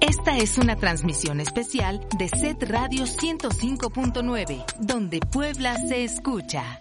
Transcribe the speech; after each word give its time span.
Esta 0.00 0.36
es 0.38 0.58
una 0.58 0.76
transmisión 0.76 1.40
especial 1.40 2.00
de 2.18 2.28
Set 2.28 2.62
Radio 2.64 3.04
105.9, 3.04 4.64
donde 4.80 5.20
Puebla 5.20 5.76
se 5.76 6.04
escucha. 6.04 6.80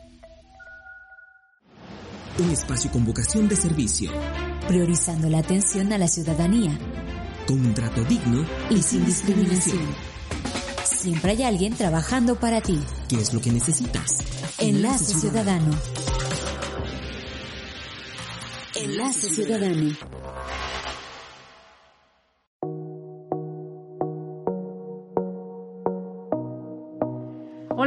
Un 2.39 2.51
espacio 2.51 2.89
con 2.91 3.05
vocación 3.05 3.49
de 3.49 3.55
servicio. 3.55 4.11
Priorizando 4.67 5.29
la 5.29 5.39
atención 5.39 5.91
a 5.91 5.97
la 5.97 6.07
ciudadanía. 6.07 6.77
Con 7.45 7.59
un 7.59 7.73
trato 7.73 8.03
digno 8.05 8.45
y, 8.69 8.81
sin 8.81 9.05
discriminación. 9.05 9.85
Siempre 10.85 11.31
hay 11.31 11.43
alguien 11.43 11.73
trabajando 11.73 12.35
para 12.35 12.61
ti. 12.61 12.79
¿Qué 13.09 13.17
es 13.17 13.33
lo 13.33 13.41
que 13.41 13.51
necesitas? 13.51 14.19
Enlace 14.57 15.13
Ciudadano. 15.15 15.71
Enlace 18.75 19.29
Ciudadano. 19.29 19.95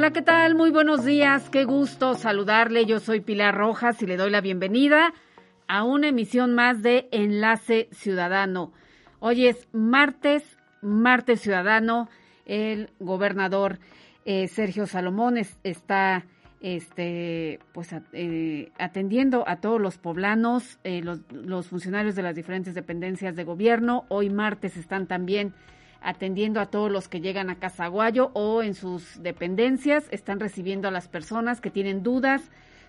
Hola, 0.02 0.12
¿qué 0.12 0.22
tal? 0.22 0.56
Muy 0.56 0.72
buenos 0.72 1.04
días. 1.04 1.48
Qué 1.48 1.62
gusto 1.62 2.16
saludarle. 2.16 2.86
Yo 2.86 2.98
soy 2.98 3.20
Pilar 3.20 3.54
Rojas 3.54 4.02
y 4.02 4.06
le 4.06 4.16
doy 4.16 4.32
la 4.32 4.40
bienvenida 4.40 5.14
a 5.68 5.84
una 5.84 6.08
emisión 6.08 6.56
más 6.56 6.82
de 6.82 7.06
Enlace 7.12 7.88
Ciudadano. 7.92 8.72
Hoy 9.20 9.46
es 9.46 9.68
martes, 9.70 10.42
martes 10.80 11.42
ciudadano. 11.42 12.08
El 12.46 12.90
gobernador 12.98 13.78
eh, 14.24 14.48
Sergio 14.48 14.88
Salomón 14.88 15.38
está 15.62 16.24
este, 16.60 17.60
pues, 17.72 17.94
eh, 18.12 18.72
atendiendo 18.80 19.48
a 19.48 19.60
todos 19.60 19.80
los 19.80 19.98
poblanos, 19.98 20.80
eh, 20.82 21.00
los, 21.00 21.20
los 21.30 21.68
funcionarios 21.68 22.16
de 22.16 22.22
las 22.22 22.34
diferentes 22.34 22.74
dependencias 22.74 23.36
de 23.36 23.44
gobierno. 23.44 24.04
Hoy 24.08 24.30
martes 24.30 24.76
están 24.76 25.06
también 25.06 25.54
atendiendo 26.02 26.60
a 26.60 26.66
todos 26.66 26.90
los 26.90 27.08
que 27.08 27.20
llegan 27.20 27.50
a 27.50 27.56
Casaguayo 27.56 28.30
o 28.34 28.62
en 28.62 28.74
sus 28.74 29.22
dependencias, 29.22 30.04
están 30.10 30.40
recibiendo 30.40 30.88
a 30.88 30.90
las 30.90 31.08
personas 31.08 31.60
que 31.60 31.70
tienen 31.70 32.02
dudas 32.02 32.42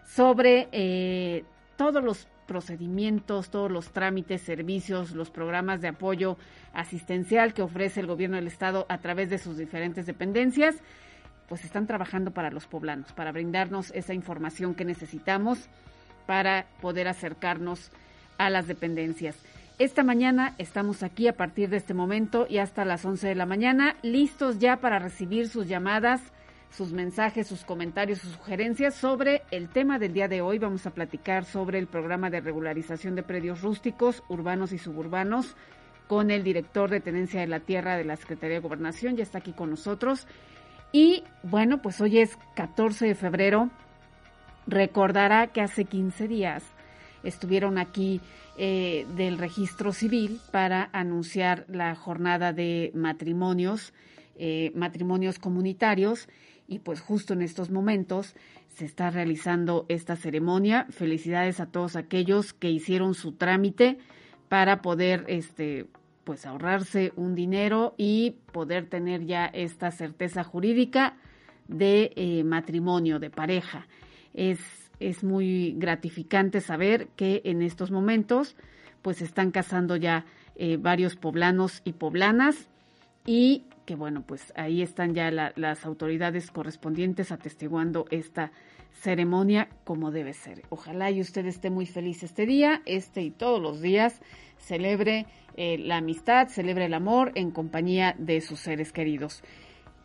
sobre 0.05 0.67
eh, 0.71 1.43
todos 1.77 2.03
los 2.03 2.27
procedimientos, 2.47 3.49
todos 3.49 3.71
los 3.71 3.91
trámites, 3.91 4.41
servicios, 4.41 5.11
los 5.11 5.29
programas 5.29 5.81
de 5.81 5.87
apoyo 5.89 6.37
asistencial 6.73 7.53
que 7.53 7.61
ofrece 7.61 7.99
el 7.99 8.07
gobierno 8.07 8.35
del 8.35 8.47
estado 8.47 8.85
a 8.89 8.97
través 8.99 9.29
de 9.29 9.37
sus 9.37 9.57
diferentes 9.57 10.05
dependencias, 10.05 10.75
pues 11.47 11.63
están 11.65 11.87
trabajando 11.87 12.31
para 12.31 12.51
los 12.51 12.67
poblanos, 12.67 13.13
para 13.13 13.31
brindarnos 13.31 13.91
esa 13.91 14.13
información 14.13 14.75
que 14.75 14.85
necesitamos 14.85 15.69
para 16.25 16.65
poder 16.81 17.07
acercarnos 17.07 17.91
a 18.37 18.49
las 18.49 18.67
dependencias. 18.67 19.37
Esta 19.79 20.03
mañana 20.03 20.53
estamos 20.59 21.01
aquí 21.01 21.27
a 21.27 21.33
partir 21.35 21.69
de 21.69 21.77
este 21.77 21.95
momento 21.95 22.45
y 22.47 22.59
hasta 22.59 22.85
las 22.85 23.03
11 23.03 23.29
de 23.29 23.35
la 23.35 23.47
mañana, 23.47 23.95
listos 24.03 24.59
ya 24.59 24.77
para 24.77 24.99
recibir 24.99 25.49
sus 25.49 25.67
llamadas, 25.67 26.21
sus 26.69 26.91
mensajes, 26.91 27.47
sus 27.47 27.65
comentarios, 27.65 28.19
sus 28.19 28.33
sugerencias 28.33 28.93
sobre 28.93 29.41
el 29.49 29.69
tema 29.69 29.97
del 29.97 30.13
día 30.13 30.27
de 30.27 30.41
hoy. 30.41 30.59
Vamos 30.59 30.85
a 30.85 30.91
platicar 30.91 31.45
sobre 31.45 31.79
el 31.79 31.87
programa 31.87 32.29
de 32.29 32.39
regularización 32.39 33.15
de 33.15 33.23
predios 33.23 33.63
rústicos, 33.63 34.23
urbanos 34.29 34.73
y 34.73 34.77
suburbanos 34.77 35.55
con 36.07 36.29
el 36.29 36.43
director 36.43 36.91
de 36.91 36.99
Tenencia 36.99 37.41
de 37.41 37.47
la 37.47 37.59
Tierra 37.59 37.97
de 37.97 38.05
la 38.05 38.15
Secretaría 38.15 38.57
de 38.57 38.61
Gobernación. 38.61 39.17
Ya 39.17 39.23
está 39.23 39.39
aquí 39.39 39.53
con 39.53 39.71
nosotros. 39.71 40.27
Y 40.91 41.23
bueno, 41.41 41.81
pues 41.81 41.99
hoy 41.99 42.19
es 42.19 42.37
14 42.55 43.07
de 43.07 43.15
febrero. 43.15 43.71
Recordará 44.67 45.47
que 45.47 45.61
hace 45.61 45.85
15 45.85 46.27
días 46.27 46.63
estuvieron 47.23 47.77
aquí 47.77 48.21
eh, 48.57 49.05
del 49.15 49.37
registro 49.37 49.93
civil 49.93 50.39
para 50.51 50.89
anunciar 50.93 51.65
la 51.67 51.95
jornada 51.95 52.53
de 52.53 52.91
matrimonios, 52.93 53.93
eh, 54.35 54.71
matrimonios 54.75 55.39
comunitarios, 55.39 56.27
y 56.67 56.79
pues 56.79 57.01
justo 57.01 57.33
en 57.33 57.41
estos 57.41 57.69
momentos 57.69 58.35
se 58.69 58.85
está 58.85 59.09
realizando 59.09 59.85
esta 59.89 60.15
ceremonia. 60.15 60.87
Felicidades 60.89 61.59
a 61.59 61.67
todos 61.67 61.95
aquellos 61.95 62.53
que 62.53 62.69
hicieron 62.69 63.13
su 63.13 63.33
trámite 63.33 63.97
para 64.49 64.81
poder 64.81 65.25
este 65.27 65.87
pues 66.23 66.45
ahorrarse 66.45 67.11
un 67.15 67.35
dinero 67.35 67.95
y 67.97 68.37
poder 68.51 68.87
tener 68.87 69.25
ya 69.25 69.45
esta 69.45 69.91
certeza 69.91 70.43
jurídica 70.43 71.17
de 71.67 72.13
eh, 72.15 72.43
matrimonio, 72.43 73.19
de 73.19 73.29
pareja. 73.29 73.87
Es 74.33 74.59
es 75.09 75.23
muy 75.23 75.73
gratificante 75.77 76.61
saber 76.61 77.07
que 77.15 77.41
en 77.45 77.61
estos 77.61 77.91
momentos 77.91 78.55
pues 79.01 79.21
están 79.21 79.51
casando 79.51 79.95
ya 79.95 80.25
eh, 80.55 80.77
varios 80.77 81.15
poblanos 81.15 81.81
y 81.83 81.93
poblanas 81.93 82.69
y 83.25 83.63
que 83.85 83.95
bueno 83.95 84.23
pues 84.25 84.53
ahí 84.55 84.81
están 84.81 85.13
ya 85.13 85.29
las 85.31 85.85
autoridades 85.85 86.51
correspondientes 86.51 87.31
atestiguando 87.31 88.05
esta 88.11 88.51
ceremonia 88.93 89.67
como 89.83 90.11
debe 90.11 90.33
ser. 90.33 90.63
Ojalá 90.69 91.11
y 91.11 91.19
usted 91.19 91.45
esté 91.45 91.69
muy 91.69 91.85
feliz 91.85 92.23
este 92.23 92.45
día, 92.45 92.81
este 92.85 93.21
y 93.21 93.31
todos 93.31 93.61
los 93.61 93.81
días, 93.81 94.21
celebre 94.57 95.25
eh, 95.57 95.77
la 95.77 95.97
amistad, 95.97 96.47
celebre 96.47 96.85
el 96.85 96.93
amor 96.93 97.31
en 97.35 97.51
compañía 97.51 98.15
de 98.17 98.39
sus 98.41 98.59
seres 98.59 98.91
queridos. 98.91 99.43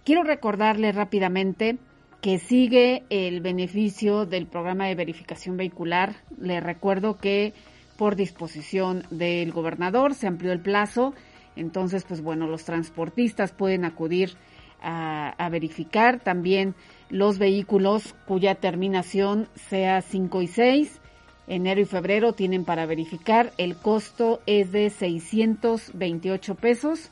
Quiero 0.05 0.23
recordarle 0.23 0.91
rápidamente 0.93 1.79
que 2.21 2.39
sigue 2.39 3.05
el 3.11 3.41
beneficio 3.41 4.27
del 4.27 4.47
programa 4.47 4.87
de 4.87 4.95
verificación 4.95 5.57
vehicular. 5.57 6.17
Le 6.41 6.61
recuerdo 6.61 7.17
que 7.19 7.55
por 7.97 8.17
disposición 8.17 9.05
del 9.11 9.53
gobernador 9.53 10.15
se 10.15 10.27
amplió 10.27 10.53
el 10.53 10.61
plazo, 10.61 11.15
entonces 11.57 12.05
pues 12.05 12.23
bueno, 12.23 12.47
los 12.47 12.65
transportistas 12.65 13.53
pueden 13.53 13.85
acudir 13.85 14.37
a, 14.81 15.49
verificar 15.51 16.21
también 16.21 16.75
los 17.11 17.39
vehículos 17.39 18.15
cuya 18.27 18.55
terminación 18.55 19.49
sea 19.55 20.03
5 20.03 20.43
y 20.43 20.47
6. 20.47 21.01
Enero 21.49 21.81
y 21.81 21.85
febrero 21.85 22.35
tienen 22.35 22.65
para 22.65 22.87
verificar. 22.87 23.53
El 23.57 23.77
costo 23.77 24.41
es 24.47 24.71
de 24.71 24.91
628 24.91 26.55
pesos 26.57 27.11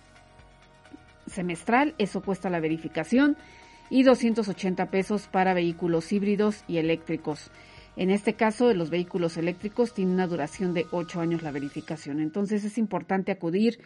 semestral. 1.26 1.94
Eso 1.98 2.20
cuesta 2.20 2.50
la 2.50 2.60
verificación 2.60 3.36
y 3.90 4.02
280 4.02 4.90
pesos 4.90 5.28
para 5.28 5.54
vehículos 5.54 6.12
híbridos 6.12 6.64
y 6.68 6.78
eléctricos. 6.78 7.50
En 7.96 8.10
este 8.10 8.34
caso, 8.34 8.72
los 8.74 8.90
vehículos 8.90 9.36
eléctricos 9.36 9.94
tiene 9.94 10.12
una 10.12 10.26
duración 10.26 10.74
de 10.74 10.86
8 10.90 11.20
años 11.20 11.42
la 11.42 11.50
verificación. 11.50 12.20
Entonces 12.20 12.64
es 12.64 12.76
importante 12.76 13.32
acudir 13.32 13.78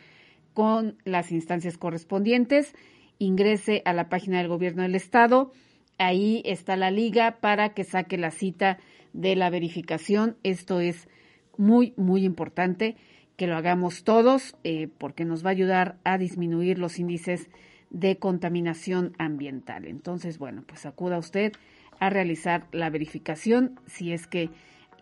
con 0.52 0.96
las 1.04 1.30
instancias 1.30 1.78
correspondientes. 1.78 2.74
Ingrese 3.18 3.82
a 3.84 3.92
la 3.92 4.08
página 4.08 4.38
del 4.38 4.48
Gobierno 4.48 4.82
del 4.82 4.96
Estado. 4.96 5.52
Ahí 5.98 6.42
está 6.44 6.76
la 6.76 6.90
liga 6.90 7.38
para 7.40 7.74
que 7.74 7.84
saque 7.84 8.18
la 8.18 8.30
cita 8.30 8.78
de 9.12 9.36
la 9.36 9.50
verificación. 9.50 10.36
Esto 10.42 10.80
es 10.80 11.08
muy, 11.56 11.94
muy 11.96 12.24
importante 12.24 12.96
que 13.36 13.46
lo 13.46 13.56
hagamos 13.56 14.02
todos 14.02 14.56
eh, 14.64 14.88
porque 14.98 15.24
nos 15.24 15.44
va 15.44 15.50
a 15.50 15.52
ayudar 15.52 15.98
a 16.04 16.18
disminuir 16.18 16.78
los 16.78 16.98
índices 16.98 17.48
de 17.90 18.16
contaminación 18.16 19.12
ambiental. 19.18 19.86
Entonces, 19.86 20.38
bueno, 20.38 20.62
pues 20.66 20.86
acuda 20.86 21.18
usted 21.18 21.52
a 21.98 22.08
realizar 22.08 22.66
la 22.72 22.88
verificación 22.90 23.78
si 23.86 24.12
es 24.12 24.26
que 24.26 24.50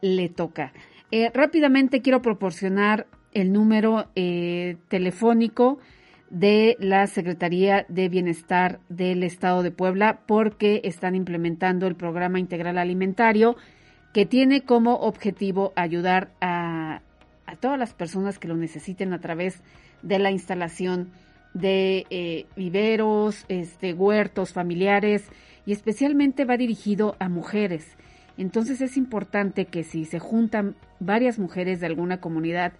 le 0.00 0.28
toca. 0.28 0.72
Eh, 1.10 1.30
rápidamente 1.32 2.02
quiero 2.02 2.22
proporcionar 2.22 3.06
el 3.32 3.52
número 3.52 4.08
eh, 4.14 4.76
telefónico 4.88 5.78
de 6.30 6.76
la 6.80 7.06
Secretaría 7.06 7.86
de 7.88 8.08
Bienestar 8.08 8.80
del 8.88 9.22
Estado 9.22 9.62
de 9.62 9.70
Puebla 9.70 10.20
porque 10.26 10.82
están 10.84 11.14
implementando 11.14 11.86
el 11.86 11.94
programa 11.94 12.38
integral 12.38 12.78
alimentario 12.78 13.56
que 14.12 14.26
tiene 14.26 14.62
como 14.62 14.96
objetivo 14.96 15.72
ayudar 15.76 16.30
a, 16.40 17.00
a 17.46 17.56
todas 17.56 17.78
las 17.78 17.94
personas 17.94 18.38
que 18.38 18.48
lo 18.48 18.56
necesiten 18.56 19.12
a 19.12 19.20
través 19.20 19.62
de 20.02 20.18
la 20.18 20.30
instalación 20.30 21.10
de 21.54 22.06
eh, 22.10 22.46
viveros, 22.56 23.44
este, 23.48 23.92
huertos 23.94 24.52
familiares 24.52 25.28
y 25.66 25.72
especialmente 25.72 26.44
va 26.44 26.56
dirigido 26.56 27.16
a 27.18 27.28
mujeres. 27.28 27.96
Entonces 28.36 28.80
es 28.80 28.96
importante 28.96 29.64
que 29.66 29.82
si 29.82 30.04
se 30.04 30.18
juntan 30.18 30.76
varias 31.00 31.38
mujeres 31.38 31.80
de 31.80 31.86
alguna 31.86 32.18
comunidad 32.18 32.72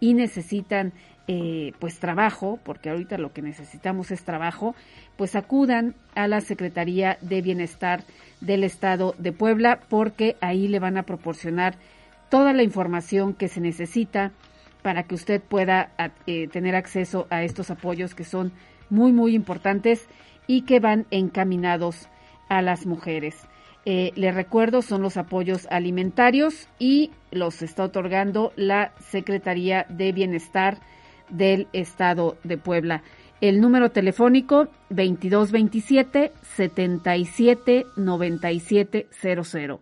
y 0.00 0.14
necesitan 0.14 0.92
eh, 1.26 1.72
pues 1.78 2.00
trabajo, 2.00 2.58
porque 2.64 2.90
ahorita 2.90 3.16
lo 3.16 3.32
que 3.32 3.40
necesitamos 3.40 4.10
es 4.10 4.24
trabajo, 4.24 4.74
pues 5.16 5.36
acudan 5.36 5.94
a 6.14 6.28
la 6.28 6.42
Secretaría 6.42 7.16
de 7.22 7.40
Bienestar 7.40 8.04
del 8.42 8.64
Estado 8.64 9.14
de 9.18 9.32
Puebla 9.32 9.80
porque 9.88 10.36
ahí 10.42 10.68
le 10.68 10.80
van 10.80 10.98
a 10.98 11.04
proporcionar 11.04 11.76
toda 12.28 12.52
la 12.52 12.62
información 12.62 13.32
que 13.32 13.48
se 13.48 13.60
necesita 13.60 14.32
para 14.84 15.04
que 15.04 15.14
usted 15.14 15.40
pueda 15.40 15.92
eh, 16.26 16.46
tener 16.48 16.76
acceso 16.76 17.26
a 17.30 17.42
estos 17.42 17.70
apoyos 17.70 18.14
que 18.14 18.22
son 18.22 18.52
muy, 18.90 19.12
muy 19.12 19.34
importantes 19.34 20.06
y 20.46 20.66
que 20.66 20.78
van 20.78 21.06
encaminados 21.10 22.10
a 22.50 22.60
las 22.60 22.84
mujeres. 22.84 23.34
Eh, 23.86 24.12
le 24.14 24.30
recuerdo, 24.30 24.82
son 24.82 25.00
los 25.00 25.16
apoyos 25.16 25.66
alimentarios 25.70 26.68
y 26.78 27.12
los 27.30 27.62
está 27.62 27.84
otorgando 27.84 28.52
la 28.56 28.92
Secretaría 29.00 29.86
de 29.88 30.12
Bienestar 30.12 30.80
del 31.30 31.66
Estado 31.72 32.36
de 32.44 32.58
Puebla. 32.58 33.02
El 33.40 33.62
número 33.62 33.90
telefónico 33.90 34.68
2227 34.90 36.30
77 36.42 37.86
97 37.96 39.08
00. 39.10 39.80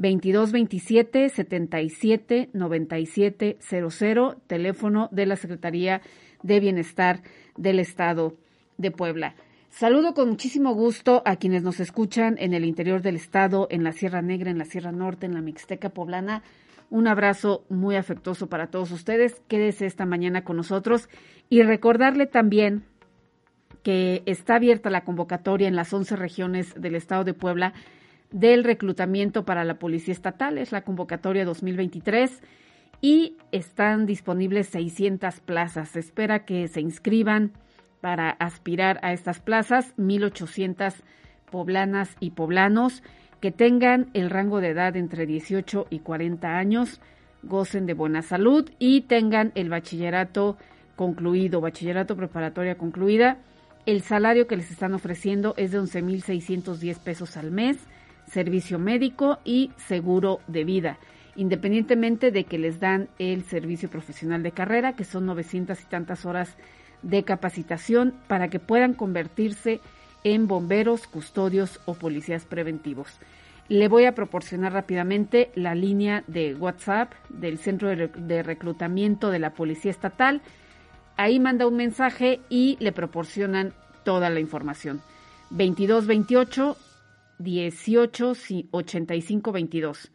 2227 0.00 1.28
77 1.28 2.48
97 2.54 3.58
00, 3.60 4.36
teléfono 4.46 5.08
de 5.12 5.26
la 5.26 5.36
Secretaría 5.36 6.00
de 6.42 6.58
Bienestar 6.58 7.22
del 7.58 7.78
Estado 7.78 8.34
de 8.78 8.90
Puebla. 8.90 9.34
Saludo 9.68 10.14
con 10.14 10.30
muchísimo 10.30 10.72
gusto 10.72 11.22
a 11.26 11.36
quienes 11.36 11.62
nos 11.62 11.80
escuchan 11.80 12.36
en 12.38 12.54
el 12.54 12.64
interior 12.64 13.02
del 13.02 13.16
estado, 13.16 13.68
en 13.70 13.84
la 13.84 13.92
Sierra 13.92 14.22
Negra, 14.22 14.50
en 14.50 14.56
la 14.56 14.64
Sierra 14.64 14.90
Norte, 14.90 15.26
en 15.26 15.34
la 15.34 15.42
Mixteca 15.42 15.90
Poblana. 15.90 16.42
Un 16.88 17.06
abrazo 17.06 17.64
muy 17.68 17.94
afectuoso 17.94 18.48
para 18.48 18.68
todos 18.68 18.90
ustedes. 18.92 19.42
Quédese 19.48 19.84
esta 19.84 20.06
mañana 20.06 20.44
con 20.44 20.56
nosotros 20.56 21.10
y 21.50 21.62
recordarle 21.62 22.26
también 22.26 22.84
que 23.82 24.22
está 24.24 24.56
abierta 24.56 24.88
la 24.88 25.04
convocatoria 25.04 25.68
en 25.68 25.76
las 25.76 25.92
11 25.92 26.16
regiones 26.16 26.74
del 26.74 26.94
estado 26.94 27.24
de 27.24 27.34
Puebla 27.34 27.74
del 28.30 28.64
reclutamiento 28.64 29.44
para 29.44 29.64
la 29.64 29.78
Policía 29.78 30.12
Estatal. 30.12 30.58
Es 30.58 30.72
la 30.72 30.82
convocatoria 30.82 31.44
2023 31.44 32.42
y 33.00 33.36
están 33.52 34.06
disponibles 34.06 34.68
600 34.68 35.40
plazas. 35.40 35.90
Se 35.90 36.00
espera 36.00 36.44
que 36.44 36.68
se 36.68 36.80
inscriban 36.80 37.52
para 38.00 38.30
aspirar 38.30 38.98
a 39.02 39.12
estas 39.12 39.40
plazas 39.40 39.94
1.800 39.96 40.94
poblanas 41.50 42.16
y 42.20 42.30
poblanos 42.30 43.02
que 43.40 43.50
tengan 43.50 44.10
el 44.12 44.30
rango 44.30 44.60
de 44.60 44.68
edad 44.68 44.96
entre 44.96 45.26
18 45.26 45.86
y 45.90 46.00
40 46.00 46.58
años, 46.58 47.00
gocen 47.42 47.86
de 47.86 47.94
buena 47.94 48.22
salud 48.22 48.70
y 48.78 49.02
tengan 49.02 49.52
el 49.54 49.70
bachillerato 49.70 50.56
concluido, 50.94 51.60
bachillerato 51.62 52.16
preparatoria 52.16 52.76
concluida. 52.76 53.38
El 53.86 54.02
salario 54.02 54.46
que 54.46 54.56
les 54.56 54.70
están 54.70 54.92
ofreciendo 54.92 55.54
es 55.56 55.72
de 55.72 55.80
11.610 55.80 56.98
pesos 56.98 57.38
al 57.38 57.50
mes, 57.50 57.78
servicio 58.32 58.78
médico 58.78 59.38
y 59.44 59.70
seguro 59.76 60.40
de 60.46 60.64
vida, 60.64 60.98
independientemente 61.36 62.30
de 62.30 62.44
que 62.44 62.58
les 62.58 62.80
dan 62.80 63.08
el 63.18 63.44
servicio 63.44 63.88
profesional 63.88 64.42
de 64.42 64.52
carrera, 64.52 64.94
que 64.94 65.04
son 65.04 65.26
900 65.26 65.80
y 65.80 65.84
tantas 65.84 66.24
horas 66.24 66.56
de 67.02 67.24
capacitación 67.24 68.14
para 68.28 68.48
que 68.48 68.58
puedan 68.58 68.94
convertirse 68.94 69.80
en 70.22 70.46
bomberos, 70.46 71.06
custodios 71.06 71.80
o 71.86 71.94
policías 71.94 72.44
preventivos. 72.44 73.08
Le 73.68 73.88
voy 73.88 74.04
a 74.04 74.14
proporcionar 74.14 74.72
rápidamente 74.72 75.50
la 75.54 75.74
línea 75.74 76.24
de 76.26 76.54
WhatsApp 76.54 77.12
del 77.28 77.58
Centro 77.58 77.88
de 77.88 78.42
Reclutamiento 78.42 79.30
de 79.30 79.38
la 79.38 79.54
Policía 79.54 79.92
Estatal. 79.92 80.42
Ahí 81.16 81.38
manda 81.38 81.68
un 81.68 81.76
mensaje 81.76 82.40
y 82.48 82.76
le 82.80 82.92
proporcionan 82.92 83.72
toda 84.02 84.28
la 84.28 84.40
información. 84.40 85.00
2228 85.50 86.76
18 87.40 88.34
85 88.70 89.52
22. 89.52 90.12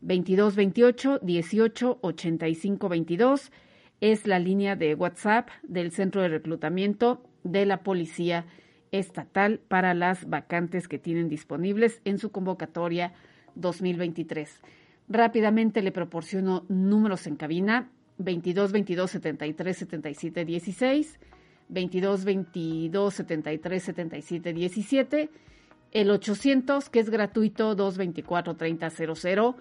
2228 0.00 1.18
18 1.20 1.98
85 2.00 2.88
22 2.88 3.52
es 4.00 4.26
la 4.28 4.38
línea 4.38 4.76
de 4.76 4.94
WhatsApp 4.94 5.48
del 5.64 5.90
Centro 5.90 6.22
de 6.22 6.28
Reclutamiento 6.28 7.20
de 7.42 7.66
la 7.66 7.82
Policía 7.82 8.46
Estatal 8.92 9.60
para 9.66 9.92
las 9.92 10.28
vacantes 10.30 10.86
que 10.86 10.98
tienen 10.98 11.28
disponibles 11.28 12.00
en 12.04 12.18
su 12.18 12.30
convocatoria 12.30 13.12
2023. 13.56 14.60
Rápidamente 15.08 15.82
le 15.82 15.90
proporciono 15.90 16.64
números 16.68 17.26
en 17.26 17.34
cabina 17.36 17.90
22 18.18 18.70
22 18.70 19.10
73 19.10 19.76
77 19.76 20.44
16, 20.44 21.18
22 21.68 22.24
22 22.24 23.14
73 23.14 23.82
77 23.82 24.52
17, 24.52 25.30
el 25.92 26.10
800 26.10 26.88
que 26.88 27.00
es 27.00 27.10
gratuito 27.10 27.74
224 27.74 28.56
30 28.56 28.90
00 28.90 29.56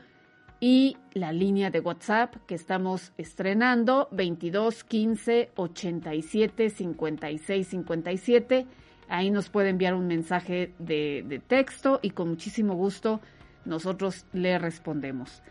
y 0.59 0.97
la 1.13 1.31
línea 1.31 1.69
de 1.69 1.79
WhatsApp 1.79 2.35
que 2.47 2.56
estamos 2.56 3.13
estrenando 3.18 4.07
22 4.12 4.83
15 4.83 5.51
87 5.56 6.69
56 6.69 7.68
57. 7.68 8.65
Ahí 9.09 9.29
nos 9.29 9.50
puede 9.50 9.69
enviar 9.69 9.94
un 9.94 10.07
mensaje 10.07 10.74
de 10.79 11.41
texto 11.47 12.00
y 12.01 12.09
con 12.09 12.30
muchísimo 12.30 12.73
gusto 12.75 13.21
nosotros 13.65 14.25
le 14.33 14.57
respondemos. 14.57 15.44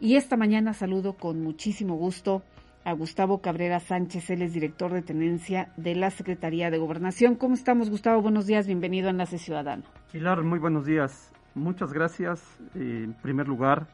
Y 0.00 0.16
esta 0.16 0.36
mañana 0.36 0.72
saludo 0.72 1.14
con 1.14 1.42
muchísimo 1.42 1.96
gusto 1.96 2.42
a 2.84 2.92
Gustavo 2.92 3.40
Cabrera 3.40 3.80
Sánchez, 3.80 4.30
él 4.30 4.42
es 4.42 4.52
director 4.52 4.92
de 4.92 5.02
tenencia 5.02 5.72
de 5.76 5.94
la 5.94 6.10
Secretaría 6.10 6.70
de 6.70 6.78
Gobernación. 6.78 7.34
¿Cómo 7.34 7.54
estamos, 7.54 7.90
Gustavo? 7.90 8.22
Buenos 8.22 8.46
días, 8.46 8.66
bienvenido 8.66 9.08
a 9.08 9.10
Enlace 9.10 9.38
Ciudadano. 9.38 9.82
Pilar, 10.12 10.42
muy 10.42 10.58
buenos 10.58 10.86
días. 10.86 11.32
Muchas 11.54 11.92
gracias. 11.92 12.42
Eh, 12.74 13.02
en 13.04 13.12
primer 13.14 13.48
lugar, 13.48 13.86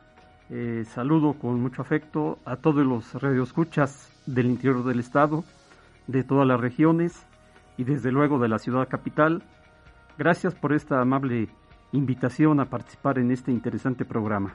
eh, 0.51 0.85
saludo 0.87 1.35
con 1.35 1.61
mucho 1.61 1.83
afecto 1.83 2.39
a 2.45 2.57
todos 2.57 2.87
los 2.87 3.15
radioescuchas 3.21 4.13
del 4.27 4.47
interior 4.47 4.85
del 4.85 5.01
estado, 5.01 5.45
de 6.07 6.23
todas 6.23 6.47
las 6.47 6.61
regiones 6.61 7.27
y 7.77 7.85
desde 7.85 8.13
luego 8.13 8.39
de 8.39 8.49
la 8.49 8.59
ciudad 8.59 8.89
capital. 8.89 9.43
Gracias 10.19 10.55
por 10.55 10.73
esta 10.73 11.01
amable 11.01 11.49
invitación 11.93 12.61
a 12.61 12.67
participar 12.67 13.19
en 13.19 13.31
este 13.31 13.51
interesante 13.51 14.05
programa. 14.05 14.55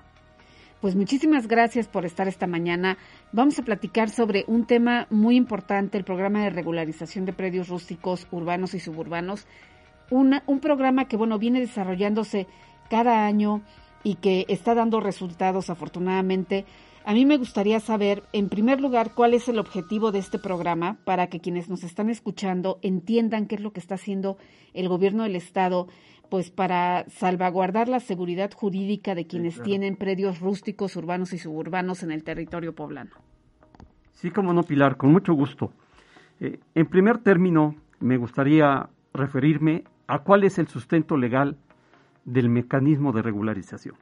Pues 0.81 0.95
muchísimas 0.95 1.47
gracias 1.47 1.87
por 1.87 2.05
estar 2.05 2.27
esta 2.27 2.47
mañana. 2.47 2.97
Vamos 3.31 3.59
a 3.59 3.61
platicar 3.61 4.09
sobre 4.09 4.45
un 4.47 4.65
tema 4.65 5.05
muy 5.11 5.35
importante, 5.35 5.99
el 5.99 6.03
programa 6.03 6.43
de 6.43 6.49
regularización 6.49 7.23
de 7.25 7.33
predios 7.33 7.69
rústicos 7.69 8.27
urbanos 8.31 8.73
y 8.73 8.79
suburbanos. 8.79 9.45
un 10.09 10.59
programa 10.59 11.07
que, 11.07 11.17
bueno, 11.17 11.37
viene 11.37 11.59
desarrollándose 11.59 12.47
cada 12.89 13.27
año 13.27 13.61
y 14.03 14.15
que 14.15 14.47
está 14.49 14.73
dando 14.73 14.99
resultados 14.99 15.69
afortunadamente. 15.69 16.65
A 17.05 17.13
mí 17.13 17.27
me 17.27 17.37
gustaría 17.37 17.79
saber, 17.79 18.23
en 18.33 18.49
primer 18.49 18.81
lugar, 18.81 19.13
cuál 19.13 19.35
es 19.35 19.47
el 19.49 19.59
objetivo 19.59 20.11
de 20.11 20.17
este 20.17 20.39
programa 20.39 20.97
para 21.03 21.27
que 21.27 21.39
quienes 21.39 21.69
nos 21.69 21.83
están 21.83 22.09
escuchando 22.09 22.79
entiendan 22.81 23.45
qué 23.45 23.53
es 23.53 23.61
lo 23.61 23.71
que 23.71 23.79
está 23.79 23.95
haciendo 23.95 24.37
el 24.73 24.89
gobierno 24.89 25.23
del 25.23 25.35
Estado, 25.35 25.87
pues 26.31 26.49
para 26.49 27.03
salvaguardar 27.09 27.89
la 27.89 27.99
seguridad 27.99 28.51
jurídica 28.53 29.15
de 29.15 29.27
quienes 29.27 29.61
tienen 29.63 29.97
predios 29.97 30.39
rústicos, 30.39 30.95
urbanos 30.95 31.33
y 31.33 31.37
suburbanos 31.37 32.03
en 32.03 32.11
el 32.11 32.23
territorio 32.23 32.73
poblano. 32.73 33.11
Sí, 34.13 34.31
como 34.31 34.53
no, 34.53 34.63
Pilar, 34.63 34.95
con 34.95 35.11
mucho 35.11 35.33
gusto. 35.33 35.73
Eh, 36.39 36.61
en 36.73 36.85
primer 36.85 37.17
término, 37.17 37.75
me 37.99 38.15
gustaría 38.15 38.87
referirme 39.13 39.83
a 40.07 40.19
cuál 40.19 40.45
es 40.45 40.57
el 40.57 40.69
sustento 40.69 41.17
legal 41.17 41.57
del 42.23 42.47
mecanismo 42.47 43.11
de 43.11 43.23
regularización. 43.23 43.95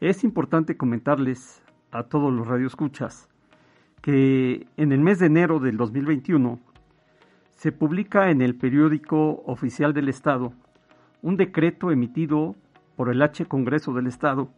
Es 0.00 0.24
importante 0.24 0.78
comentarles 0.78 1.62
a 1.90 2.04
todos 2.04 2.32
los 2.32 2.46
radioescuchas 2.46 3.28
que 4.00 4.66
en 4.78 4.92
el 4.92 5.00
mes 5.00 5.18
de 5.18 5.26
enero 5.26 5.60
del 5.60 5.76
2021 5.76 6.58
se 7.50 7.70
publica 7.70 8.30
en 8.30 8.40
el 8.40 8.54
periódico 8.54 9.42
oficial 9.44 9.92
del 9.92 10.08
Estado 10.08 10.54
un 11.24 11.38
decreto 11.38 11.90
emitido 11.90 12.54
por 12.96 13.08
el 13.08 13.22
H 13.22 13.46
Congreso 13.46 13.94
del 13.94 14.06
Estado 14.06 14.50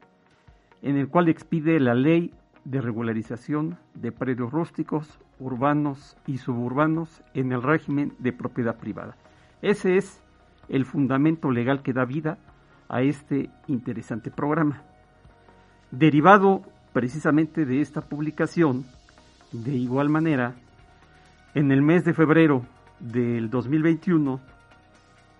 en 0.82 0.96
el 0.96 1.06
cual 1.06 1.28
expide 1.28 1.78
la 1.78 1.94
ley 1.94 2.34
de 2.64 2.80
regularización 2.80 3.78
de 3.94 4.10
predios 4.10 4.50
rústicos, 4.50 5.20
urbanos 5.38 6.16
y 6.26 6.38
suburbanos 6.38 7.22
en 7.34 7.52
el 7.52 7.62
régimen 7.62 8.14
de 8.18 8.32
propiedad 8.32 8.76
privada. 8.78 9.16
Ese 9.62 9.96
es 9.96 10.20
el 10.68 10.84
fundamento 10.86 11.52
legal 11.52 11.84
que 11.84 11.92
da 11.92 12.04
vida 12.04 12.36
a 12.88 13.00
este 13.02 13.48
interesante 13.68 14.32
programa. 14.32 14.82
Derivado 15.92 16.62
precisamente 16.92 17.64
de 17.64 17.80
esta 17.80 18.00
publicación, 18.00 18.84
de 19.52 19.76
igual 19.76 20.08
manera, 20.08 20.56
en 21.54 21.70
el 21.70 21.80
mes 21.80 22.04
de 22.04 22.12
febrero 22.12 22.66
del 22.98 23.50
2021, 23.50 24.40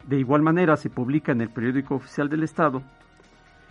de 0.07 0.19
igual 0.19 0.43
manera 0.43 0.77
se 0.77 0.91
publica 0.91 1.33
en 1.33 1.41
el 1.41 1.51
periódico 1.51 1.97
oficial 1.97 2.29
del 2.29 2.43
Estado 2.43 2.83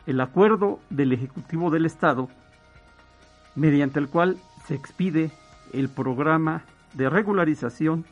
el 0.06 0.22
acuerdo 0.22 0.80
del 0.90 1.14
Ejecutivo 1.14 1.72
del 1.72 1.86
Estado 1.86 2.30
mediante 3.56 4.00
el 4.00 4.10
cual 4.10 4.38
se 4.66 4.76
expide 4.76 5.32
el 5.74 5.90
programa 5.90 6.64
de 6.94 7.10
regularización 7.10 8.06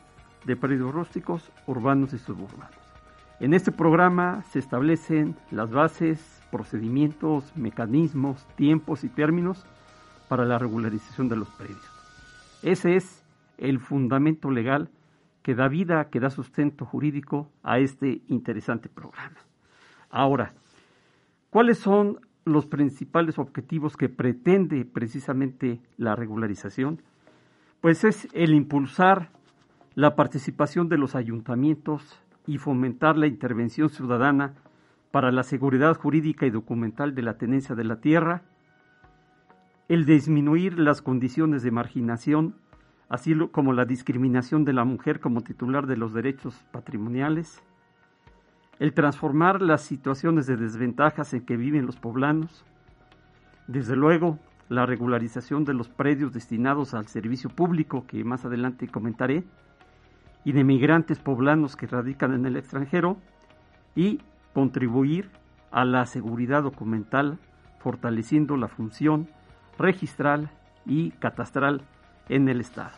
de 0.44 0.56
predios 0.56 0.92
rústicos, 0.92 1.50
urbanos 1.66 2.12
y 2.12 2.18
suburbanos. 2.18 2.74
En 3.40 3.54
este 3.54 3.72
programa 3.72 4.42
se 4.50 4.58
establecen 4.58 5.36
las 5.50 5.70
bases, 5.70 6.42
procedimientos, 6.50 7.56
mecanismos, 7.56 8.46
tiempos 8.56 9.04
y 9.04 9.08
términos 9.08 9.64
para 10.28 10.44
la 10.44 10.58
regularización 10.58 11.28
de 11.28 11.36
los 11.36 11.48
predios. 11.50 11.84
Ese 12.62 12.96
es 12.96 13.22
el 13.58 13.80
fundamento 13.80 14.50
legal 14.50 14.88
que 15.44 15.54
da 15.54 15.68
vida, 15.68 16.08
que 16.08 16.20
da 16.20 16.30
sustento 16.30 16.86
jurídico 16.86 17.50
a 17.62 17.78
este 17.78 18.22
interesante 18.28 18.88
programa. 18.88 19.36
Ahora, 20.08 20.54
¿cuáles 21.50 21.76
son 21.78 22.18
los 22.46 22.64
principales 22.64 23.38
objetivos 23.38 23.98
que 23.98 24.08
pretende 24.08 24.86
precisamente 24.86 25.82
la 25.98 26.16
regularización? 26.16 27.02
Pues 27.82 28.04
es 28.04 28.26
el 28.32 28.54
impulsar 28.54 29.28
la 29.94 30.16
participación 30.16 30.88
de 30.88 30.96
los 30.96 31.14
ayuntamientos 31.14 32.18
y 32.46 32.56
fomentar 32.56 33.18
la 33.18 33.26
intervención 33.26 33.90
ciudadana 33.90 34.54
para 35.10 35.30
la 35.30 35.42
seguridad 35.42 35.94
jurídica 35.94 36.46
y 36.46 36.50
documental 36.50 37.14
de 37.14 37.20
la 37.20 37.36
tenencia 37.36 37.74
de 37.74 37.84
la 37.84 38.00
tierra, 38.00 38.44
el 39.90 40.06
disminuir 40.06 40.78
las 40.78 41.02
condiciones 41.02 41.62
de 41.62 41.70
marginación, 41.70 42.56
así 43.08 43.34
como 43.52 43.72
la 43.72 43.84
discriminación 43.84 44.64
de 44.64 44.72
la 44.72 44.84
mujer 44.84 45.20
como 45.20 45.42
titular 45.42 45.86
de 45.86 45.96
los 45.96 46.14
derechos 46.14 46.64
patrimoniales, 46.72 47.62
el 48.78 48.92
transformar 48.92 49.62
las 49.62 49.82
situaciones 49.82 50.46
de 50.46 50.56
desventajas 50.56 51.32
en 51.34 51.44
que 51.44 51.56
viven 51.56 51.86
los 51.86 51.96
poblanos, 51.96 52.64
desde 53.66 53.96
luego 53.96 54.38
la 54.68 54.86
regularización 54.86 55.64
de 55.64 55.74
los 55.74 55.88
predios 55.88 56.32
destinados 56.32 56.94
al 56.94 57.06
servicio 57.06 57.50
público, 57.50 58.06
que 58.06 58.24
más 58.24 58.44
adelante 58.44 58.88
comentaré, 58.88 59.44
y 60.44 60.52
de 60.52 60.64
migrantes 60.64 61.18
poblanos 61.18 61.76
que 61.76 61.86
radican 61.86 62.34
en 62.34 62.46
el 62.46 62.56
extranjero, 62.56 63.16
y 63.94 64.20
contribuir 64.52 65.30
a 65.70 65.84
la 65.84 66.06
seguridad 66.06 66.62
documental, 66.62 67.38
fortaleciendo 67.78 68.56
la 68.56 68.68
función 68.68 69.28
registral 69.78 70.50
y 70.86 71.10
catastral 71.12 71.82
en 72.28 72.48
el 72.48 72.60
Estado. 72.60 72.92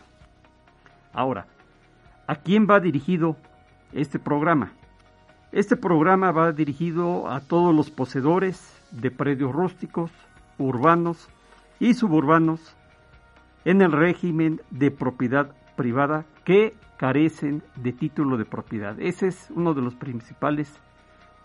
Ahora, 1.12 1.46
¿a 2.26 2.36
quién 2.36 2.66
va 2.68 2.80
dirigido 2.80 3.36
este 3.92 4.18
programa? 4.18 4.72
Este 5.52 5.76
programa 5.76 6.32
va 6.32 6.52
dirigido 6.52 7.30
a 7.30 7.40
todos 7.40 7.74
los 7.74 7.90
poseedores 7.90 8.76
de 8.90 9.10
predios 9.10 9.52
rústicos, 9.52 10.10
urbanos 10.58 11.28
y 11.78 11.94
suburbanos 11.94 12.76
en 13.64 13.82
el 13.82 13.92
régimen 13.92 14.60
de 14.70 14.90
propiedad 14.90 15.50
privada 15.76 16.24
que 16.44 16.74
carecen 16.96 17.62
de 17.76 17.92
título 17.92 18.36
de 18.36 18.44
propiedad. 18.44 18.98
Ese 19.00 19.28
es 19.28 19.50
uno 19.54 19.74
de 19.74 19.82
los 19.82 19.94
principales 19.94 20.80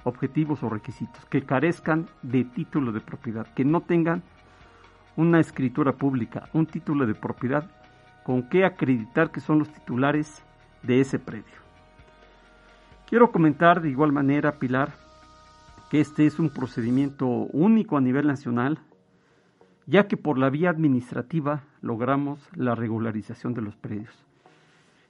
objetivos 0.04 0.64
o 0.64 0.70
requisitos, 0.70 1.26
que 1.26 1.44
carezcan 1.44 2.08
de 2.22 2.44
título 2.44 2.92
de 2.92 3.02
propiedad, 3.02 3.48
que 3.54 3.66
no 3.66 3.82
tengan 3.82 4.24
una 5.16 5.40
escritura 5.40 5.94
pública, 5.94 6.50
un 6.54 6.66
título 6.66 7.06
de 7.06 7.16
propiedad 7.16 7.70
con 8.24 8.44
que 8.50 8.66
acreditar 8.66 9.32
que 9.32 9.40
son 9.40 9.60
los 9.60 9.70
titulares 9.70 10.44
de 10.84 11.02
ese 11.02 11.20
predio. 11.20 11.62
Quiero 13.08 13.32
comentar 13.32 13.82
de 13.82 13.90
igual 13.90 14.12
manera, 14.12 14.54
Pilar, 14.54 14.94
que 15.90 16.00
este 16.00 16.26
es 16.26 16.40
un 16.40 16.50
procedimiento 16.50 17.28
único 17.28 17.98
a 17.98 18.02
nivel 18.02 18.26
nacional, 18.26 18.80
ya 19.86 20.08
que 20.08 20.16
por 20.16 20.38
la 20.38 20.50
vía 20.50 20.70
administrativa 20.70 21.64
logramos 21.82 22.40
la 22.56 22.76
regularización 22.76 23.54
de 23.54 23.62
los 23.62 23.76
predios. 23.76 24.14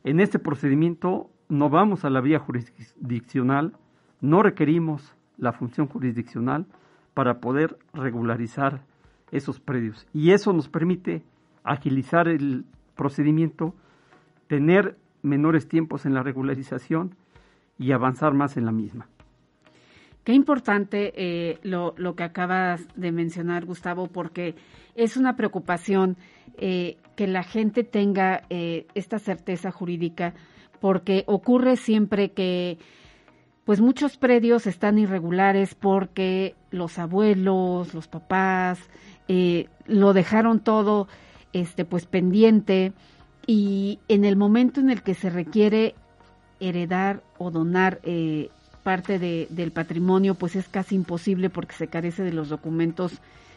En 0.03 0.19
este 0.19 0.39
procedimiento 0.39 1.29
no 1.49 1.69
vamos 1.69 2.03
a 2.03 2.09
la 2.09 2.21
vía 2.21 2.39
jurisdiccional, 2.39 3.73
no 4.21 4.41
requerimos 4.41 5.13
la 5.37 5.51
función 5.51 5.87
jurisdiccional 5.87 6.65
para 7.13 7.39
poder 7.39 7.77
regularizar 7.93 8.81
esos 9.31 9.59
predios. 9.59 10.05
Y 10.13 10.31
eso 10.31 10.53
nos 10.53 10.67
permite 10.67 11.23
agilizar 11.63 12.27
el 12.27 12.65
procedimiento, 12.95 13.73
tener 14.47 14.97
menores 15.21 15.67
tiempos 15.67 16.05
en 16.05 16.13
la 16.13 16.23
regularización 16.23 17.15
y 17.77 17.91
avanzar 17.91 18.33
más 18.33 18.57
en 18.57 18.65
la 18.65 18.71
misma. 18.71 19.07
Qué 20.23 20.33
importante 20.33 21.13
eh, 21.15 21.59
lo, 21.63 21.95
lo, 21.97 22.15
que 22.15 22.23
acabas 22.23 22.87
de 22.95 23.11
mencionar, 23.11 23.65
Gustavo, 23.65 24.07
porque 24.07 24.53
es 24.95 25.17
una 25.17 25.35
preocupación 25.35 26.15
eh, 26.57 26.97
que 27.15 27.25
la 27.25 27.43
gente 27.43 27.83
tenga 27.83 28.43
eh, 28.49 28.85
esta 28.93 29.17
certeza 29.17 29.71
jurídica, 29.71 30.35
porque 30.79 31.23
ocurre 31.25 31.75
siempre 31.75 32.31
que 32.31 32.77
pues 33.65 33.79
muchos 33.79 34.17
predios 34.17 34.67
están 34.67 34.97
irregulares 34.97 35.75
porque 35.75 36.55
los 36.71 36.99
abuelos, 36.99 37.93
los 37.93 38.07
papás, 38.07 38.79
lo 39.87 40.13
dejaron 40.13 40.59
todo 40.59 41.07
este 41.53 41.85
pues 41.85 42.05
pendiente 42.05 42.93
y 43.47 43.99
en 44.07 44.25
el 44.25 44.35
momento 44.35 44.79
en 44.79 44.89
el 44.89 45.01
que 45.01 45.15
se 45.15 45.29
requiere 45.29 45.95
heredar 46.59 47.21
o 47.37 47.51
donar 47.51 47.99
eh, 48.03 48.49
parte 48.83 49.19
de, 49.19 49.47
del 49.49 49.71
patrimonio, 49.71 50.35
pues 50.35 50.55
es 50.55 50.67
casi 50.67 50.95
imposible 50.95 51.49
porque 51.49 51.75
se 51.75 51.87
carece 51.87 52.23
de 52.23 52.33
los 52.33 52.49
documentos 52.49 53.13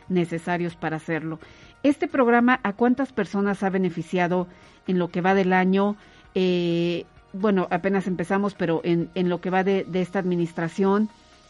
necesarios 0.09 0.75
para 0.77 0.97
hacerlo. 0.97 1.39
Este 1.83 2.09
programa, 2.09 2.61
¿a 2.63 2.73
cuántas 2.73 3.13
personas 3.13 3.63
ha 3.63 3.71
beneficiado 3.71 4.47
en 4.87 4.99
lo 4.99 5.09
que 5.09 5.21
va 5.21 5.35
del 5.35 5.53
año? 5.53 5.97
Eh, 6.35 7.05
bueno, 7.33 7.67
apenas 7.71 8.07
empezamos, 8.07 8.55
pero 8.55 8.81
en, 8.85 9.11
en 9.15 9.29
lo 9.29 9.41
que 9.41 9.51
va 9.51 9.65
de, 9.65 9.85
de, 9.85 10.01
esta 10.01 10.19
administración, 10.19 11.09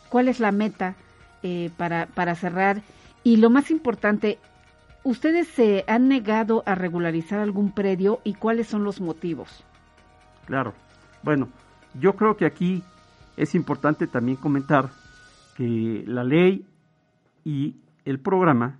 ¿cuál 0.08 0.28
es 0.28 0.40
la 0.40 0.50
meta 0.50 0.96
eh, 1.42 1.70
para, 1.76 2.06
para 2.06 2.34
cerrar? 2.34 2.82
Y 3.24 3.38
lo 3.38 3.48
más 3.48 3.70
importante, 3.70 4.38
¿ustedes 5.02 5.48
se 5.48 5.84
han 5.88 6.08
negado 6.08 6.62
a 6.66 6.74
regularizar 6.74 7.40
algún 7.40 7.72
predio 7.72 8.20
y 8.22 8.34
cuáles 8.34 8.66
son 8.66 8.84
los 8.84 9.00
motivos? 9.00 9.64
Claro. 10.44 10.74
Bueno, 11.22 11.48
yo 11.98 12.16
creo 12.16 12.36
que 12.36 12.44
aquí 12.44 12.82
es 13.38 13.54
importante 13.54 14.06
también 14.06 14.36
comentar 14.36 14.90
que 15.56 16.04
la 16.06 16.22
ley 16.22 16.66
y 17.44 17.76
el 18.04 18.20
programa 18.20 18.78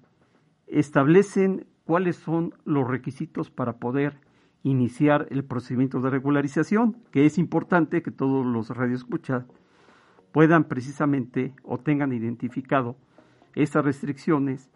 establecen 0.67 1.67
cuáles 1.85 2.17
son 2.17 2.53
los 2.67 2.87
requisitos 2.87 3.51
para 3.51 3.79
poder 3.79 4.21
iniciar 4.63 5.27
el 5.31 5.45
procedimiento 5.45 6.01
de 6.01 6.11
regularización, 6.11 6.99
que 7.13 7.25
es 7.25 7.39
importante 7.39 8.03
que 8.03 8.11
todos 8.11 8.45
los 8.45 8.69
radioescuchas 8.69 9.47
puedan 10.33 10.65
precisamente 10.65 11.55
o 11.63 11.79
tengan 11.79 12.13
identificado 12.13 12.97
esas 13.55 13.85
restricciones 13.85 14.71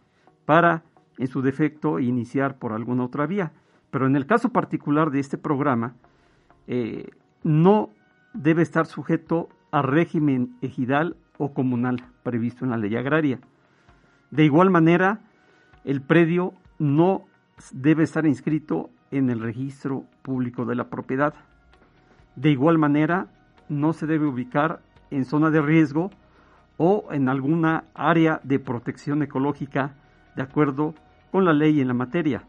para, 0.44 0.82
en 1.18 1.26
su 1.28 1.42
defecto, 1.42 1.98
iniciar 1.98 2.58
por 2.58 2.72
alguna 2.72 3.04
otra 3.04 3.26
vía. 3.26 3.52
Pero 3.90 4.06
en 4.06 4.16
el 4.16 4.26
caso 4.26 4.50
particular 4.50 5.10
de 5.10 5.20
este 5.20 5.38
programa, 5.38 5.94
eh, 6.66 7.10
no 7.42 7.90
debe 8.34 8.62
estar 8.62 8.86
sujeto 8.86 9.48
a 9.70 9.82
régimen 9.82 10.56
ejidal 10.60 11.16
o 11.38 11.52
comunal 11.52 12.04
previsto 12.22 12.64
en 12.64 12.70
la 12.70 12.76
ley 12.76 12.96
agraria. 12.96 13.40
De 14.30 14.44
igual 14.44 14.70
manera, 14.70 15.20
el 15.84 16.02
predio 16.02 16.52
no 16.78 17.24
debe 17.72 18.04
estar 18.04 18.26
inscrito 18.26 18.90
en 19.10 19.30
el 19.30 19.40
registro 19.40 20.04
público 20.22 20.64
de 20.66 20.74
la 20.74 20.90
propiedad. 20.90 21.34
De 22.36 22.50
igual 22.50 22.78
manera, 22.78 23.28
no 23.68 23.92
se 23.92 24.06
debe 24.06 24.26
ubicar 24.26 24.80
en 25.10 25.24
zona 25.24 25.50
de 25.50 25.62
riesgo 25.62 26.10
o 26.78 27.08
en 27.10 27.28
alguna 27.28 27.84
área 27.92 28.40
de 28.44 28.58
protección 28.58 29.22
ecológica 29.22 29.92
de 30.36 30.42
acuerdo 30.42 30.94
con 31.30 31.44
la 31.44 31.52
ley 31.52 31.80
en 31.80 31.88
la 31.88 31.94
materia. 31.94 32.44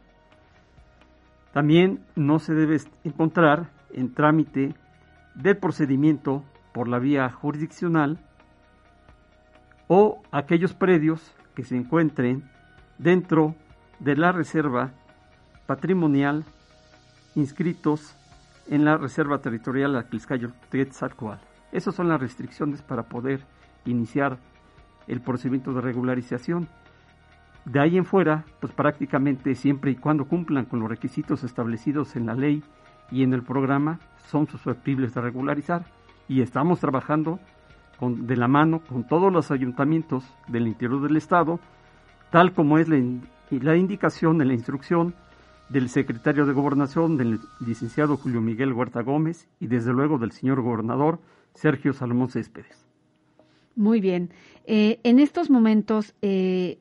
También 1.52 2.06
no 2.16 2.40
se 2.40 2.54
debe 2.54 2.78
encontrar 3.04 3.72
en 3.92 4.14
trámite 4.14 4.76
del 5.36 5.58
procedimiento 5.58 6.46
por 6.74 6.88
la 6.88 7.00
vía 7.00 7.30
jurisdiccional 7.30 8.20
o 9.88 10.22
aquellos 10.32 10.74
predios 10.74 11.34
que 11.56 11.64
se 11.64 11.76
encuentren 11.76 12.50
dentro 13.00 13.56
de 14.00 14.16
la 14.16 14.32
reserva 14.32 14.92
patrimonial 15.66 16.46
inscritos 17.36 18.16
en 18.68 18.86
la 18.86 18.98
Reserva 18.98 19.40
Territorial 19.40 19.96
Atliscayo 19.96 20.52
Quetzalcoatl. 20.70 21.44
Esas 21.72 21.96
son 21.96 22.08
las 22.08 22.20
restricciones 22.20 22.82
para 22.82 23.04
poder 23.04 23.42
iniciar 23.86 24.38
el 25.08 25.22
procedimiento 25.22 25.74
de 25.74 25.82
regularización. 25.82 26.68
De 27.66 27.80
ahí 27.80 27.98
en 27.98 28.06
fuera, 28.06 28.46
pues 28.60 28.74
prácticamente 28.74 29.56
siempre 29.56 29.92
y 29.92 29.96
cuando 29.96 30.26
cumplan 30.26 30.66
con 30.66 30.80
los 30.80 30.90
requisitos 30.90 31.44
establecidos 31.44 32.16
en 32.16 32.26
la 32.26 32.36
ley 32.36 32.64
y 33.12 33.24
en 33.24 33.34
el 33.34 33.44
programa, 33.44 34.00
son 34.28 34.48
susceptibles 34.48 35.14
de 35.14 35.22
regularizar 35.22 35.86
y 36.28 36.42
estamos 36.42 36.80
trabajando 36.80 37.40
con, 38.00 38.28
de 38.28 38.38
la 38.38 38.48
mano 38.48 38.82
con 38.88 39.06
todos 39.06 39.34
los 39.34 39.52
ayuntamientos 39.52 40.24
del 40.48 40.68
interior 40.68 41.02
del 41.02 41.18
Estado, 41.18 41.60
tal 42.30 42.54
como 42.54 42.78
es 42.78 42.88
la, 42.88 43.76
indicación 43.76 44.42
en 44.42 44.48
la 44.48 44.54
instrucción 44.54 45.16
del 45.70 45.90
secretario 45.90 46.46
de 46.46 46.54
Gobernación, 46.54 47.18
del 47.18 47.40
licenciado 47.60 48.18
Julio 48.18 48.42
Miguel 48.42 48.74
Huerta 48.74 49.02
Gómez 49.02 49.48
y 49.60 49.68
desde 49.68 49.92
luego 49.92 50.18
del 50.18 50.32
señor 50.32 50.62
gobernador 50.62 51.20
Sergio 51.54 51.94
Salomón 51.94 52.30
Céspedes. 52.30 52.89
Muy 53.80 54.02
bien. 54.02 54.30
Eh, 54.66 55.00
en 55.04 55.20
estos 55.20 55.50
momentos 55.50 56.14
eh, 56.22 56.80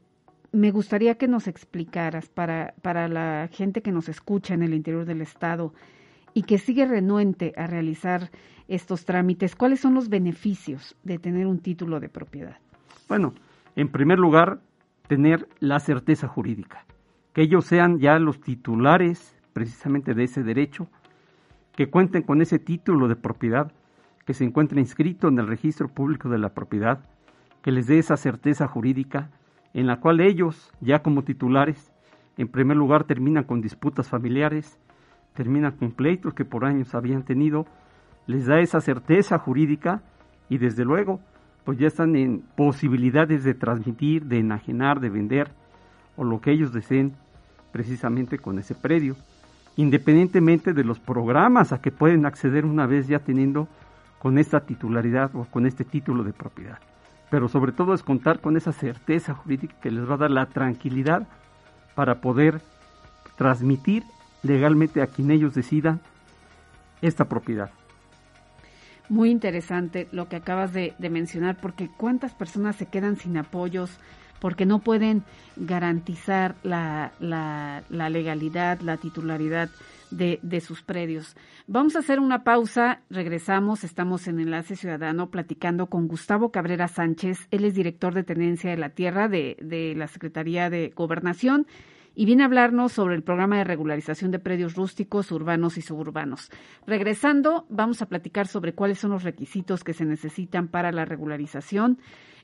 me 0.50 0.72
gustaría 0.72 1.14
que 1.14 1.28
nos 1.28 1.46
explicaras 1.46 2.28
para, 2.28 2.74
para 2.82 3.06
la 3.06 3.48
gente 3.52 3.82
que 3.82 3.92
nos 3.92 4.08
escucha 4.08 4.54
en 4.54 4.64
el 4.64 4.74
interior 4.74 5.04
del 5.04 5.20
Estado 5.20 5.72
y 6.34 6.42
que 6.42 6.58
sigue 6.58 6.86
renuente 6.86 7.52
a 7.56 7.68
realizar 7.68 8.32
estos 8.66 9.04
trámites, 9.04 9.54
¿cuáles 9.54 9.78
son 9.78 9.94
los 9.94 10.08
beneficios 10.08 10.96
de 11.04 11.20
tener 11.20 11.46
un 11.46 11.60
título 11.60 12.00
de 12.00 12.08
propiedad? 12.08 12.56
Bueno, 13.08 13.32
en 13.76 13.90
primer 13.90 14.18
lugar, 14.18 14.58
tener 15.06 15.48
la 15.60 15.78
certeza 15.78 16.26
jurídica, 16.26 16.84
que 17.32 17.42
ellos 17.42 17.64
sean 17.64 18.00
ya 18.00 18.18
los 18.18 18.40
titulares 18.40 19.36
precisamente 19.52 20.14
de 20.14 20.24
ese 20.24 20.42
derecho, 20.42 20.88
que 21.76 21.90
cuenten 21.90 22.24
con 22.24 22.42
ese 22.42 22.58
título 22.58 23.06
de 23.06 23.14
propiedad 23.14 23.70
que 24.28 24.34
se 24.34 24.44
encuentre 24.44 24.78
inscrito 24.78 25.28
en 25.28 25.38
el 25.38 25.46
registro 25.46 25.88
público 25.88 26.28
de 26.28 26.36
la 26.36 26.50
propiedad, 26.50 27.00
que 27.62 27.72
les 27.72 27.86
dé 27.86 27.98
esa 27.98 28.18
certeza 28.18 28.68
jurídica 28.68 29.30
en 29.72 29.86
la 29.86 30.00
cual 30.00 30.20
ellos, 30.20 30.70
ya 30.82 30.98
como 30.98 31.24
titulares, 31.24 31.90
en 32.36 32.48
primer 32.48 32.76
lugar 32.76 33.04
terminan 33.04 33.44
con 33.44 33.62
disputas 33.62 34.06
familiares, 34.06 34.78
terminan 35.32 35.72
con 35.72 35.92
pleitos 35.92 36.34
que 36.34 36.44
por 36.44 36.66
años 36.66 36.94
habían 36.94 37.22
tenido, 37.22 37.64
les 38.26 38.44
da 38.44 38.60
esa 38.60 38.82
certeza 38.82 39.38
jurídica 39.38 40.02
y 40.50 40.58
desde 40.58 40.84
luego 40.84 41.20
pues 41.64 41.78
ya 41.78 41.86
están 41.86 42.14
en 42.14 42.42
posibilidades 42.54 43.44
de 43.44 43.54
transmitir, 43.54 44.26
de 44.26 44.40
enajenar, 44.40 45.00
de 45.00 45.08
vender 45.08 45.52
o 46.18 46.24
lo 46.24 46.42
que 46.42 46.52
ellos 46.52 46.74
deseen 46.74 47.14
precisamente 47.72 48.38
con 48.38 48.58
ese 48.58 48.74
predio, 48.74 49.16
independientemente 49.76 50.74
de 50.74 50.84
los 50.84 51.00
programas 51.00 51.72
a 51.72 51.80
que 51.80 51.92
pueden 51.92 52.26
acceder 52.26 52.66
una 52.66 52.86
vez 52.86 53.08
ya 53.08 53.20
teniendo 53.20 53.68
con 54.18 54.38
esta 54.38 54.60
titularidad 54.60 55.30
o 55.34 55.44
con 55.44 55.66
este 55.66 55.84
título 55.84 56.24
de 56.24 56.32
propiedad. 56.32 56.78
Pero 57.30 57.48
sobre 57.48 57.72
todo 57.72 57.94
es 57.94 58.02
contar 58.02 58.40
con 58.40 58.56
esa 58.56 58.72
certeza 58.72 59.34
jurídica 59.34 59.76
que 59.80 59.90
les 59.90 60.08
va 60.08 60.14
a 60.14 60.18
dar 60.18 60.30
la 60.30 60.46
tranquilidad 60.46 61.26
para 61.94 62.20
poder 62.20 62.60
transmitir 63.36 64.04
legalmente 64.42 65.02
a 65.02 65.06
quien 65.06 65.30
ellos 65.30 65.54
decidan 65.54 66.00
esta 67.02 67.26
propiedad. 67.26 67.70
Muy 69.08 69.30
interesante 69.30 70.06
lo 70.12 70.28
que 70.28 70.36
acabas 70.36 70.72
de, 70.72 70.94
mencionar, 70.98 71.56
porque 71.60 71.88
cuántas 71.96 72.34
personas 72.34 72.76
se 72.76 72.86
quedan 72.86 73.16
sin 73.16 73.36
apoyos 73.38 73.98
porque 74.38 74.66
no 74.66 74.78
pueden 74.80 75.24
garantizar 75.56 76.54
la, 76.62 77.12
la, 77.18 77.82
legalidad, 78.10 78.80
la 78.80 78.96
titularidad 78.96 79.70
de, 80.10 80.38
de, 80.42 80.60
sus 80.60 80.82
predios. 80.82 81.36
Vamos 81.66 81.96
a 81.96 82.00
hacer 82.00 82.20
una 82.20 82.44
pausa, 82.44 83.02
regresamos, 83.10 83.84
estamos 83.84 84.26
en 84.28 84.40
Enlace 84.40 84.76
Ciudadano 84.76 85.30
platicando 85.30 85.86
con 85.86 86.08
Gustavo 86.08 86.50
Cabrera 86.50 86.88
Sánchez, 86.88 87.48
él 87.50 87.64
es 87.64 87.74
director 87.74 88.14
de 88.14 88.24
Tenencia 88.24 88.70
de 88.70 88.76
la 88.76 88.90
Tierra 88.90 89.28
de, 89.28 89.56
de 89.60 89.94
la 89.94 90.08
Secretaría 90.08 90.70
de 90.70 90.92
Gobernación 90.94 91.66
y 92.18 92.24
viene 92.24 92.42
a 92.42 92.46
hablarnos 92.46 92.90
sobre 92.90 93.14
el 93.14 93.22
programa 93.22 93.58
de 93.58 93.64
regularización 93.64 94.32
de 94.32 94.40
predios 94.40 94.74
rústicos, 94.74 95.30
urbanos 95.30 95.78
y 95.78 95.82
suburbanos. 95.82 96.50
Regresando, 96.84 97.64
vamos 97.68 98.02
a 98.02 98.06
platicar 98.06 98.48
sobre 98.48 98.72
cuáles 98.72 98.98
son 98.98 99.12
los 99.12 99.22
requisitos 99.22 99.84
que 99.84 99.92
se 99.92 100.04
necesitan 100.04 100.66
para 100.66 100.90
la 100.90 101.04
regularización, 101.04 101.98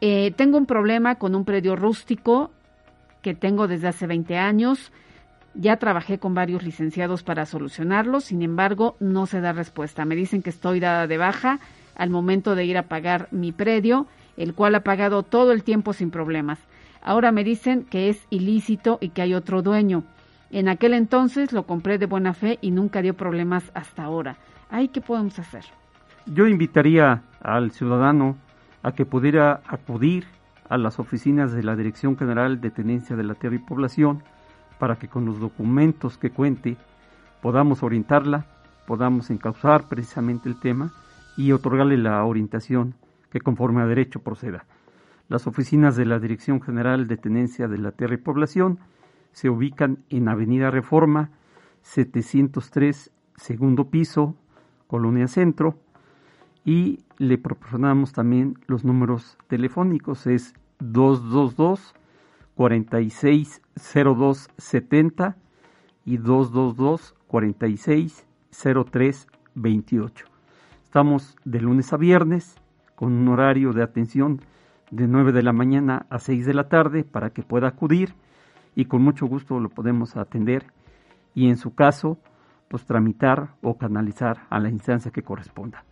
Eh, 0.00 0.32
tengo 0.36 0.56
un 0.56 0.66
problema 0.66 1.16
con 1.16 1.34
un 1.34 1.44
predio 1.44 1.76
rústico 1.76 2.50
que 3.22 3.34
tengo 3.34 3.68
desde 3.68 3.88
hace 3.88 4.06
20 4.06 4.36
años. 4.36 4.92
Ya 5.54 5.76
trabajé 5.76 6.18
con 6.18 6.34
varios 6.34 6.62
licenciados 6.62 7.22
para 7.22 7.44
solucionarlo, 7.44 8.20
sin 8.20 8.42
embargo, 8.42 8.96
no 9.00 9.26
se 9.26 9.40
da 9.40 9.52
respuesta. 9.52 10.04
Me 10.04 10.14
dicen 10.14 10.42
que 10.42 10.50
estoy 10.50 10.80
dada 10.80 11.06
de 11.06 11.18
baja 11.18 11.58
al 11.96 12.10
momento 12.10 12.54
de 12.54 12.64
ir 12.64 12.78
a 12.78 12.84
pagar 12.84 13.28
mi 13.32 13.52
predio 13.52 14.06
el 14.40 14.54
cual 14.54 14.74
ha 14.74 14.80
pagado 14.80 15.22
todo 15.22 15.52
el 15.52 15.62
tiempo 15.62 15.92
sin 15.92 16.10
problemas. 16.10 16.58
Ahora 17.02 17.30
me 17.30 17.44
dicen 17.44 17.84
que 17.84 18.08
es 18.08 18.26
ilícito 18.30 18.98
y 19.00 19.10
que 19.10 19.20
hay 19.20 19.34
otro 19.34 19.60
dueño. 19.60 20.04
En 20.50 20.68
aquel 20.68 20.94
entonces 20.94 21.52
lo 21.52 21.64
compré 21.64 21.98
de 21.98 22.06
buena 22.06 22.32
fe 22.32 22.58
y 22.62 22.70
nunca 22.70 23.02
dio 23.02 23.14
problemas 23.14 23.70
hasta 23.74 24.02
ahora. 24.02 24.38
¿Ay, 24.70 24.88
qué 24.88 25.02
podemos 25.02 25.38
hacer? 25.38 25.64
Yo 26.26 26.46
invitaría 26.46 27.22
al 27.42 27.70
ciudadano 27.70 28.38
a 28.82 28.92
que 28.92 29.04
pudiera 29.04 29.60
acudir 29.66 30.24
a 30.70 30.78
las 30.78 31.00
oficinas 31.00 31.52
de 31.52 31.64
la 31.64 31.76
Dirección 31.76 32.16
General 32.16 32.60
de 32.60 32.70
Tenencia 32.70 33.16
de 33.16 33.24
la 33.24 33.34
Tierra 33.34 33.56
y 33.56 33.58
Población 33.58 34.22
para 34.78 34.96
que 34.96 35.08
con 35.08 35.26
los 35.26 35.40
documentos 35.40 36.16
que 36.16 36.30
cuente 36.30 36.76
podamos 37.42 37.82
orientarla, 37.82 38.46
podamos 38.86 39.30
encauzar 39.30 39.88
precisamente 39.88 40.48
el 40.48 40.58
tema 40.58 40.92
y 41.36 41.52
otorgarle 41.52 41.98
la 41.98 42.24
orientación 42.24 42.94
que 43.30 43.40
conforme 43.40 43.82
a 43.82 43.86
derecho 43.86 44.20
proceda. 44.20 44.64
Las 45.28 45.48
oficinas 45.48 45.96
de 45.96 46.06
la 46.06 46.20
Dirección 46.20 46.62
General 46.62 47.08
de 47.08 47.16
Tenencia 47.16 47.66
de 47.66 47.78
la 47.78 47.90
Tierra 47.90 48.14
y 48.14 48.18
Población 48.18 48.78
se 49.32 49.50
ubican 49.50 49.98
en 50.08 50.28
Avenida 50.28 50.70
Reforma 50.70 51.30
703, 51.82 53.10
segundo 53.36 53.90
piso, 53.90 54.36
Colonia 54.86 55.26
Centro, 55.26 55.78
y 56.70 57.02
le 57.18 57.36
proporcionamos 57.36 58.12
también 58.12 58.56
los 58.68 58.84
números 58.84 59.36
telefónicos, 59.48 60.28
es 60.28 60.54
222 60.78 61.96
460270 62.54 65.36
y 66.04 66.18
222 66.18 67.16
460328. 67.26 70.26
Estamos 70.84 71.36
de 71.44 71.60
lunes 71.60 71.92
a 71.92 71.96
viernes 71.96 72.54
con 72.94 73.14
un 73.14 73.26
horario 73.26 73.72
de 73.72 73.82
atención 73.82 74.40
de 74.92 75.08
9 75.08 75.32
de 75.32 75.42
la 75.42 75.52
mañana 75.52 76.06
a 76.08 76.20
6 76.20 76.46
de 76.46 76.54
la 76.54 76.68
tarde 76.68 77.02
para 77.02 77.30
que 77.30 77.42
pueda 77.42 77.66
acudir 77.66 78.14
y 78.76 78.84
con 78.84 79.02
mucho 79.02 79.26
gusto 79.26 79.58
lo 79.58 79.70
podemos 79.70 80.16
atender 80.16 80.66
y 81.34 81.48
en 81.48 81.56
su 81.56 81.74
caso 81.74 82.20
pues 82.68 82.86
tramitar 82.86 83.56
o 83.60 83.76
canalizar 83.76 84.46
a 84.50 84.60
la 84.60 84.68
instancia 84.68 85.10
que 85.10 85.24
corresponda. 85.24 85.84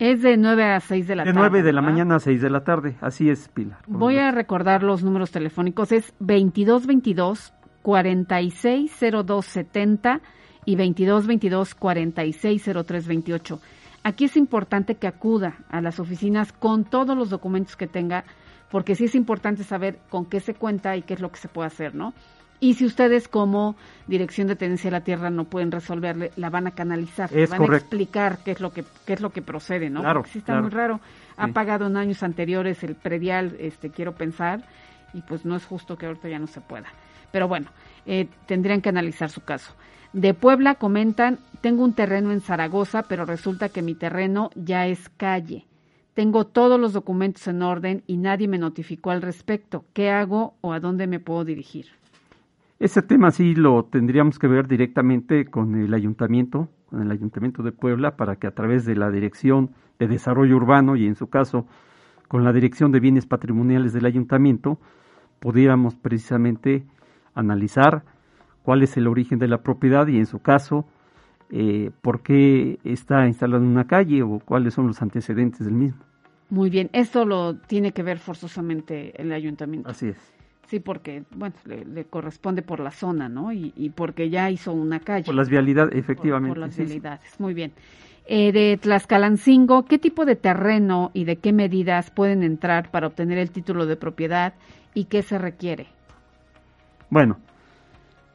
Es 0.00 0.22
de 0.22 0.36
9 0.38 0.64
a 0.64 0.80
6 0.80 1.06
de 1.06 1.14
la 1.14 1.24
tarde. 1.24 1.34
De 1.34 1.38
9 1.38 1.62
de 1.62 1.74
la 1.74 1.82
mañana 1.82 2.16
a 2.16 2.20
6 2.20 2.40
de 2.40 2.48
la 2.48 2.64
tarde, 2.64 2.96
así 3.02 3.28
es, 3.28 3.50
Pilar. 3.50 3.80
Voy 3.86 4.16
a 4.16 4.30
recordar 4.30 4.82
los 4.82 5.04
números 5.04 5.30
telefónicos, 5.30 5.92
es 5.92 6.14
2222 6.20 7.52
460270 7.82 10.22
y 10.64 10.76
2222 10.76 11.74
460328. 11.74 13.60
Aquí 14.02 14.24
es 14.24 14.38
importante 14.38 14.94
que 14.94 15.06
acuda 15.06 15.58
a 15.68 15.82
las 15.82 16.00
oficinas 16.00 16.54
con 16.54 16.84
todos 16.84 17.14
los 17.14 17.28
documentos 17.28 17.76
que 17.76 17.86
tenga, 17.86 18.24
porque 18.70 18.94
sí 18.94 19.04
es 19.04 19.14
importante 19.14 19.64
saber 19.64 19.98
con 20.08 20.24
qué 20.24 20.40
se 20.40 20.54
cuenta 20.54 20.96
y 20.96 21.02
qué 21.02 21.12
es 21.12 21.20
lo 21.20 21.30
que 21.30 21.36
se 21.36 21.48
puede 21.48 21.66
hacer, 21.66 21.94
¿no? 21.94 22.14
Y 22.60 22.74
si 22.74 22.84
ustedes 22.84 23.26
como 23.26 23.74
Dirección 24.06 24.46
de 24.46 24.54
Tenencia 24.54 24.90
de 24.90 24.98
la 24.98 25.04
Tierra 25.04 25.30
no 25.30 25.44
pueden 25.44 25.72
resolverle, 25.72 26.30
la 26.36 26.50
van 26.50 26.66
a 26.66 26.72
canalizar, 26.72 27.30
van 27.48 27.72
a 27.72 27.76
explicar 27.76 28.38
qué 28.44 28.50
es 28.50 28.60
lo 28.60 28.70
que 28.72 28.84
qué 29.06 29.14
es 29.14 29.20
lo 29.22 29.30
que 29.30 29.40
procede, 29.40 29.88
¿no? 29.88 30.00
Claro, 30.00 30.20
Porque 30.20 30.32
sí 30.32 30.38
está 30.40 30.60
muy 30.60 30.70
raro. 30.70 31.00
Ha 31.38 31.48
pagado 31.48 31.86
en 31.86 31.96
años 31.96 32.22
anteriores 32.22 32.84
el 32.84 32.96
predial, 32.96 33.56
este 33.58 33.90
quiero 33.90 34.12
pensar, 34.14 34.62
y 35.14 35.22
pues 35.22 35.46
no 35.46 35.56
es 35.56 35.64
justo 35.64 35.96
que 35.96 36.04
ahorita 36.04 36.28
ya 36.28 36.38
no 36.38 36.46
se 36.46 36.60
pueda. 36.60 36.88
Pero 37.32 37.48
bueno, 37.48 37.68
eh, 38.04 38.28
tendrían 38.46 38.82
que 38.82 38.90
analizar 38.90 39.30
su 39.30 39.40
caso. 39.40 39.72
De 40.12 40.34
Puebla 40.34 40.74
comentan, 40.74 41.38
tengo 41.60 41.84
un 41.84 41.94
terreno 41.94 42.32
en 42.32 42.40
Zaragoza, 42.40 43.04
pero 43.04 43.24
resulta 43.24 43.68
que 43.68 43.80
mi 43.80 43.94
terreno 43.94 44.50
ya 44.54 44.86
es 44.86 45.08
calle. 45.08 45.66
tengo 46.12 46.44
todos 46.44 46.78
los 46.78 46.92
documentos 46.92 47.46
en 47.46 47.62
orden 47.62 48.02
y 48.06 48.18
nadie 48.18 48.48
me 48.48 48.58
notificó 48.58 49.10
al 49.10 49.22
respecto. 49.22 49.84
¿Qué 49.94 50.10
hago 50.10 50.54
o 50.60 50.74
a 50.74 50.80
dónde 50.80 51.06
me 51.06 51.20
puedo 51.20 51.44
dirigir? 51.44 51.86
Ese 52.80 53.02
tema 53.02 53.30
sí 53.30 53.54
lo 53.54 53.84
tendríamos 53.84 54.38
que 54.38 54.48
ver 54.48 54.66
directamente 54.66 55.44
con 55.44 55.74
el 55.74 55.92
ayuntamiento, 55.92 56.70
con 56.86 57.02
el 57.02 57.10
ayuntamiento 57.10 57.62
de 57.62 57.72
Puebla, 57.72 58.16
para 58.16 58.36
que 58.36 58.46
a 58.46 58.52
través 58.52 58.86
de 58.86 58.96
la 58.96 59.10
Dirección 59.10 59.72
de 59.98 60.08
Desarrollo 60.08 60.56
Urbano 60.56 60.96
y 60.96 61.06
en 61.06 61.14
su 61.14 61.28
caso 61.28 61.66
con 62.26 62.42
la 62.42 62.54
Dirección 62.54 62.90
de 62.90 63.00
Bienes 63.00 63.26
Patrimoniales 63.26 63.92
del 63.92 64.06
ayuntamiento, 64.06 64.78
pudiéramos 65.40 65.94
precisamente 65.94 66.86
analizar 67.34 68.02
cuál 68.62 68.82
es 68.82 68.96
el 68.96 69.08
origen 69.08 69.38
de 69.38 69.48
la 69.48 69.58
propiedad 69.58 70.06
y 70.06 70.16
en 70.16 70.24
su 70.24 70.38
caso 70.38 70.86
eh, 71.50 71.90
por 72.00 72.22
qué 72.22 72.78
está 72.82 73.26
instalado 73.26 73.62
en 73.62 73.68
una 73.68 73.86
calle 73.86 74.22
o 74.22 74.38
cuáles 74.38 74.72
son 74.72 74.86
los 74.86 75.02
antecedentes 75.02 75.66
del 75.66 75.74
mismo. 75.74 76.00
Muy 76.48 76.70
bien, 76.70 76.88
esto 76.94 77.26
lo 77.26 77.58
tiene 77.58 77.92
que 77.92 78.02
ver 78.02 78.18
forzosamente 78.18 79.20
el 79.20 79.32
ayuntamiento. 79.32 79.90
Así 79.90 80.08
es. 80.08 80.39
Sí, 80.70 80.78
porque, 80.78 81.24
bueno, 81.34 81.56
le, 81.64 82.04
corresponde 82.04 82.62
por 82.62 82.78
la 82.78 82.92
zona, 82.92 83.28
¿no? 83.28 83.52
Y, 83.52 83.92
porque 83.96 84.30
ya 84.30 84.50
hizo 84.50 84.72
una 84.72 85.00
calle. 85.00 85.24
Por 85.24 85.34
las 85.34 85.48
vialidades, 85.50 85.96
efectivamente. 85.96 86.50
Por, 86.50 86.58
las 86.58 86.76
vialidades, 86.78 87.40
muy 87.40 87.54
bien. 87.54 87.72
Eh, 88.24 88.52
de 88.52 88.78
Tlaxcalancingo, 88.80 89.84
¿qué 89.86 89.98
tipo 89.98 90.24
de 90.24 90.36
terreno 90.36 91.10
y 91.12 91.24
de 91.24 91.38
qué 91.38 91.52
medidas 91.52 92.12
pueden 92.12 92.44
entrar 92.44 92.92
para 92.92 93.08
obtener 93.08 93.38
el 93.38 93.50
título 93.50 93.84
de 93.84 93.96
propiedad 93.96 94.54
y 94.94 95.06
qué 95.06 95.22
se 95.22 95.38
requiere? 95.38 95.88
Bueno, 97.10 97.38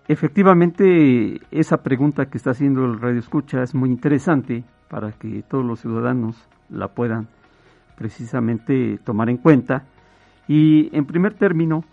efectivamente 0.09 1.39
esa 1.51 1.77
pregunta 1.77 2.25
que 2.25 2.37
está 2.37 2.51
haciendo 2.51 2.83
el 2.83 2.99
Radio 2.99 3.19
Escucha 3.19 3.63
es 3.63 3.73
muy 3.73 3.89
interesante 3.89 4.65
para 4.89 5.13
que 5.13 5.41
todos 5.47 5.63
los 5.63 5.79
ciudadanos 5.79 6.35
la 6.67 6.89
puedan 6.89 7.29
precisamente 7.95 8.99
tomar 9.05 9.29
en 9.29 9.37
cuenta. 9.37 9.85
Y 10.49 10.95
en 10.95 11.05
primer 11.05 11.33
término, 11.33 11.85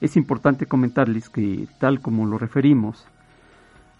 es 0.00 0.16
importante 0.16 0.66
comentarles 0.66 1.28
que, 1.28 1.66
tal 1.78 2.00
como 2.00 2.26
lo 2.26 2.38
referimos, 2.38 3.06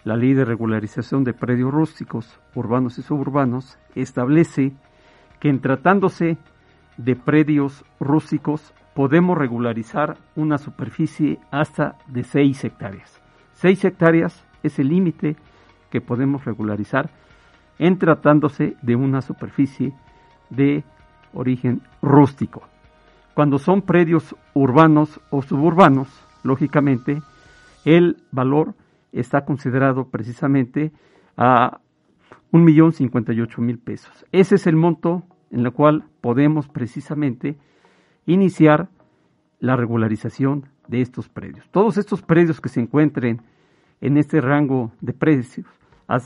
la 0.03 0.15
ley 0.15 0.33
de 0.33 0.45
regularización 0.45 1.23
de 1.23 1.33
predios 1.33 1.71
rústicos, 1.71 2.39
urbanos 2.55 2.97
y 2.97 3.03
suburbanos 3.03 3.77
establece 3.93 4.73
que 5.39 5.49
en 5.49 5.61
tratándose 5.61 6.37
de 6.97 7.15
predios 7.15 7.85
rústicos 7.99 8.73
podemos 8.95 9.37
regularizar 9.37 10.17
una 10.35 10.57
superficie 10.57 11.39
hasta 11.51 11.97
de 12.07 12.23
6 12.23 12.63
hectáreas. 12.65 13.21
6 13.53 13.85
hectáreas 13.85 14.43
es 14.63 14.79
el 14.79 14.89
límite 14.89 15.35
que 15.91 16.01
podemos 16.01 16.45
regularizar 16.45 17.09
en 17.77 17.97
tratándose 17.97 18.75
de 18.81 18.95
una 18.95 19.21
superficie 19.21 19.93
de 20.49 20.83
origen 21.33 21.81
rústico. 22.01 22.70
Cuando 23.33 23.57
son 23.59 23.81
predios 23.81 24.35
urbanos 24.53 25.19
o 25.29 25.41
suburbanos, 25.41 26.09
lógicamente, 26.43 27.21
el 27.85 28.17
valor 28.31 28.75
está 29.11 29.45
considerado 29.45 30.09
precisamente 30.09 30.91
a 31.37 31.79
un 32.51 32.63
millón 32.63 32.91
cincuenta 32.91 33.33
y 33.33 33.41
ocho 33.41 33.61
mil 33.61 33.79
pesos. 33.79 34.25
Ese 34.31 34.55
es 34.55 34.67
el 34.67 34.75
monto 34.75 35.23
en 35.49 35.65
el 35.65 35.71
cual 35.71 36.03
podemos 36.21 36.67
precisamente 36.67 37.57
iniciar 38.25 38.89
la 39.59 39.75
regularización 39.75 40.65
de 40.87 41.01
estos 41.01 41.29
predios. 41.29 41.69
Todos 41.71 41.97
estos 41.97 42.21
predios 42.21 42.59
que 42.59 42.69
se 42.69 42.81
encuentren 42.81 43.41
en 44.01 44.17
este 44.17 44.41
rango 44.41 44.91
de 44.99 45.13
precios, 45.13 45.67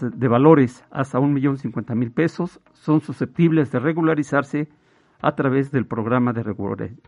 de 0.01 0.27
valores 0.27 0.83
hasta 0.89 1.19
un 1.19 1.33
millón 1.33 1.57
cincuenta 1.57 1.93
mil 1.93 2.11
pesos, 2.11 2.59
son 2.73 3.01
susceptibles 3.01 3.71
de 3.71 3.79
regularizarse 3.79 4.67
a 5.25 5.31
través 5.33 5.71
del 5.71 5.87
programa 5.87 6.33
de 6.33 6.43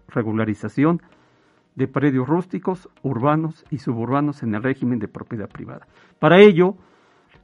regularización 0.07 1.03
de 1.75 1.87
predios 1.87 2.27
rústicos, 2.27 2.89
urbanos 3.03 3.63
y 3.69 3.77
suburbanos 3.77 4.41
en 4.41 4.55
el 4.55 4.63
régimen 4.63 4.97
de 4.97 5.07
propiedad 5.07 5.47
privada. 5.47 5.85
Para 6.17 6.41
ello, 6.41 6.77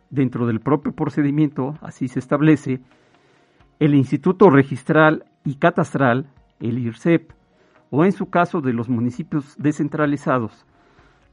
dentro 0.10 0.48
del 0.48 0.62
propio 0.62 0.92
procedimiento, 0.92 1.76
así 1.82 2.08
se 2.08 2.18
establece, 2.18 2.82
el 3.78 3.94
Instituto 3.94 4.50
Registral 4.50 5.26
y 5.46 5.58
Catastral, 5.58 6.26
el 6.60 6.80
IRCEP, 6.80 7.30
o 7.92 8.04
en 8.04 8.12
su 8.12 8.32
caso 8.32 8.60
de 8.60 8.74
los 8.74 8.90
municipios 8.90 9.56
descentralizados, 9.60 10.66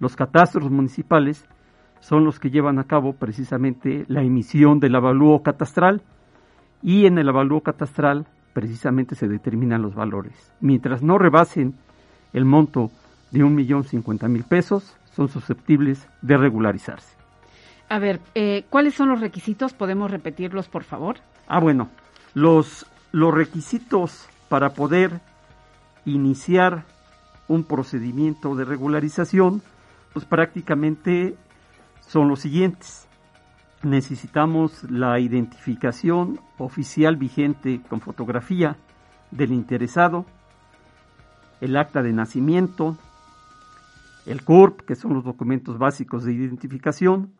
los 0.01 0.17
catastros 0.17 0.71
municipales 0.71 1.49
son 2.01 2.27
los 2.27 2.39
que 2.39 2.51
llevan 2.51 2.79
a 2.79 2.85
cabo 2.85 3.15
precisamente 3.15 4.05
la 4.07 4.23
emisión 4.23 4.81
del 4.81 4.97
avalúo 4.97 5.43
catastral 5.43 6.03
y 6.83 7.07
en 7.07 7.17
el 7.17 7.31
avalúo 7.31 7.63
catastral 7.63 8.27
precisamente 8.53 9.15
se 9.15 9.29
determinan 9.29 9.83
los 9.83 9.95
valores. 9.95 10.53
Mientras 10.61 11.03
no 11.03 11.19
rebasen 11.19 11.75
el 12.33 12.45
monto 12.45 12.91
de 13.31 13.45
un 13.45 13.55
millón 13.55 13.85
cincuenta 13.85 14.29
mil 14.29 14.45
pesos, 14.45 14.97
son 15.15 15.29
susceptibles 15.29 16.07
de 16.23 16.37
regularizarse. 16.37 17.15
A 17.89 17.99
ver, 17.99 18.21
eh, 18.35 18.65
¿cuáles 18.71 18.95
son 18.95 19.09
los 19.09 19.21
requisitos? 19.21 19.73
¿Podemos 19.73 20.11
repetirlos, 20.11 20.69
por 20.69 20.85
favor? 20.85 21.17
Ah, 21.49 21.59
bueno, 21.59 21.89
los, 22.35 22.87
los 23.13 23.35
requisitos 23.35 24.29
para 24.49 24.71
poder 24.71 25.21
iniciar 26.05 26.85
un 27.49 27.65
procedimiento 27.65 28.55
de 28.55 28.65
regularización, 28.65 29.63
pues 30.13 30.25
prácticamente 30.25 31.35
son 32.01 32.29
los 32.29 32.41
siguientes 32.41 33.09
necesitamos 33.83 34.85
la 34.91 35.19
identificación 35.21 36.41
oficial 36.59 37.17
vigente 37.17 37.81
con 37.89 38.01
fotografía 38.01 38.77
del 39.31 39.53
interesado, 39.53 40.27
el 41.61 41.77
acta 41.77 42.03
de 42.03 42.13
nacimiento, 42.13 42.97
el 44.27 44.45
CURP, 44.45 44.83
que 44.83 44.97
son 44.97 45.15
los 45.15 45.25
documentos 45.25 45.79
básicos 45.79 46.25
de 46.25 46.33
identificación, 46.33 47.33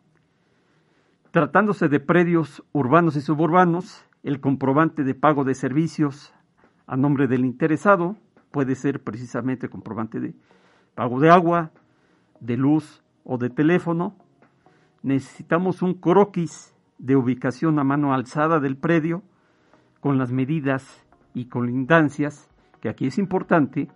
tratándose 1.31 1.89
de 1.89 1.99
predios 1.99 2.63
urbanos 2.71 3.15
y 3.15 3.21
suburbanos, 3.21 4.03
el 4.23 4.39
comprobante 4.39 5.03
de 5.03 5.15
pago 5.15 5.43
de 5.43 5.55
servicios 5.55 6.33
a 6.87 6.97
nombre 6.97 7.27
del 7.27 7.45
interesado, 7.45 8.17
puede 8.51 8.75
ser 8.75 9.01
precisamente 9.01 9.69
comprobante 9.69 10.19
de 10.19 10.33
pago 10.93 11.19
de 11.19 11.29
agua, 11.29 11.71
de 12.39 12.57
luz 12.57 13.01
o 13.23 13.37
de 13.37 13.49
teléfono, 13.49 14.15
necesitamos 15.03 15.81
un 15.81 15.95
croquis 15.95 16.75
de 16.97 17.15
ubicación 17.15 17.79
a 17.79 17.83
mano 17.83 18.13
alzada 18.13 18.59
del 18.59 18.77
predio 18.77 19.23
con 19.99 20.17
las 20.17 20.31
medidas 20.31 21.05
y 21.33 21.45
colindancias, 21.45 22.49
que 22.81 22.89
aquí 22.89 23.07
es 23.07 23.17
importante 23.17 23.87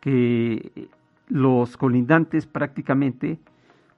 que 0.00 0.88
los 1.28 1.76
colindantes 1.76 2.46
prácticamente 2.46 3.38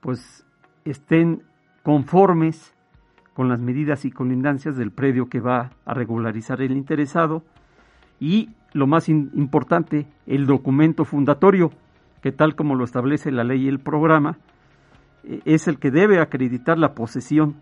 pues 0.01 0.45
estén 0.85 1.43
conformes 1.83 2.75
con 3.35 3.49
las 3.49 3.61
medidas 3.61 4.05
y 4.05 4.11
colindancias 4.11 4.77
del 4.77 4.91
predio 4.91 5.29
que 5.29 5.41
va 5.41 5.71
a 5.85 5.95
regularizar 5.95 6.61
el 6.61 6.73
interesado. 6.73 7.43
Y 8.21 8.51
lo 8.73 8.87
más 8.87 9.09
importante, 9.09 10.07
el 10.27 10.47
documento 10.47 11.05
fundatorio, 11.05 11.71
que 12.21 12.33
tal 12.33 12.55
como 12.55 12.75
lo 12.75 12.85
establece 12.85 13.33
la 13.33 13.45
ley 13.45 13.65
y 13.65 13.69
el 13.69 13.81
programa, 13.81 14.39
es 15.45 15.69
el 15.69 15.79
que 15.79 15.91
debe 15.91 16.21
acreditar 16.21 16.79
la 16.79 16.95
posesión 16.95 17.57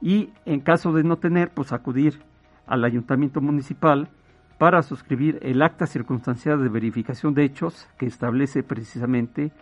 y 0.00 0.30
en 0.44 0.60
caso 0.60 0.92
de 0.92 1.02
no 1.02 1.16
tener, 1.16 1.50
pues 1.50 1.72
acudir 1.72 2.20
al 2.66 2.84
ayuntamiento 2.84 3.40
municipal 3.40 4.08
para 4.58 4.82
suscribir 4.82 5.38
el 5.42 5.62
acta 5.62 5.86
circunstancial 5.86 6.62
de 6.62 6.68
verificación 6.68 7.34
de 7.34 7.44
hechos 7.44 7.88
que 7.98 8.06
establece 8.06 8.62
precisamente 8.62 9.52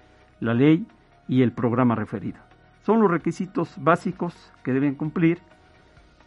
la 0.41 0.55
ley 0.55 0.87
y 1.29 1.43
el 1.43 1.53
programa 1.53 1.95
referido. 1.95 2.39
Son 2.85 3.01
los 3.01 3.11
requisitos 3.11 3.75
básicos 3.79 4.35
que 4.63 4.73
deben 4.73 4.95
cumplir 4.95 5.39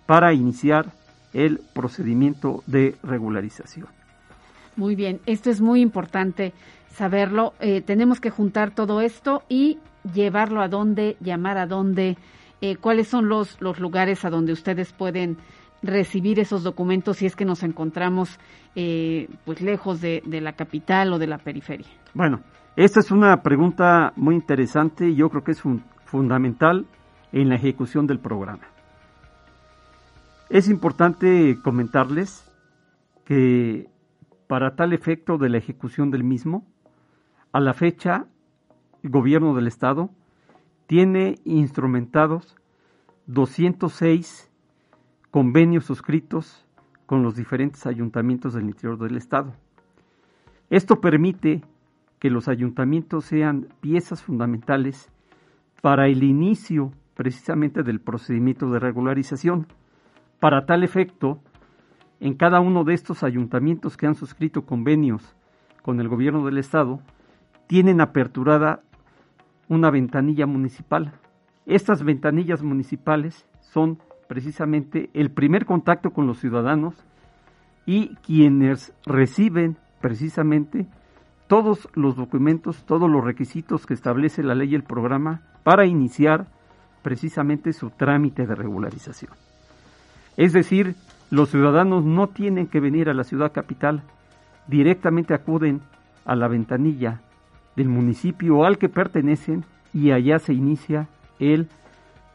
para 0.06 0.34
iniciar 0.34 0.92
el 1.34 1.62
procedimiento 1.74 2.64
de 2.68 2.98
regularización. 3.04 3.99
Muy 4.76 4.96
bien, 4.96 5.20
esto 5.26 5.50
es 5.50 5.62
muy 5.62 5.82
importante 5.82 6.54
saberlo. 6.90 7.54
Eh, 7.60 7.82
tenemos 7.82 8.20
que 8.20 8.30
juntar 8.30 8.72
todo 8.72 9.02
esto 9.02 9.44
y 9.50 9.80
llevarlo 10.14 10.62
a 10.62 10.68
dónde, 10.68 11.18
llamar 11.20 11.58
a 11.58 11.66
dónde, 11.66 12.18
eh, 12.62 12.76
cuáles 12.78 13.08
son 13.08 13.30
los, 13.30 13.62
los 13.62 13.80
lugares 13.80 14.26
a 14.26 14.30
donde 14.30 14.54
ustedes 14.54 14.94
pueden 14.94 15.38
recibir 15.82 16.40
esos 16.40 16.64
documentos 16.64 17.18
si 17.18 17.26
es 17.26 17.36
que 17.36 17.46
nos 17.46 17.64
encontramos 17.64 18.38
eh, 18.76 19.30
pues 19.46 19.62
lejos 19.62 20.02
de, 20.02 20.22
de, 20.26 20.42
la 20.42 20.54
capital 20.54 21.14
o 21.14 21.20
de 21.20 21.28
la 21.28 21.38
periferia. 21.38 21.88
Bueno, 22.14 22.42
esta 22.76 23.00
es 23.00 23.12
una 23.12 23.42
pregunta 23.42 24.12
muy 24.16 24.36
interesante 24.36 25.08
y 25.08 25.16
yo 25.16 25.30
creo 25.30 25.44
que 25.44 25.52
es 25.52 25.64
fundamental 26.06 26.86
en 27.32 27.50
la 27.50 27.56
ejecución 27.56 28.08
del 28.08 28.20
programa. 28.20 28.68
Es 30.50 30.68
importante 30.68 31.58
comentarles 31.64 32.44
que 33.24 33.88
para 34.50 34.76
tal 34.76 34.94
efecto 34.94 35.38
de 35.38 35.48
la 35.48 35.60
ejecución 35.60 36.10
del 36.10 36.24
mismo, 36.24 36.66
a 37.52 37.60
la 37.60 37.76
fecha 37.76 38.26
el 39.04 39.12
gobierno 39.12 39.54
del 39.54 39.68
estado 39.68 40.10
tiene 40.88 41.36
instrumentados 41.46 42.56
206 43.28 44.50
convenios 45.30 45.86
suscritos 45.86 46.66
con 47.06 47.22
los 47.22 47.36
diferentes 47.36 47.86
ayuntamientos 47.86 48.56
del 48.56 48.64
interior 48.64 48.98
del 48.98 49.18
Estado. 49.18 49.54
Esto 50.72 51.00
permite 51.00 51.62
que 52.18 52.32
los 52.32 52.48
ayuntamientos 52.48 53.26
sean 53.26 53.68
piezas 53.82 54.24
fundamentales 54.24 55.12
para 55.84 56.08
el 56.08 56.24
inicio 56.24 56.92
precisamente 57.14 57.84
del 57.84 58.00
procedimiento 58.00 58.72
de 58.72 58.80
regularización. 58.80 59.68
Para 60.40 60.66
tal 60.66 60.84
efecto, 60.84 61.40
en 62.20 62.36
cada 62.36 62.60
uno 62.60 62.84
de 62.84 62.94
estos 62.94 63.24
ayuntamientos 63.24 63.98
que 63.98 64.08
han 64.08 64.16
suscrito 64.16 64.66
convenios 64.66 65.36
con 65.82 66.00
el 66.00 66.08
gobierno 66.08 66.46
del 66.46 66.58
estado, 66.58 67.00
tienen 67.68 68.02
aperturada 68.02 68.82
una 69.68 69.90
ventanilla 69.92 70.46
municipal. 70.46 71.14
Estas 71.66 72.04
ventanillas 72.04 72.64
municipales 72.64 73.46
son 73.62 74.00
precisamente 74.28 75.10
el 75.14 75.32
primer 75.32 75.66
contacto 75.66 76.12
con 76.12 76.28
los 76.28 76.40
ciudadanos 76.40 76.96
y 77.86 78.16
quienes 78.18 78.94
reciben 79.06 79.78
precisamente 80.02 80.88
todos 81.48 81.90
los 81.96 82.16
documentos, 82.16 82.86
todos 82.86 83.10
los 83.10 83.24
requisitos 83.24 83.86
que 83.86 83.94
establece 83.94 84.44
la 84.44 84.56
ley 84.56 84.72
y 84.72 84.76
el 84.76 84.84
programa 84.84 85.42
para 85.64 85.86
iniciar 85.86 86.48
precisamente 87.02 87.74
su 87.74 87.90
trámite 87.90 88.46
de 88.46 88.56
regularización. 88.56 89.32
Es 90.38 90.54
decir, 90.54 90.96
los 91.30 91.50
ciudadanos 91.50 92.04
no 92.04 92.28
tienen 92.28 92.68
que 92.68 92.80
venir 92.80 93.10
a 93.10 93.14
la 93.14 93.24
ciudad 93.24 93.52
capital, 93.52 94.02
directamente 94.68 95.34
acuden 95.34 95.82
a 96.26 96.36
la 96.36 96.48
ventanilla 96.48 97.22
del 97.76 97.90
municipio 97.90 98.66
al 98.66 98.78
que 98.78 98.90
pertenecen 98.90 99.64
y 99.94 100.12
allá 100.12 100.40
se 100.40 100.54
inicia 100.54 101.08
el 101.40 101.68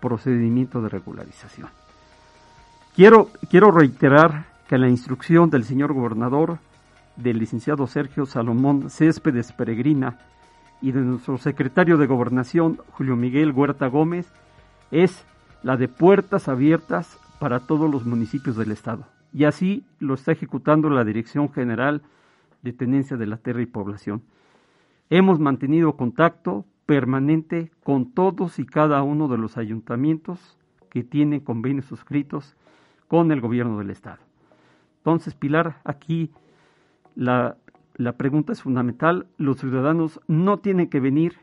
procedimiento 0.01 0.81
de 0.81 0.89
regularización. 0.89 1.69
Quiero, 2.95 3.31
quiero 3.51 3.71
reiterar 3.71 4.47
que 4.69 4.79
la 4.79 4.89
instrucción 4.89 5.51
del 5.51 5.65
señor 5.65 5.93
gobernador, 5.93 6.59
del 7.17 7.39
licenciado 7.39 7.87
Sergio 7.87 8.27
Salomón 8.27 8.91
Céspedes 8.91 9.53
Peregrina 9.53 10.19
y 10.81 10.93
de 10.93 11.01
nuestro 11.01 11.39
secretario 11.39 11.97
de 11.97 12.07
Gobernación, 12.07 12.79
Julio 12.93 13.17
Miguel 13.17 13.53
Huerta 13.53 13.87
Gómez, 13.87 14.33
es 14.91 15.25
la 15.63 15.77
de 15.77 15.89
puertas 15.89 16.49
abiertas 16.49 17.19
para 17.45 17.61
todos 17.61 17.91
los 17.91 18.07
municipios 18.07 18.57
del 18.57 18.71
Estado. 18.71 19.07
Y 19.31 19.45
así 19.45 19.85
lo 19.99 20.15
está 20.15 20.33
ejecutando 20.33 20.89
la 20.89 21.05
Dirección 21.05 21.53
General 21.53 22.01
de 22.63 22.73
Tenencia 22.73 23.19
de 23.19 23.27
la 23.27 23.37
Tierra 23.37 23.61
y 23.61 23.67
Población. 23.67 24.23
Hemos 25.11 25.39
mantenido 25.41 25.95
contacto 25.95 26.65
permanente 26.87 27.71
con 27.83 28.13
todos 28.13 28.59
y 28.59 28.65
cada 28.65 29.03
uno 29.03 29.29
de 29.29 29.37
los 29.37 29.59
ayuntamientos 29.59 30.57
que 30.89 31.05
tienen 31.05 31.41
convenios 31.41 31.85
suscritos 31.85 32.57
con 33.09 33.31
el 33.31 33.43
gobierno 33.43 33.79
del 33.79 33.91
Estado. 33.91 34.21
Entonces, 35.01 35.35
Pilar, 35.35 35.83
aquí 35.85 36.31
la, 37.15 37.59
la 37.97 38.15
pregunta 38.15 38.55
es 38.55 38.63
fundamental. 38.63 39.27
Los 39.37 39.59
ciudadanos 39.59 40.19
no 40.29 40.61
tienen 40.61 40.89
que 40.89 41.01
venir 41.01 41.35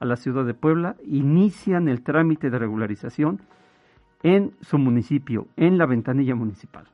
a 0.00 0.06
la 0.06 0.16
ciudad 0.16 0.46
de 0.46 0.54
Puebla, 0.54 0.96
inician 1.04 1.88
el 1.88 2.00
trámite 2.00 2.48
de 2.48 2.58
regularización 2.58 3.42
en 4.22 4.52
su 4.60 4.78
municipio, 4.78 5.46
en 5.56 5.78
la 5.78 5.86
ventanilla 5.86 6.34
municipal. 6.34 6.86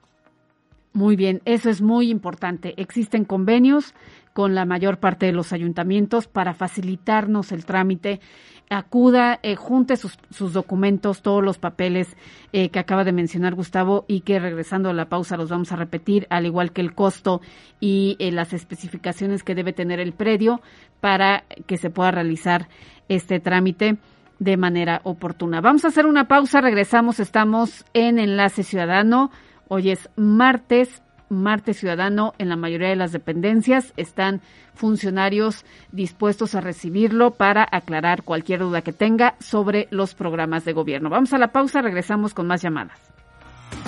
Muy 0.94 1.16
bien, 1.16 1.40
eso 1.46 1.70
es 1.70 1.80
muy 1.80 2.10
importante. 2.10 2.74
Existen 2.76 3.24
convenios 3.24 3.94
con 4.34 4.54
la 4.54 4.66
mayor 4.66 4.98
parte 4.98 5.24
de 5.24 5.32
los 5.32 5.54
ayuntamientos 5.54 6.28
para 6.28 6.52
facilitarnos 6.52 7.50
el 7.50 7.64
trámite. 7.64 8.20
Acuda, 8.68 9.40
eh, 9.42 9.56
junte 9.56 9.96
sus, 9.96 10.18
documentos, 10.52 11.22
todos 11.22 11.42
los 11.42 11.58
papeles 11.58 12.14
eh, 12.52 12.68
que 12.68 12.78
acaba 12.78 13.04
de 13.04 13.12
mencionar 13.12 13.54
Gustavo 13.54 14.04
y 14.06 14.20
que 14.20 14.38
regresando 14.38 14.90
a 14.90 14.94
la 14.94 15.08
pausa 15.08 15.38
los 15.38 15.48
vamos 15.48 15.72
a 15.72 15.76
repetir, 15.76 16.26
al 16.28 16.44
igual 16.44 16.72
que 16.72 16.82
el 16.82 16.94
costo 16.94 17.40
y 17.80 18.16
eh, 18.18 18.30
las 18.30 18.52
especificaciones 18.52 19.44
que 19.44 19.54
debe 19.54 19.72
tener 19.72 19.98
el 19.98 20.12
predio 20.12 20.60
para 21.00 21.44
que 21.66 21.78
se 21.78 21.88
pueda 21.88 22.10
realizar 22.10 22.68
este 23.08 23.40
trámite 23.40 23.96
de 24.42 24.56
manera 24.56 25.00
oportuna. 25.04 25.60
Vamos 25.60 25.84
a 25.84 25.88
hacer 25.88 26.06
una 26.06 26.26
pausa, 26.26 26.60
regresamos, 26.60 27.20
estamos 27.20 27.84
en 27.94 28.18
Enlace 28.18 28.64
Ciudadano. 28.64 29.30
Hoy 29.68 29.90
es 29.90 30.10
martes, 30.16 31.00
martes 31.28 31.76
ciudadano 31.78 32.34
en 32.38 32.48
la 32.48 32.56
mayoría 32.56 32.88
de 32.88 32.96
las 32.96 33.12
dependencias. 33.12 33.92
Están 33.96 34.40
funcionarios 34.74 35.64
dispuestos 35.92 36.56
a 36.56 36.60
recibirlo 36.60 37.34
para 37.34 37.64
aclarar 37.70 38.24
cualquier 38.24 38.58
duda 38.60 38.82
que 38.82 38.92
tenga 38.92 39.36
sobre 39.38 39.86
los 39.90 40.14
programas 40.14 40.64
de 40.64 40.72
gobierno. 40.72 41.08
Vamos 41.08 41.32
a 41.32 41.38
la 41.38 41.52
pausa, 41.52 41.80
regresamos 41.80 42.34
con 42.34 42.48
más 42.48 42.62
llamadas. 42.62 42.98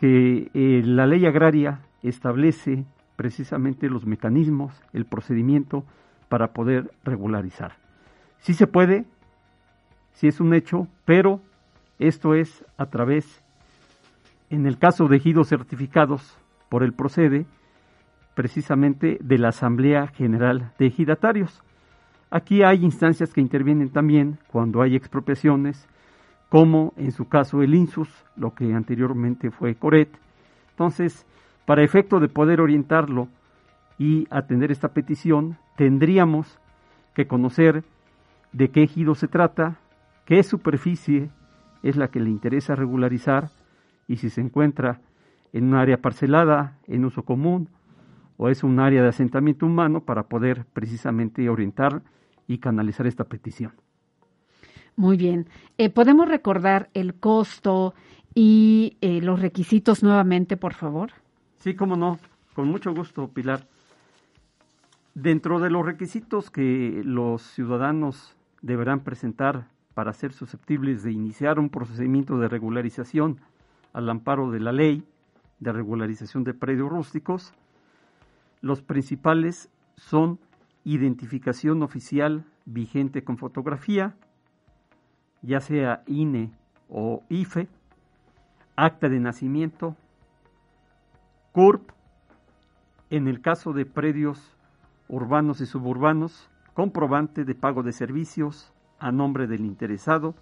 que 0.02 0.50
eh, 0.52 0.82
la 0.84 1.06
ley 1.06 1.26
agraria 1.26 1.78
establece 2.02 2.84
precisamente 3.14 3.88
los 3.88 4.04
mecanismos, 4.04 4.74
el 4.92 5.04
procedimiento 5.04 5.84
para 6.28 6.48
poder 6.48 6.90
regularizar. 7.04 7.76
Sí 8.40 8.52
se 8.52 8.66
puede, 8.66 9.04
sí 10.14 10.26
es 10.26 10.40
un 10.40 10.54
hecho, 10.54 10.88
pero 11.04 11.40
esto 12.00 12.34
es 12.34 12.64
a 12.76 12.86
través, 12.86 13.44
en 14.50 14.66
el 14.66 14.76
caso 14.76 15.06
de 15.06 15.18
ejidos 15.18 15.50
certificados 15.50 16.36
por 16.68 16.82
el 16.82 16.94
procede, 16.94 17.46
precisamente 18.34 19.18
de 19.20 19.38
la 19.38 19.50
Asamblea 19.50 20.08
General 20.08 20.72
de 20.80 20.86
Ejidatarios. 20.86 21.62
Aquí 22.28 22.64
hay 22.64 22.82
instancias 22.82 23.32
que 23.32 23.40
intervienen 23.40 23.90
también 23.90 24.40
cuando 24.48 24.82
hay 24.82 24.96
expropiaciones, 24.96 25.86
como 26.52 26.92
en 26.98 27.12
su 27.12 27.28
caso 27.28 27.62
el 27.62 27.74
INSUS, 27.74 28.10
lo 28.36 28.54
que 28.54 28.74
anteriormente 28.74 29.50
fue 29.50 29.74
CORET. 29.74 30.10
Entonces, 30.72 31.24
para 31.64 31.82
efecto 31.82 32.20
de 32.20 32.28
poder 32.28 32.60
orientarlo 32.60 33.28
y 33.96 34.26
atender 34.28 34.70
esta 34.70 34.88
petición, 34.88 35.56
tendríamos 35.78 36.58
que 37.14 37.26
conocer 37.26 37.84
de 38.52 38.70
qué 38.70 38.82
ejido 38.82 39.14
se 39.14 39.28
trata, 39.28 39.78
qué 40.26 40.42
superficie 40.42 41.30
es 41.82 41.96
la 41.96 42.08
que 42.08 42.20
le 42.20 42.28
interesa 42.28 42.74
regularizar 42.74 43.48
y 44.06 44.16
si 44.16 44.28
se 44.28 44.42
encuentra 44.42 45.00
en 45.54 45.68
un 45.68 45.74
área 45.76 46.02
parcelada, 46.02 46.76
en 46.86 47.06
uso 47.06 47.22
común, 47.22 47.70
o 48.36 48.50
es 48.50 48.62
un 48.62 48.78
área 48.78 49.00
de 49.00 49.08
asentamiento 49.08 49.64
humano 49.64 50.02
para 50.02 50.24
poder 50.24 50.66
precisamente 50.74 51.48
orientar 51.48 52.02
y 52.46 52.58
canalizar 52.58 53.06
esta 53.06 53.24
petición. 53.24 53.72
Muy 54.96 55.16
bien. 55.16 55.48
Eh, 55.78 55.90
¿Podemos 55.90 56.28
recordar 56.28 56.90
el 56.94 57.14
costo 57.14 57.94
y 58.34 58.96
eh, 59.00 59.20
los 59.20 59.40
requisitos 59.40 60.02
nuevamente, 60.02 60.56
por 60.56 60.74
favor? 60.74 61.12
Sí, 61.58 61.74
cómo 61.74 61.96
no. 61.96 62.18
Con 62.54 62.68
mucho 62.68 62.94
gusto, 62.94 63.28
Pilar. 63.28 63.66
Dentro 65.14 65.60
de 65.60 65.70
los 65.70 65.84
requisitos 65.84 66.50
que 66.50 67.02
los 67.04 67.42
ciudadanos 67.42 68.34
deberán 68.62 69.00
presentar 69.00 69.66
para 69.94 70.12
ser 70.12 70.32
susceptibles 70.32 71.02
de 71.02 71.12
iniciar 71.12 71.58
un 71.58 71.68
procedimiento 71.68 72.38
de 72.38 72.48
regularización 72.48 73.38
al 73.92 74.08
amparo 74.08 74.50
de 74.50 74.60
la 74.60 74.72
ley 74.72 75.04
de 75.60 75.72
regularización 75.72 76.44
de 76.44 76.54
predios 76.54 76.90
rústicos, 76.90 77.52
los 78.62 78.82
principales 78.82 79.68
son 79.96 80.38
identificación 80.84 81.82
oficial 81.82 82.44
vigente 82.64 83.22
con 83.22 83.36
fotografía, 83.36 84.14
ya 85.42 85.60
sea 85.60 86.02
INE 86.06 86.52
o 86.88 87.22
IFE, 87.28 87.68
acta 88.76 89.08
de 89.08 89.20
nacimiento, 89.20 89.96
CURP, 91.52 91.90
en 93.10 93.28
el 93.28 93.42
caso 93.42 93.72
de 93.72 93.84
predios 93.84 94.56
urbanos 95.08 95.60
y 95.60 95.66
suburbanos, 95.66 96.48
comprobante 96.74 97.44
de 97.44 97.54
pago 97.54 97.82
de 97.82 97.92
servicios 97.92 98.72
a 98.98 99.12
nombre 99.12 99.46
del 99.46 99.66
interesado, 99.66 100.34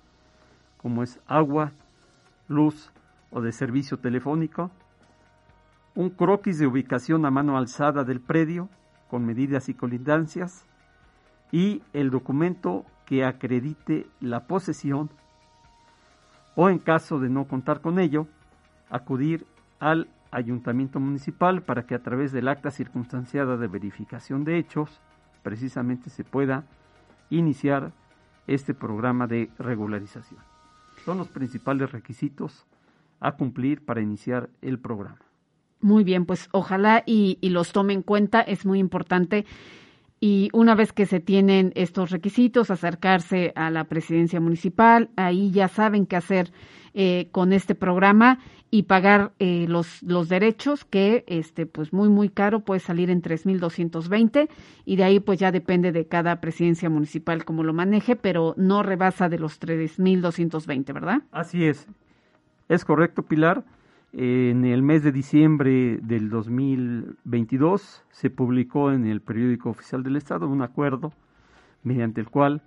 como 0.76 1.02
es 1.02 1.20
agua, 1.26 1.72
luz 2.46 2.92
o 3.30 3.40
de 3.40 3.52
servicio 3.52 3.98
telefónico, 3.98 4.70
un 5.94 6.10
croquis 6.10 6.58
de 6.58 6.66
ubicación 6.66 7.26
a 7.26 7.30
mano 7.30 7.58
alzada 7.58 8.04
del 8.04 8.20
predio 8.20 8.68
con 9.08 9.26
medidas 9.26 9.68
y 9.68 9.74
colindancias 9.74 10.64
y 11.50 11.82
el 11.92 12.10
documento 12.10 12.84
que 13.10 13.24
acredite 13.24 14.06
la 14.20 14.46
posesión 14.46 15.10
o 16.54 16.70
en 16.70 16.78
caso 16.78 17.18
de 17.18 17.28
no 17.28 17.48
contar 17.48 17.80
con 17.80 17.98
ello, 17.98 18.28
acudir 18.88 19.46
al 19.80 20.06
ayuntamiento 20.30 21.00
municipal 21.00 21.62
para 21.62 21.86
que 21.86 21.96
a 21.96 22.04
través 22.04 22.30
del 22.30 22.46
acta 22.46 22.70
circunstanciada 22.70 23.56
de 23.56 23.66
verificación 23.66 24.44
de 24.44 24.58
hechos 24.58 25.00
precisamente 25.42 26.08
se 26.08 26.22
pueda 26.22 26.62
iniciar 27.30 27.90
este 28.46 28.74
programa 28.74 29.26
de 29.26 29.50
regularización. 29.58 30.40
Son 31.04 31.18
los 31.18 31.26
principales 31.26 31.90
requisitos 31.90 32.64
a 33.18 33.32
cumplir 33.32 33.84
para 33.84 34.02
iniciar 34.02 34.50
el 34.62 34.78
programa. 34.78 35.18
Muy 35.80 36.04
bien, 36.04 36.26
pues 36.26 36.48
ojalá 36.52 37.02
y, 37.06 37.38
los 37.42 37.72
tome 37.72 37.92
en 37.92 38.02
cuenta, 38.02 38.40
es 38.40 38.64
muy 38.64 38.78
importante. 38.78 39.46
Y 40.20 40.50
una 40.52 40.74
vez 40.74 40.92
que 40.92 41.06
se 41.06 41.18
tienen 41.18 41.72
estos 41.74 42.10
requisitos, 42.10 42.70
acercarse 42.70 43.52
a 43.56 43.70
la 43.70 43.84
presidencia 43.84 44.38
municipal, 44.38 45.08
ahí 45.16 45.50
ya 45.50 45.68
saben 45.68 46.04
qué 46.04 46.16
hacer 46.16 46.52
eh, 46.92 47.28
con 47.32 47.54
este 47.54 47.74
programa 47.74 48.38
y 48.70 48.82
pagar 48.82 49.32
eh, 49.38 49.66
los, 49.66 50.02
los 50.02 50.28
derechos 50.28 50.84
que 50.84 51.24
este 51.26 51.64
pues 51.64 51.92
muy 51.92 52.08
muy 52.08 52.28
caro 52.28 52.60
puede 52.60 52.80
salir 52.80 53.10
en 53.10 53.22
3.220 53.22 54.48
y 54.84 54.96
de 54.96 55.04
ahí 55.04 55.20
pues 55.20 55.38
ya 55.38 55.52
depende 55.52 55.90
de 55.90 56.06
cada 56.06 56.40
presidencia 56.40 56.90
municipal 56.90 57.44
cómo 57.44 57.64
lo 57.64 57.72
maneje, 57.72 58.14
pero 58.14 58.54
no 58.56 58.82
rebasa 58.82 59.28
de 59.28 59.38
los 59.38 59.60
3.220, 59.60 60.92
¿verdad? 60.92 61.22
Así 61.32 61.64
es. 61.64 61.86
Es 62.68 62.84
correcto, 62.84 63.22
Pilar. 63.22 63.64
En 64.12 64.64
el 64.64 64.82
mes 64.82 65.04
de 65.04 65.12
diciembre 65.12 65.98
del 66.02 66.30
2022 66.30 68.02
se 68.10 68.28
publicó 68.28 68.90
en 68.90 69.06
el 69.06 69.20
periódico 69.20 69.70
oficial 69.70 70.02
del 70.02 70.16
Estado 70.16 70.48
un 70.48 70.62
acuerdo 70.62 71.12
mediante 71.84 72.20
el 72.20 72.28
cual 72.28 72.60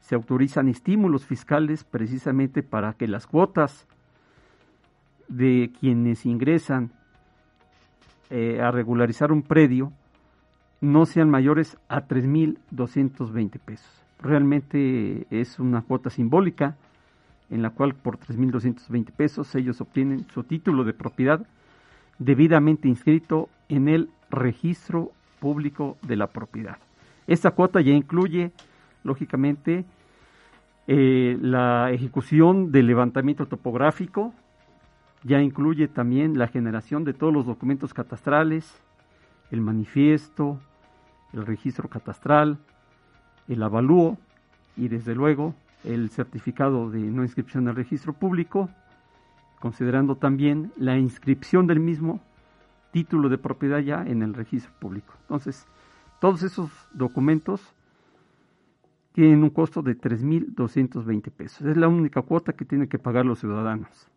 se 0.00 0.16
autorizan 0.16 0.68
estímulos 0.68 1.26
fiscales 1.26 1.84
precisamente 1.84 2.64
para 2.64 2.94
que 2.94 3.06
las 3.06 3.28
cuotas 3.28 3.86
de 5.28 5.70
quienes 5.78 6.26
ingresan 6.26 6.90
eh, 8.30 8.60
a 8.60 8.72
regularizar 8.72 9.30
un 9.30 9.42
predio 9.42 9.92
no 10.80 11.06
sean 11.06 11.30
mayores 11.30 11.78
a 11.88 12.08
3.220 12.08 13.60
pesos. 13.60 14.02
Realmente 14.18 15.26
es 15.30 15.60
una 15.60 15.82
cuota 15.82 16.10
simbólica 16.10 16.76
en 17.50 17.62
la 17.62 17.70
cual 17.70 17.94
por 17.94 18.18
3.220 18.18 19.12
pesos 19.12 19.54
ellos 19.54 19.80
obtienen 19.80 20.26
su 20.32 20.44
título 20.44 20.84
de 20.84 20.94
propiedad 20.94 21.46
debidamente 22.18 22.88
inscrito 22.88 23.48
en 23.68 23.88
el 23.88 24.10
registro 24.30 25.10
público 25.40 25.96
de 26.02 26.16
la 26.16 26.28
propiedad. 26.28 26.78
Esta 27.26 27.50
cuota 27.50 27.80
ya 27.80 27.92
incluye, 27.92 28.52
lógicamente, 29.02 29.84
eh, 30.86 31.38
la 31.40 31.90
ejecución 31.92 32.72
del 32.72 32.86
levantamiento 32.86 33.46
topográfico, 33.46 34.32
ya 35.22 35.40
incluye 35.40 35.88
también 35.88 36.38
la 36.38 36.48
generación 36.48 37.04
de 37.04 37.14
todos 37.14 37.32
los 37.32 37.46
documentos 37.46 37.94
catastrales, 37.94 38.80
el 39.50 39.60
manifiesto, 39.60 40.58
el 41.32 41.46
registro 41.46 41.88
catastral, 41.88 42.58
el 43.48 43.62
avalúo 43.62 44.18
y 44.76 44.88
desde 44.88 45.14
luego 45.14 45.54
el 45.84 46.10
certificado 46.10 46.90
de 46.90 47.00
no 47.00 47.22
inscripción 47.22 47.68
al 47.68 47.76
registro 47.76 48.12
público, 48.12 48.70
considerando 49.60 50.16
también 50.16 50.72
la 50.76 50.98
inscripción 50.98 51.66
del 51.66 51.80
mismo 51.80 52.20
título 52.92 53.28
de 53.28 53.38
propiedad 53.38 53.78
ya 53.78 54.04
en 54.06 54.22
el 54.22 54.34
registro 54.34 54.72
público. 54.80 55.14
Entonces, 55.22 55.66
todos 56.20 56.42
esos 56.42 56.70
documentos 56.92 57.74
tienen 59.12 59.42
un 59.42 59.50
costo 59.50 59.82
de 59.82 59.96
3.220 59.96 61.30
pesos. 61.30 61.66
Es 61.66 61.76
la 61.76 61.88
única 61.88 62.22
cuota 62.22 62.52
que 62.52 62.64
tienen 62.64 62.88
que 62.88 62.98
pagar 62.98 63.26
los 63.26 63.40
ciudadanos. 63.40 64.08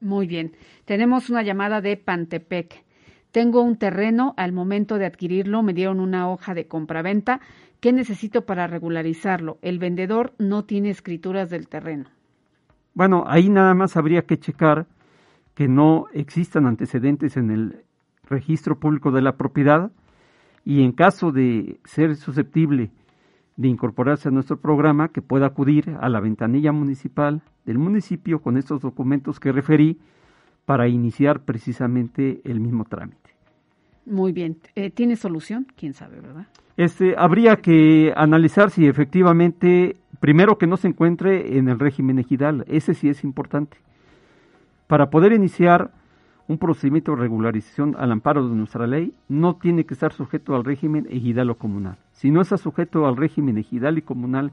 Muy 0.00 0.26
bien. 0.26 0.52
Tenemos 0.86 1.30
una 1.30 1.42
llamada 1.42 1.80
de 1.80 1.96
Pantepec. 1.96 2.84
Tengo 3.32 3.62
un 3.62 3.76
terreno, 3.76 4.34
al 4.36 4.52
momento 4.52 4.98
de 4.98 5.06
adquirirlo 5.06 5.62
me 5.62 5.72
dieron 5.72 6.00
una 6.00 6.28
hoja 6.28 6.54
de 6.54 6.66
compraventa. 6.66 7.40
¿Qué 7.80 7.92
necesito 7.92 8.44
para 8.44 8.66
regularizarlo? 8.66 9.58
El 9.62 9.78
vendedor 9.78 10.32
no 10.38 10.64
tiene 10.64 10.90
escrituras 10.90 11.48
del 11.48 11.68
terreno. 11.68 12.06
Bueno, 12.94 13.24
ahí 13.26 13.48
nada 13.48 13.74
más 13.74 13.96
habría 13.96 14.22
que 14.22 14.38
checar 14.38 14.86
que 15.54 15.68
no 15.68 16.06
existan 16.12 16.66
antecedentes 16.66 17.36
en 17.36 17.50
el 17.50 17.84
registro 18.28 18.78
público 18.78 19.12
de 19.12 19.22
la 19.22 19.36
propiedad 19.36 19.92
y 20.64 20.82
en 20.82 20.92
caso 20.92 21.32
de 21.32 21.80
ser 21.84 22.16
susceptible 22.16 22.90
de 23.56 23.68
incorporarse 23.68 24.28
a 24.28 24.32
nuestro 24.32 24.58
programa, 24.58 25.08
que 25.08 25.20
pueda 25.22 25.46
acudir 25.46 25.96
a 26.00 26.08
la 26.08 26.20
ventanilla 26.20 26.72
municipal 26.72 27.42
del 27.66 27.78
municipio 27.78 28.40
con 28.40 28.56
estos 28.56 28.80
documentos 28.80 29.38
que 29.38 29.52
referí 29.52 29.98
para 30.70 30.86
iniciar 30.86 31.40
precisamente 31.40 32.42
el 32.44 32.60
mismo 32.60 32.84
trámite. 32.84 33.30
Muy 34.06 34.30
bien. 34.30 34.58
Eh, 34.76 34.90
¿Tiene 34.90 35.16
solución? 35.16 35.66
¿Quién 35.76 35.94
sabe, 35.94 36.20
verdad? 36.20 36.46
Este, 36.76 37.16
habría 37.18 37.56
que 37.56 38.12
analizar 38.14 38.70
si 38.70 38.86
efectivamente, 38.86 39.96
primero 40.20 40.58
que 40.58 40.68
no 40.68 40.76
se 40.76 40.86
encuentre 40.86 41.58
en 41.58 41.68
el 41.68 41.80
régimen 41.80 42.20
ejidal, 42.20 42.64
ese 42.68 42.94
sí 42.94 43.08
es 43.08 43.24
importante. 43.24 43.78
Para 44.86 45.10
poder 45.10 45.32
iniciar 45.32 45.90
un 46.46 46.56
procedimiento 46.56 47.16
de 47.16 47.22
regularización 47.22 47.96
al 47.98 48.12
amparo 48.12 48.48
de 48.48 48.54
nuestra 48.54 48.86
ley, 48.86 49.12
no 49.28 49.56
tiene 49.56 49.84
que 49.86 49.94
estar 49.94 50.12
sujeto 50.12 50.54
al 50.54 50.62
régimen 50.62 51.08
ejidal 51.10 51.50
o 51.50 51.58
comunal. 51.58 51.98
Si 52.12 52.30
no 52.30 52.42
está 52.42 52.58
sujeto 52.58 53.08
al 53.08 53.16
régimen 53.16 53.58
ejidal 53.58 53.98
y 53.98 54.02
comunal, 54.02 54.52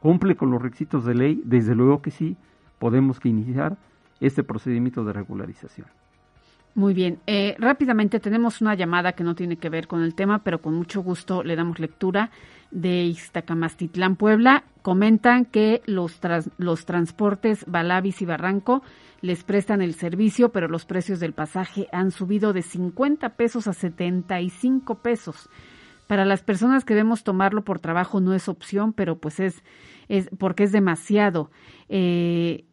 cumple 0.00 0.36
con 0.36 0.50
los 0.50 0.62
requisitos 0.62 1.04
de 1.04 1.14
ley, 1.14 1.42
desde 1.44 1.74
luego 1.74 2.00
que 2.00 2.12
sí, 2.12 2.38
podemos 2.78 3.20
que 3.20 3.28
iniciar 3.28 3.76
este 4.26 4.42
procedimiento 4.42 5.04
de 5.04 5.12
regularización. 5.12 5.86
Muy 6.74 6.92
bien. 6.92 7.20
Eh, 7.28 7.54
rápidamente 7.58 8.18
tenemos 8.18 8.60
una 8.60 8.74
llamada 8.74 9.12
que 9.12 9.22
no 9.22 9.36
tiene 9.36 9.56
que 9.56 9.68
ver 9.68 9.86
con 9.86 10.02
el 10.02 10.16
tema, 10.16 10.42
pero 10.42 10.60
con 10.60 10.74
mucho 10.74 11.02
gusto 11.02 11.44
le 11.44 11.54
damos 11.54 11.78
lectura 11.78 12.30
de 12.72 13.04
Iztacamastitlán, 13.04 14.16
Puebla. 14.16 14.64
Comentan 14.82 15.44
que 15.44 15.82
los, 15.86 16.20
los 16.58 16.84
transportes 16.84 17.64
Balavis 17.68 18.22
y 18.22 18.26
Barranco 18.26 18.82
les 19.20 19.44
prestan 19.44 19.82
el 19.82 19.94
servicio, 19.94 20.50
pero 20.50 20.66
los 20.66 20.84
precios 20.84 21.20
del 21.20 21.32
pasaje 21.32 21.86
han 21.92 22.10
subido 22.10 22.52
de 22.52 22.62
50 22.62 23.36
pesos 23.36 23.68
a 23.68 23.72
75 23.72 24.96
pesos. 24.96 25.48
Para 26.08 26.24
las 26.24 26.42
personas 26.42 26.84
que 26.84 26.94
debemos 26.94 27.22
tomarlo 27.22 27.64
por 27.64 27.78
trabajo 27.78 28.20
no 28.20 28.34
es 28.34 28.48
opción, 28.48 28.92
pero 28.92 29.16
pues 29.18 29.38
es, 29.38 29.62
es 30.08 30.28
porque 30.38 30.64
es 30.64 30.72
demasiado. 30.72 31.50
Eh, 31.88 32.64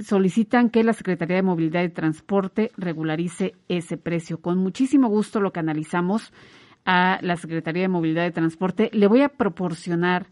solicitan 0.00 0.70
que 0.70 0.84
la 0.84 0.92
Secretaría 0.92 1.36
de 1.36 1.42
Movilidad 1.42 1.82
y 1.82 1.90
Transporte 1.90 2.70
regularice 2.76 3.54
ese 3.68 3.96
precio. 3.96 4.40
Con 4.40 4.58
muchísimo 4.58 5.08
gusto 5.08 5.40
lo 5.40 5.52
canalizamos 5.52 6.32
a 6.84 7.18
la 7.22 7.36
Secretaría 7.36 7.82
de 7.82 7.88
Movilidad 7.88 8.26
y 8.26 8.32
Transporte. 8.32 8.90
Le 8.92 9.06
voy 9.06 9.22
a 9.22 9.28
proporcionar 9.28 10.26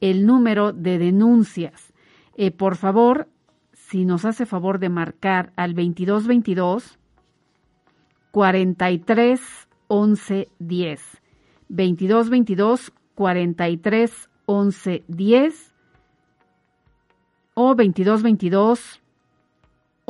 el 0.00 0.26
número 0.26 0.72
de 0.72 0.98
denuncias. 0.98 1.92
Eh, 2.36 2.50
por 2.50 2.76
favor, 2.76 3.28
si 3.72 4.04
nos 4.04 4.24
hace 4.24 4.46
favor 4.46 4.78
de 4.78 4.88
marcar 4.88 5.52
al 5.56 5.74
2222 5.74 6.98
43 8.30 9.40
11 9.88 10.48
10. 10.58 11.22
2222 11.68 12.92
43 13.14 14.30
11 14.46 15.04
10 15.08 15.74
o 17.54 17.74
2222 17.74 18.99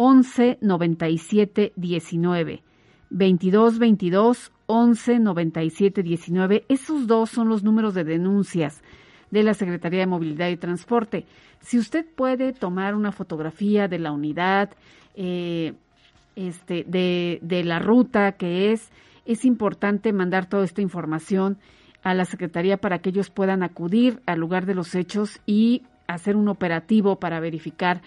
11 0.03 0.57
97 0.63 1.75
19. 1.77 2.63
22 3.11 3.79
22 3.79 4.53
11 4.65 5.19
97 5.19 6.03
19. 6.03 6.65
Esos 6.71 7.07
dos 7.07 7.29
son 7.29 7.51
los 7.51 7.63
números 7.63 7.93
de 7.93 8.05
denuncias 8.05 8.83
de 9.31 9.43
la 9.43 9.53
Secretaría 9.53 10.01
de 10.01 10.07
Movilidad 10.07 10.49
y 10.49 10.57
Transporte. 10.57 11.27
Si 11.61 11.79
usted 11.79 12.07
puede 12.17 12.55
tomar 12.55 12.95
una 12.95 13.13
fotografía 13.13 13.89
de 13.89 13.99
la 13.99 14.11
unidad, 14.11 14.71
eh, 15.17 15.75
este, 16.35 16.85
de, 16.89 17.39
de 17.43 17.63
la 17.63 17.79
ruta 17.79 18.33
que 18.33 18.73
es, 18.73 18.91
es 19.27 19.45
importante 19.45 20.15
mandar 20.15 20.49
toda 20.49 20.65
esta 20.65 20.81
información 20.81 21.59
a 22.03 22.15
la 22.15 22.25
Secretaría 22.25 22.79
para 22.79 23.01
que 23.01 23.11
ellos 23.11 23.29
puedan 23.29 23.63
acudir 23.63 24.23
al 24.25 24.39
lugar 24.39 24.65
de 24.65 24.75
los 24.75 24.95
hechos 24.95 25.43
y 25.45 25.83
hacer 26.07 26.37
un 26.37 26.49
operativo 26.49 27.17
para 27.17 27.39
verificar 27.39 28.01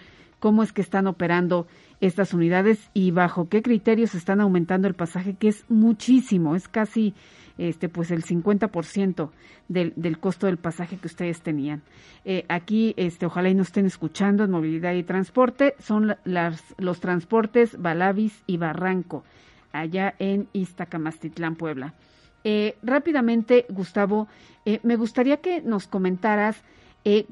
cómo 0.44 0.62
es 0.62 0.72
que 0.74 0.82
están 0.82 1.06
operando 1.06 1.68
estas 2.00 2.34
unidades 2.34 2.90
y 2.94 3.10
bajo 3.10 3.48
qué 3.48 3.62
criterios 3.62 4.14
están 4.14 4.40
aumentando 4.40 4.88
el 4.88 4.94
pasaje, 4.94 5.34
que 5.34 5.48
es 5.48 5.64
muchísimo, 5.68 6.54
es 6.56 6.68
casi 6.68 7.14
este 7.58 7.88
pues 7.88 8.10
el 8.10 8.24
50% 8.24 9.30
del, 9.68 9.92
del 9.96 10.18
costo 10.18 10.46
del 10.46 10.58
pasaje 10.58 10.96
que 10.96 11.06
ustedes 11.06 11.40
tenían. 11.40 11.82
Eh, 12.24 12.44
aquí, 12.48 12.94
este, 12.96 13.26
ojalá 13.26 13.48
y 13.48 13.54
nos 13.54 13.68
estén 13.68 13.86
escuchando 13.86 14.44
en 14.44 14.50
movilidad 14.50 14.94
y 14.94 15.02
transporte, 15.02 15.74
son 15.78 16.16
las, 16.24 16.62
los 16.78 17.00
transportes 17.00 17.80
Balavis 17.80 18.42
y 18.46 18.56
Barranco, 18.56 19.24
allá 19.72 20.14
en 20.18 20.48
Iztacamastitlán, 20.52 21.56
Puebla. 21.56 21.94
Eh, 22.42 22.76
rápidamente, 22.82 23.64
Gustavo, 23.70 24.28
eh, 24.66 24.80
me 24.82 24.96
gustaría 24.96 25.38
que 25.38 25.62
nos 25.62 25.86
comentaras 25.86 26.62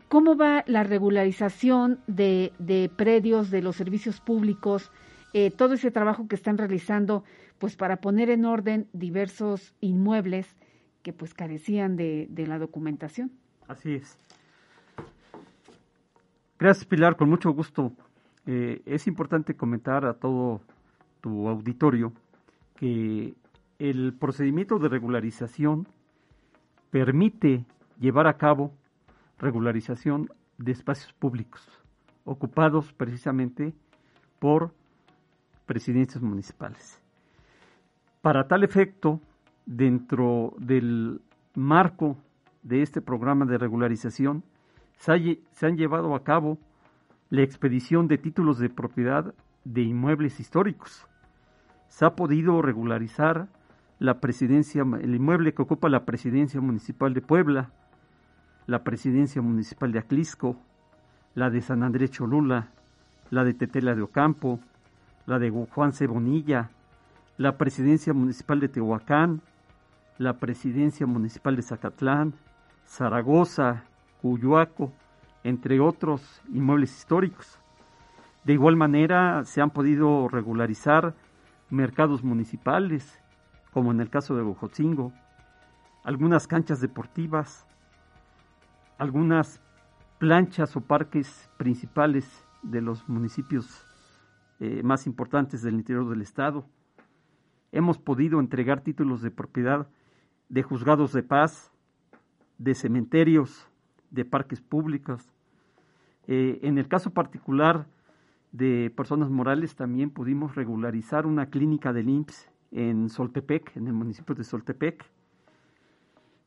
cómo 0.09 0.37
va 0.37 0.65
la 0.67 0.83
regularización 0.83 1.99
de, 2.07 2.53
de, 2.59 2.91
predios 2.95 3.51
de 3.51 3.63
los 3.63 3.77
servicios 3.77 4.21
públicos, 4.21 4.91
todo 5.57 5.75
ese 5.75 5.91
trabajo 5.91 6.29
que 6.29 6.37
están 6.37 6.59
realizando 6.59 7.25
pues 7.63 7.77
para 7.77 7.99
poner 7.99 8.29
en 8.29 8.45
orden 8.45 8.89
diversos 8.93 9.73
inmuebles 9.81 10.57
que 11.03 11.13
pues 11.13 11.35
carecían 11.35 11.97
de, 11.97 12.29
la 12.49 12.59
documentación. 12.59 13.31
Así 13.69 13.95
es. 13.95 14.19
Gracias 16.59 16.85
Pilar, 16.87 17.17
con 17.17 17.29
mucho 17.29 17.51
gusto. 17.53 17.93
Eh, 18.47 18.83
es 18.87 19.07
importante 19.07 19.55
comentar 19.55 20.05
a 20.05 20.15
todo 20.15 20.61
tu 21.21 21.49
auditorio 21.49 22.13
que 22.77 23.35
el 23.79 24.13
procedimiento 24.15 24.79
de 24.79 24.89
regularización 24.89 25.87
permite 26.91 27.65
llevar 28.01 28.27
a 28.27 28.37
cabo 28.37 28.73
regularización 29.43 30.31
de 30.57 30.73
espacios 30.73 31.13
públicos 31.13 31.61
ocupados 32.25 32.93
precisamente 32.93 33.75
por 34.39 34.73
presidencias 35.67 36.23
municipales. 36.23 37.01
Para 38.21 38.47
tal 38.47 38.63
efecto, 38.63 39.21
dentro 39.67 40.55
del 40.59 41.21
marco 41.55 42.17
de 42.63 42.83
este 42.83 43.01
programa 43.01 43.45
de 43.45 43.59
regularización, 43.59 44.45
se, 44.97 45.41
han 45.67 45.77
llevado 45.77 46.15
a 46.15 46.23
cabo 46.23 46.59
la 47.29 47.43
expedición 47.43 48.07
de 48.07 48.19
títulos 48.19 48.59
de 48.59 48.71
propiedad 48.71 49.35
de 49.65 49.83
inmuebles 49.83 50.39
históricos. 50.39 51.07
Se 51.89 52.05
ha 52.05 52.15
podido 52.15 52.63
regularizar 52.63 53.49
la 53.99 54.21
presidencia, 54.21 54.83
el 55.01 55.15
inmueble 55.15 55.55
que 55.55 55.63
ocupa 55.63 55.89
la 55.89 56.05
presidencia 56.05 56.61
municipal 56.61 57.15
de 57.15 57.23
Puebla, 57.23 57.73
la 58.67 58.85
presidencia 58.85 59.43
municipal 59.43 59.93
de 59.93 59.99
Aclisco, 59.99 60.57
la 61.35 61.51
de 61.51 61.61
San 61.61 61.83
Andrés 61.83 62.11
Cholula, 62.11 62.69
la 63.31 63.45
de 63.45 63.55
Tetela 63.55 63.95
de 63.95 64.03
Ocampo, 64.03 64.61
la 65.27 65.39
de 65.39 65.51
Juan 65.51 65.93
Cebonilla, 65.93 66.71
la 67.39 67.57
presidencia 67.57 68.13
municipal 68.13 68.61
de 68.61 68.69
Tehuacán, 68.69 69.41
la 70.19 70.35
presidencia 70.35 71.07
municipal 71.07 71.57
de 71.57 71.63
Zacatlán, 71.63 72.35
Zaragoza, 72.87 73.85
Cuyuaco, 74.21 74.93
entre 75.43 75.81
otros 75.81 76.43
inmuebles 76.53 76.97
históricos. 76.97 77.59
De 78.45 78.53
igual 78.53 78.77
manera, 78.77 79.45
se 79.45 79.61
han 79.61 79.71
podido 79.71 80.29
regularizar 80.29 81.15
mercados 81.71 82.23
municipales, 82.23 83.19
como 83.73 83.91
en 83.91 84.01
el 84.01 84.11
caso 84.11 84.37
de 84.37 84.43
Bojotzingo, 84.43 85.13
algunas 86.05 86.47
canchas 86.47 86.81
deportivas, 86.81 87.67
algunas 88.99 89.61
planchas 90.19 90.77
o 90.77 90.81
parques 90.81 91.51
principales 91.57 92.45
de 92.63 92.81
los 92.81 93.09
municipios 93.09 93.85
eh, 94.61 94.83
más 94.85 95.07
importantes 95.07 95.63
del 95.63 95.75
interior 95.75 96.09
del 96.09 96.23
estado, 96.23 96.65
hemos 97.73 97.99
podido 97.99 98.39
entregar 98.39 98.83
títulos 98.83 99.23
de 99.23 99.31
propiedad 99.31 99.89
de 100.49 100.63
juzgados 100.63 101.13
de 101.13 101.23
paz, 101.23 101.73
de 102.59 102.75
cementerios, 102.75 103.67
de 104.11 104.25
parques 104.25 104.61
públicos. 104.61 105.35
Eh, 106.29 106.61
en 106.63 106.79
el 106.79 106.87
caso 106.87 107.11
particular 107.11 107.87
de 108.53 108.93
personas 108.95 109.31
morales 109.31 109.75
también 109.75 110.11
pudimos 110.11 110.55
regularizar 110.55 111.27
una 111.27 111.47
clínica 111.47 111.93
del 111.93 112.11
IMSS 112.11 112.49
en 112.71 113.09
Soltepec, 113.09 113.77
en 113.77 113.87
el 113.87 113.95
municipio 113.95 114.35
de 114.35 114.45
Soltepec. 114.45 115.05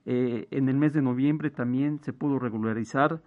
Eh, 0.06 0.47
en 0.51 0.70
el 0.70 0.76
mes 0.76 0.93
de 0.93 1.01
noviembre 1.01 1.49
también 1.49 1.99
se 2.03 2.14
pudo 2.14 2.39
regularizar 2.39 3.22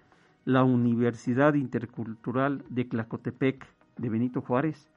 la 0.45 0.64
Universidad 0.64 1.55
Intercultural 1.55 2.64
de 2.68 2.89
Clacotepec 2.89 3.66
de 3.97 4.09
Benito 4.09 4.41
Juárez 4.41 4.89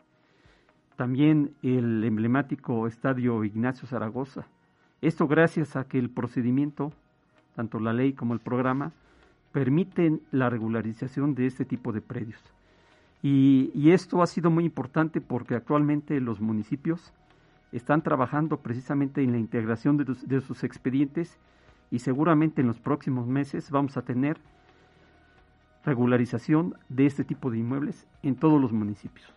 también 1.01 1.55
el 1.63 2.03
emblemático 2.03 2.85
estadio 2.85 3.43
Ignacio 3.43 3.87
Zaragoza. 3.87 4.45
Esto 5.01 5.27
gracias 5.27 5.75
a 5.75 5.85
que 5.85 5.97
el 5.97 6.11
procedimiento, 6.11 6.93
tanto 7.55 7.79
la 7.79 7.91
ley 7.91 8.13
como 8.13 8.35
el 8.35 8.39
programa, 8.39 8.91
permiten 9.51 10.21
la 10.31 10.51
regularización 10.51 11.33
de 11.33 11.47
este 11.47 11.65
tipo 11.65 11.91
de 11.91 12.01
predios. 12.01 12.39
Y, 13.23 13.89
esto 13.89 14.21
ha 14.21 14.27
sido 14.27 14.51
muy 14.51 14.63
importante 14.63 15.21
porque 15.21 15.55
actualmente 15.55 16.21
los 16.21 16.39
municipios 16.39 17.13
están 17.71 18.03
trabajando 18.03 18.57
precisamente 18.57 19.23
en 19.23 19.31
la 19.31 19.39
integración 19.39 19.97
de, 19.97 20.05
de 20.05 20.41
sus 20.41 20.63
expedientes 20.63 21.39
y 21.91 21.99
seguramente 21.99 22.61
en 22.61 22.67
los 22.67 22.79
próximos 22.79 23.27
meses 23.27 23.69
vamos 23.69 23.97
a 23.97 24.01
tener 24.01 24.37
regularización 25.85 26.75
de 26.89 27.05
este 27.05 27.23
tipo 27.23 27.51
de 27.51 27.59
inmuebles 27.59 28.07
en 28.23 28.35
todos 28.35 28.59
los 28.59 28.71
municipios 28.71 29.31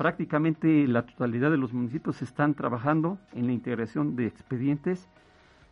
prácticamente 0.00 0.88
la 0.88 1.02
totalidad 1.02 1.50
de 1.50 1.58
los 1.58 1.74
municipios 1.74 2.22
están 2.22 2.54
trabajando 2.54 3.18
en 3.34 3.46
la 3.46 3.52
integración 3.52 4.16
de 4.16 4.28
expedientes 4.28 5.06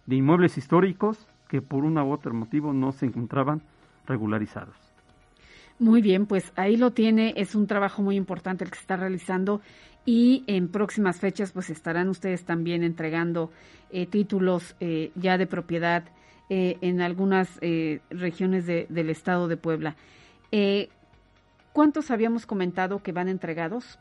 de 0.05 0.16
inmuebles 0.16 0.59
históricos 0.59 1.26
que 1.49 1.62
por 1.62 1.87
una 1.87 2.05
u 2.05 2.12
otro 2.12 2.35
motivo 2.35 2.74
no 2.74 2.93
se 2.93 3.07
encontraban 3.07 3.62
regularizados. 4.07 4.76
Muy 5.79 6.03
bien, 6.03 6.26
pues 6.26 6.53
ahí 6.57 6.76
lo 6.76 6.91
tiene, 6.91 7.33
es 7.39 7.55
un 7.55 7.66
trabajo 7.66 8.03
muy 8.03 8.16
importante 8.16 8.64
el 8.64 8.70
que 8.70 8.76
se 8.76 8.83
está 8.83 8.97
realizando 8.97 9.62
y 10.05 10.45
en 10.47 10.68
próximas 10.68 11.20
fechas 11.20 11.53
pues 11.53 11.70
estarán 11.70 12.11
ustedes 12.11 12.45
también 12.45 12.85
entregando 12.85 13.51
eh, 13.91 14.05
títulos 14.05 14.76
eh, 14.81 15.11
ya 15.14 15.39
de 15.39 15.47
propiedad 15.47 16.05
eh, 16.49 16.78
en 16.80 17.01
algunas 17.01 17.59
regiones 18.11 18.66
del 18.66 19.11
estado 19.11 19.49
de 19.49 19.57
Puebla. 19.57 19.96
¿Cuántos 21.72 22.11
habíamos 22.11 22.46
comentado 22.46 23.03
que 23.03 23.12
van 23.12 23.28
entregados? 23.28 23.99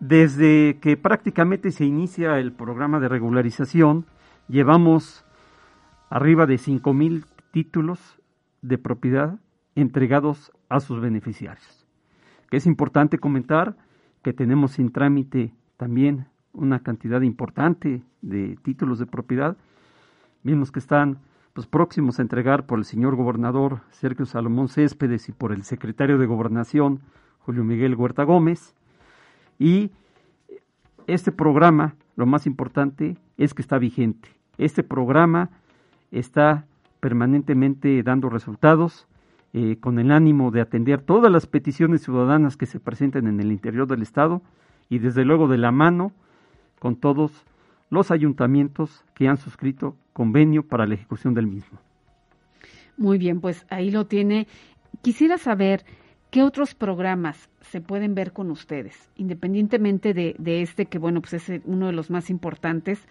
Desde 0.00 0.78
que 0.80 0.96
prácticamente 0.96 1.70
se 1.70 1.84
inicia 1.84 2.38
el 2.40 2.52
programa 2.52 2.98
de 2.98 3.08
regularización, 3.08 4.06
llevamos 4.48 5.24
arriba 6.10 6.46
de 6.46 6.58
mil 6.92 7.24
títulos 7.52 8.18
de 8.62 8.78
propiedad 8.78 9.38
entregados 9.74 10.50
a 10.68 10.80
sus 10.80 11.00
beneficiarios. 11.00 11.86
Que 12.50 12.56
es 12.56 12.66
importante 12.66 13.18
comentar 13.18 13.76
que 14.22 14.32
tenemos 14.32 14.72
sin 14.72 14.90
trámite 14.90 15.54
también 15.76 16.26
una 16.52 16.80
cantidad 16.80 17.22
importante 17.22 18.02
de 18.20 18.56
títulos 18.62 18.98
de 18.98 19.06
propiedad, 19.06 19.56
mismos 20.42 20.72
que 20.72 20.78
están 20.78 21.18
pues, 21.52 21.66
próximos 21.66 22.18
a 22.18 22.22
entregar 22.22 22.66
por 22.66 22.78
el 22.78 22.84
señor 22.84 23.16
gobernador 23.16 23.80
Sergio 23.90 24.26
Salomón 24.26 24.68
Céspedes 24.68 25.28
y 25.28 25.32
por 25.32 25.52
el 25.52 25.64
secretario 25.64 26.18
de 26.18 26.26
Gobernación 26.26 27.00
Julio 27.40 27.64
Miguel 27.64 27.96
Huerta 27.96 28.22
Gómez, 28.22 28.74
y 29.58 29.90
este 31.06 31.32
programa, 31.32 31.94
lo 32.16 32.26
más 32.26 32.46
importante, 32.46 33.16
es 33.36 33.54
que 33.54 33.62
está 33.62 33.78
vigente. 33.78 34.28
Este 34.58 34.82
programa 34.82 35.50
está 36.10 36.66
permanentemente 37.00 38.02
dando 38.02 38.28
resultados 38.28 39.06
eh, 39.52 39.76
con 39.80 39.98
el 39.98 40.12
ánimo 40.12 40.50
de 40.50 40.60
atender 40.60 41.02
todas 41.02 41.30
las 41.30 41.46
peticiones 41.46 42.02
ciudadanas 42.02 42.56
que 42.56 42.66
se 42.66 42.80
presenten 42.80 43.26
en 43.26 43.40
el 43.40 43.50
interior 43.50 43.86
del 43.86 44.02
Estado 44.02 44.40
y 44.88 44.98
desde 44.98 45.24
luego 45.24 45.48
de 45.48 45.58
la 45.58 45.72
mano 45.72 46.12
con 46.78 46.96
todos 46.96 47.32
los 47.92 48.10
ayuntamientos 48.10 49.04
que 49.14 49.28
han 49.28 49.36
suscrito 49.36 49.96
convenio 50.12 50.66
para 50.66 50.86
la 50.86 50.94
ejecución 50.94 51.34
del 51.34 51.46
mismo. 51.46 51.78
Muy 52.96 53.18
bien, 53.18 53.40
pues 53.40 53.66
ahí 53.70 53.90
lo 53.90 54.06
tiene. 54.06 54.48
Quisiera 55.02 55.38
saber 55.38 55.84
¿Qué 56.32 56.42
otros 56.42 56.74
programas 56.74 57.50
se 57.60 57.82
pueden 57.82 58.14
ver 58.14 58.32
con 58.32 58.50
ustedes? 58.50 59.10
Independientemente 59.16 60.14
de, 60.14 60.62
este, 60.62 60.86
que 60.86 60.98
bueno, 60.98 61.20
pues 61.20 61.34
es 61.34 61.60
uno 61.66 61.88
de 61.88 61.92
los 61.92 62.10
más 62.10 62.30
importantes, 62.30 63.06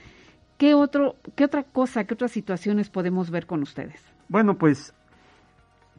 ¿qué, 0.58 0.74
otro, 0.74 1.18
¿qué 1.36 1.46
otra 1.46 1.62
cosa, 1.62 2.06
qué 2.06 2.16
otras 2.16 2.32
situaciones 2.32 2.90
podemos 2.90 3.30
ver 3.30 3.46
con 3.46 3.62
ustedes? 3.62 4.04
Bueno, 4.28 4.56
pues 4.56 4.96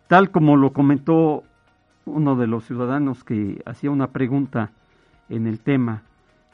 tal 0.09 0.33
como 0.33 0.57
lo 0.57 0.73
comentó 0.73 1.45
uno 2.07 2.35
de 2.35 2.49
los 2.49 2.65
ciudadanos 2.65 3.23
que 3.23 3.63
hacía 3.67 3.93
una 3.93 4.09
pregunta 4.09 4.73
en 5.29 5.47
el 5.47 5.61
tema 5.61 6.03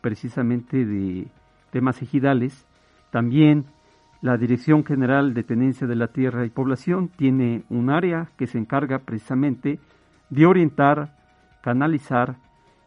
precisamente 0.02 0.84
de 0.84 1.28
temas 1.70 2.02
ejidales, 2.02 2.66
también 3.10 3.66
La 4.20 4.36
Dirección 4.36 4.84
General 4.84 5.34
de 5.34 5.44
Tenencia 5.44 5.86
de 5.86 5.96
la 5.96 6.08
Tierra 6.08 6.44
y 6.44 6.50
Población 6.50 7.08
tiene 7.08 7.62
un 7.68 7.90
área 7.90 8.28
que 8.36 8.46
se 8.46 8.58
encarga 8.58 9.00
precisamente 9.00 9.78
de 10.30 10.46
orientar, 10.46 11.16
canalizar 11.62 12.36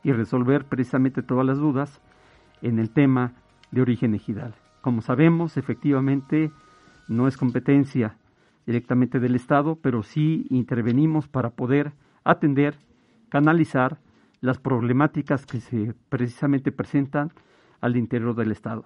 y 0.03 0.11
resolver 0.11 0.65
precisamente 0.65 1.21
todas 1.21 1.45
las 1.45 1.57
dudas 1.57 2.01
en 2.61 2.79
el 2.79 2.89
tema 2.89 3.33
de 3.71 3.81
origen 3.81 4.13
ejidal. 4.13 4.53
Como 4.81 5.01
sabemos, 5.01 5.57
efectivamente, 5.57 6.51
no 7.07 7.27
es 7.27 7.37
competencia 7.37 8.15
directamente 8.65 9.19
del 9.19 9.35
Estado, 9.35 9.77
pero 9.81 10.03
sí 10.03 10.47
intervenimos 10.49 11.27
para 11.27 11.51
poder 11.51 11.93
atender, 12.23 12.75
canalizar 13.29 13.97
las 14.39 14.59
problemáticas 14.59 15.45
que 15.45 15.61
se 15.61 15.93
precisamente 16.09 16.71
presentan 16.71 17.31
al 17.81 17.97
interior 17.97 18.35
del 18.35 18.51
Estado. 18.51 18.85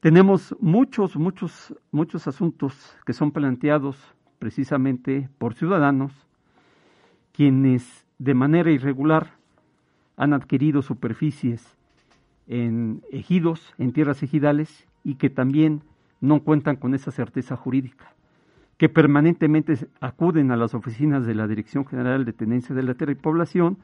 Tenemos 0.00 0.54
muchos, 0.60 1.16
muchos, 1.16 1.74
muchos 1.90 2.28
asuntos 2.28 2.96
que 3.04 3.12
son 3.12 3.32
planteados 3.32 3.98
precisamente 4.38 5.28
por 5.38 5.54
ciudadanos 5.54 6.12
quienes 7.32 8.06
de 8.18 8.34
manera 8.34 8.70
irregular 8.70 9.32
han 10.16 10.32
adquirido 10.32 10.80
superficies 10.80 11.76
en 12.46 13.02
ejidos, 13.10 13.74
en 13.78 13.92
tierras 13.92 14.22
ejidales, 14.22 14.86
y 15.04 15.16
que 15.16 15.28
también 15.28 15.82
no 16.20 16.40
cuentan 16.40 16.76
con 16.76 16.94
esa 16.94 17.10
certeza 17.10 17.56
jurídica, 17.56 18.14
que 18.78 18.88
permanentemente 18.88 19.86
acuden 20.00 20.50
a 20.50 20.56
las 20.56 20.74
oficinas 20.74 21.26
de 21.26 21.34
la 21.34 21.46
Dirección 21.46 21.84
General 21.84 22.24
de 22.24 22.32
Tenencia 22.32 22.74
de 22.74 22.82
la 22.82 22.94
Tierra 22.94 23.12
y 23.12 23.16
Población 23.16 23.78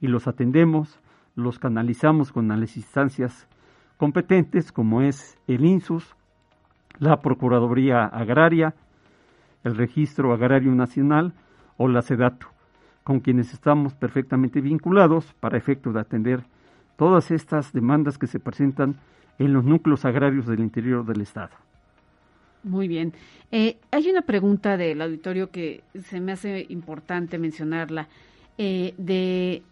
y 0.00 0.08
los 0.08 0.26
atendemos, 0.26 1.00
los 1.34 1.58
canalizamos 1.58 2.32
con 2.32 2.48
las 2.48 2.76
instancias 2.76 3.46
competentes 3.96 4.72
como 4.72 5.02
es 5.02 5.38
el 5.46 5.64
INSUS, 5.64 6.14
la 6.98 7.20
Procuraduría 7.20 8.04
Agraria, 8.04 8.74
el 9.64 9.76
Registro 9.76 10.32
Agrario 10.32 10.72
Nacional 10.74 11.32
o 11.76 11.88
la 11.88 12.02
SEDATU, 12.02 12.46
con 13.02 13.20
quienes 13.20 13.52
estamos 13.52 13.94
perfectamente 13.94 14.60
vinculados 14.60 15.32
para 15.40 15.58
efecto 15.58 15.92
de 15.92 16.00
atender 16.00 16.44
todas 16.96 17.30
estas 17.30 17.72
demandas 17.72 18.18
que 18.18 18.26
se 18.26 18.40
presentan 18.40 18.96
en 19.38 19.52
los 19.52 19.64
núcleos 19.64 20.04
agrarios 20.04 20.46
del 20.46 20.60
interior 20.60 21.04
del 21.04 21.20
Estado. 21.20 21.54
Muy 22.62 22.88
bien. 22.88 23.12
Eh, 23.50 23.78
hay 23.90 24.08
una 24.08 24.22
pregunta 24.22 24.76
del 24.76 25.02
auditorio 25.02 25.50
que 25.50 25.82
se 26.04 26.20
me 26.20 26.32
hace 26.32 26.66
importante 26.70 27.38
mencionarla, 27.38 28.08
eh, 28.56 28.94
de 28.96 29.62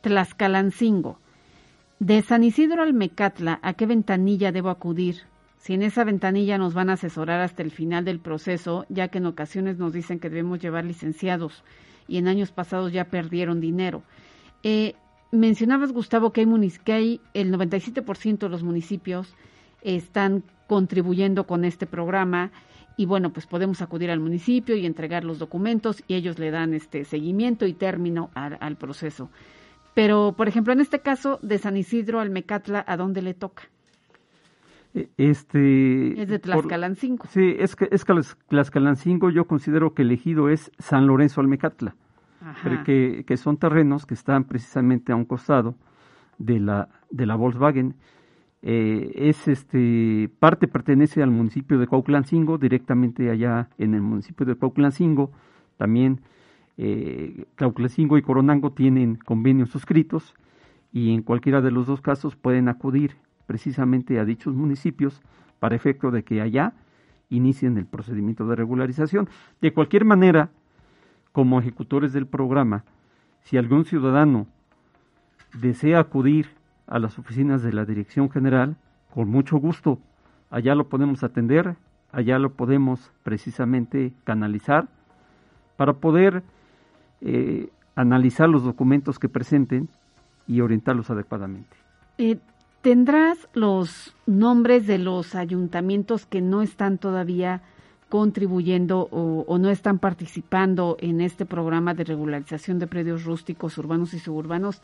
Tlaxcalancingo. 0.00 1.18
De 1.98 2.22
San 2.22 2.44
Isidro 2.44 2.82
al 2.82 2.94
Mecatla, 2.94 3.58
¿a 3.62 3.74
qué 3.74 3.86
ventanilla 3.86 4.52
debo 4.52 4.70
acudir? 4.70 5.16
Si 5.58 5.74
en 5.74 5.82
esa 5.82 6.04
ventanilla 6.04 6.56
nos 6.56 6.72
van 6.72 6.88
a 6.88 6.94
asesorar 6.94 7.40
hasta 7.40 7.62
el 7.62 7.70
final 7.70 8.04
del 8.06 8.18
proceso, 8.18 8.86
ya 8.88 9.08
que 9.08 9.18
en 9.18 9.26
ocasiones 9.26 9.76
nos 9.76 9.92
dicen 9.92 10.18
que 10.18 10.30
debemos 10.30 10.60
llevar 10.60 10.86
licenciados 10.86 11.62
y 12.08 12.16
en 12.16 12.28
años 12.28 12.50
pasados 12.50 12.92
ya 12.92 13.04
perdieron 13.04 13.60
dinero. 13.60 14.02
Eh, 14.62 14.94
mencionabas, 15.30 15.92
Gustavo, 15.92 16.32
que 16.32 16.40
hay, 16.40 16.48
que 16.84 17.20
el 17.34 17.52
97% 17.52 18.38
de 18.38 18.48
los 18.48 18.62
municipios 18.62 19.34
están 19.82 20.44
contribuyendo 20.66 21.46
con 21.46 21.64
este 21.64 21.86
programa 21.86 22.50
y 22.96 23.06
bueno, 23.06 23.32
pues 23.32 23.46
podemos 23.46 23.80
acudir 23.80 24.10
al 24.10 24.20
municipio 24.20 24.76
y 24.76 24.84
entregar 24.86 25.24
los 25.24 25.38
documentos 25.38 26.02
y 26.06 26.14
ellos 26.14 26.38
le 26.38 26.50
dan 26.50 26.74
este 26.74 27.04
seguimiento 27.04 27.66
y 27.66 27.72
término 27.72 28.30
al, 28.34 28.76
proceso. 28.76 29.30
Pero, 29.94 30.34
por 30.36 30.48
ejemplo, 30.48 30.72
en 30.72 30.80
este 30.80 31.00
caso 31.00 31.38
de 31.42 31.58
San 31.58 31.76
Isidro 31.76 32.20
al 32.20 32.30
Mecatla, 32.30 32.84
¿a 32.86 32.96
dónde 32.96 33.22
le 33.22 33.34
toca? 33.34 33.64
E, 34.94 35.08
este, 35.16 36.20
es 36.20 36.28
de 36.28 36.38
Tlaxcalancingo. 36.38 37.26
sí, 37.28 37.54
es 37.58 37.76
que, 37.76 37.88
es 37.90 38.04
Tlaxcalancingo 38.48 39.30
yo 39.30 39.44
considero 39.46 39.94
que 39.94 40.02
elegido 40.02 40.48
es 40.48 40.72
San 40.78 41.06
Lorenzo 41.06 41.40
Almecatla 41.40 41.94
que, 42.84 43.24
que, 43.26 43.36
son 43.36 43.56
terrenos 43.58 44.06
que 44.06 44.14
están 44.14 44.44
precisamente 44.44 45.12
a 45.12 45.16
un 45.16 45.24
costado 45.24 45.74
de 46.38 46.58
la, 46.58 46.88
de 47.10 47.26
la 47.26 47.36
Volkswagen. 47.36 47.94
Eh, 48.62 49.12
es 49.14 49.48
este 49.48 50.30
parte 50.38 50.68
pertenece 50.68 51.22
al 51.22 51.30
municipio 51.30 51.78
de 51.78 51.86
Cuauhtlancingo, 51.86 52.58
directamente 52.58 53.30
allá 53.30 53.68
en 53.78 53.94
el 53.94 54.02
municipio 54.02 54.46
de 54.46 54.54
Cuauhtlancingo. 54.54 55.30
También 55.76 56.20
eh, 56.82 57.44
y 57.58 58.22
Coronango 58.22 58.72
tienen 58.72 59.16
convenios 59.16 59.68
suscritos 59.68 60.34
y 60.94 61.12
en 61.12 61.20
cualquiera 61.20 61.60
de 61.60 61.70
los 61.70 61.86
dos 61.86 62.00
casos 62.00 62.36
pueden 62.36 62.70
acudir 62.70 63.16
precisamente 63.46 64.18
a 64.18 64.24
dichos 64.24 64.54
municipios 64.54 65.20
para 65.58 65.76
efecto 65.76 66.10
de 66.10 66.22
que 66.22 66.40
allá 66.40 66.72
inicien 67.28 67.76
el 67.76 67.84
procedimiento 67.84 68.46
de 68.46 68.56
regularización. 68.56 69.28
De 69.60 69.74
cualquier 69.74 70.06
manera, 70.06 70.48
como 71.32 71.60
ejecutores 71.60 72.14
del 72.14 72.26
programa, 72.26 72.84
si 73.42 73.58
algún 73.58 73.84
ciudadano 73.84 74.46
desea 75.60 76.00
acudir 76.00 76.48
a 76.86 76.98
las 76.98 77.18
oficinas 77.18 77.62
de 77.62 77.74
la 77.74 77.84
Dirección 77.84 78.30
General, 78.30 78.78
con 79.12 79.28
mucho 79.28 79.58
gusto, 79.58 79.98
allá 80.48 80.74
lo 80.74 80.88
podemos 80.88 81.24
atender, 81.24 81.76
allá 82.10 82.38
lo 82.38 82.54
podemos 82.54 83.12
precisamente 83.22 84.14
canalizar 84.24 84.88
para 85.76 85.92
poder 85.92 86.42
eh, 87.20 87.68
analizar 87.94 88.48
los 88.48 88.64
documentos 88.64 89.18
que 89.18 89.28
presenten 89.28 89.88
y 90.46 90.60
orientarlos 90.60 91.10
adecuadamente. 91.10 91.76
Eh, 92.18 92.38
¿Tendrás 92.82 93.48
los 93.52 94.14
nombres 94.26 94.86
de 94.86 94.98
los 94.98 95.34
ayuntamientos 95.34 96.24
que 96.24 96.40
no 96.40 96.62
están 96.62 96.96
todavía 96.96 97.62
contribuyendo 98.10 99.08
o, 99.12 99.58
no 99.58 99.70
están 99.70 99.98
participando 99.98 100.96
en 101.00 101.20
este 101.20 101.46
programa 101.46 101.94
de 101.94 102.04
regularización 102.04 102.78
de 102.78 102.88
predios 102.88 103.24
rústicos, 103.24 103.78
urbanos 103.78 104.12
y 104.14 104.18
suburbanos 104.18 104.82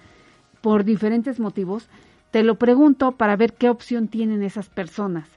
por 0.61 0.84
diferentes 0.84 1.41
motivos, 1.41 1.89
te 2.30 2.45
lo 2.45 2.55
pregunto 2.55 3.12
para 3.12 3.37
ver 3.37 3.55
qué 3.55 3.68
opción 3.68 4.09
tienen 4.09 4.43
esas 4.43 4.68
personas. 4.68 5.28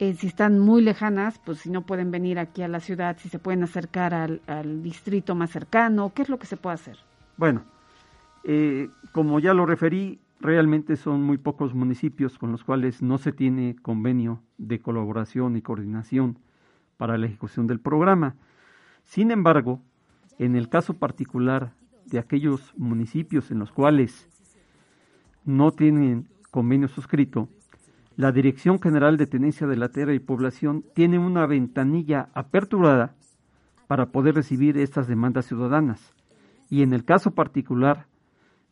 Eh, 0.00 0.14
si 0.14 0.26
están 0.26 0.58
muy 0.58 0.82
lejanas, 0.82 1.38
pues 1.38 1.58
si 1.58 1.70
no 1.70 1.82
pueden 1.82 2.10
venir 2.10 2.38
aquí 2.38 2.62
a 2.62 2.68
la 2.68 2.80
ciudad, 2.80 3.16
si 3.18 3.28
se 3.28 3.38
pueden 3.38 3.62
acercar 3.62 4.12
al, 4.12 4.82
distrito 4.82 5.34
más 5.34 5.50
cercano, 5.50 6.12
¿qué 6.14 6.22
es 6.22 6.28
lo 6.28 6.38
que 6.38 6.46
se 6.46 6.56
puede 6.56 6.74
hacer? 6.74 6.98
Bueno, 7.36 7.62
eh, 8.42 8.88
como 9.12 9.38
ya 9.38 9.54
lo 9.54 9.66
referí, 9.66 10.18
realmente 10.40 10.96
son 10.96 11.22
muy 11.22 11.38
pocos 11.38 11.74
municipios 11.74 12.38
con 12.38 12.50
los 12.50 12.64
cuales 12.64 13.02
no 13.02 13.18
se 13.18 13.32
tiene 13.32 13.76
convenio 13.82 14.42
de 14.58 14.80
colaboración 14.80 15.56
y 15.56 15.62
coordinación 15.62 16.38
para 16.96 17.16
la 17.16 17.26
ejecución 17.26 17.68
del 17.68 17.78
programa. 17.78 18.34
Sin 19.04 19.30
embargo, 19.30 19.80
en 20.38 20.56
el 20.56 20.68
caso 20.68 20.94
particular 20.94 21.72
de 22.06 22.18
aquellos 22.18 22.74
municipios 22.76 23.50
en 23.52 23.60
los 23.60 23.70
cuales 23.70 24.28
no 25.44 25.70
tienen 25.70 26.26
convenio 26.50 26.88
suscrito, 26.88 27.48
la 28.16 28.32
Dirección 28.32 28.80
General 28.80 29.16
de 29.16 29.26
Tenencia 29.26 29.66
de 29.66 29.76
la 29.76 29.88
Tierra 29.88 30.14
y 30.14 30.20
Población 30.20 30.84
tiene 30.94 31.18
una 31.18 31.46
ventanilla 31.46 32.28
aperturada 32.34 33.14
para 33.86 34.06
poder 34.06 34.36
recibir 34.36 34.78
estas 34.78 35.08
demandas 35.08 35.46
ciudadanas. 35.46 36.14
Y 36.70 36.82
en 36.82 36.92
el 36.92 37.04
caso 37.04 37.32
particular 37.32 38.06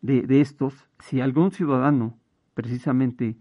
de, 0.00 0.22
de 0.22 0.40
estos, 0.40 0.88
si 1.00 1.20
algún 1.20 1.50
ciudadano 1.50 2.18
precisamente 2.54 3.36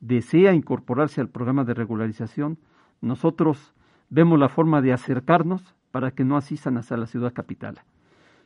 desea 0.00 0.54
incorporarse 0.54 1.20
al 1.20 1.28
programa 1.28 1.64
de 1.64 1.74
regularización, 1.74 2.58
nosotros 3.00 3.74
vemos 4.08 4.38
la 4.38 4.48
forma 4.48 4.82
de 4.82 4.92
acercarnos 4.92 5.74
para 5.90 6.12
que 6.12 6.24
no 6.24 6.36
asistan 6.36 6.76
hasta 6.76 6.96
la 6.96 7.06
ciudad 7.06 7.32
capital. 7.32 7.80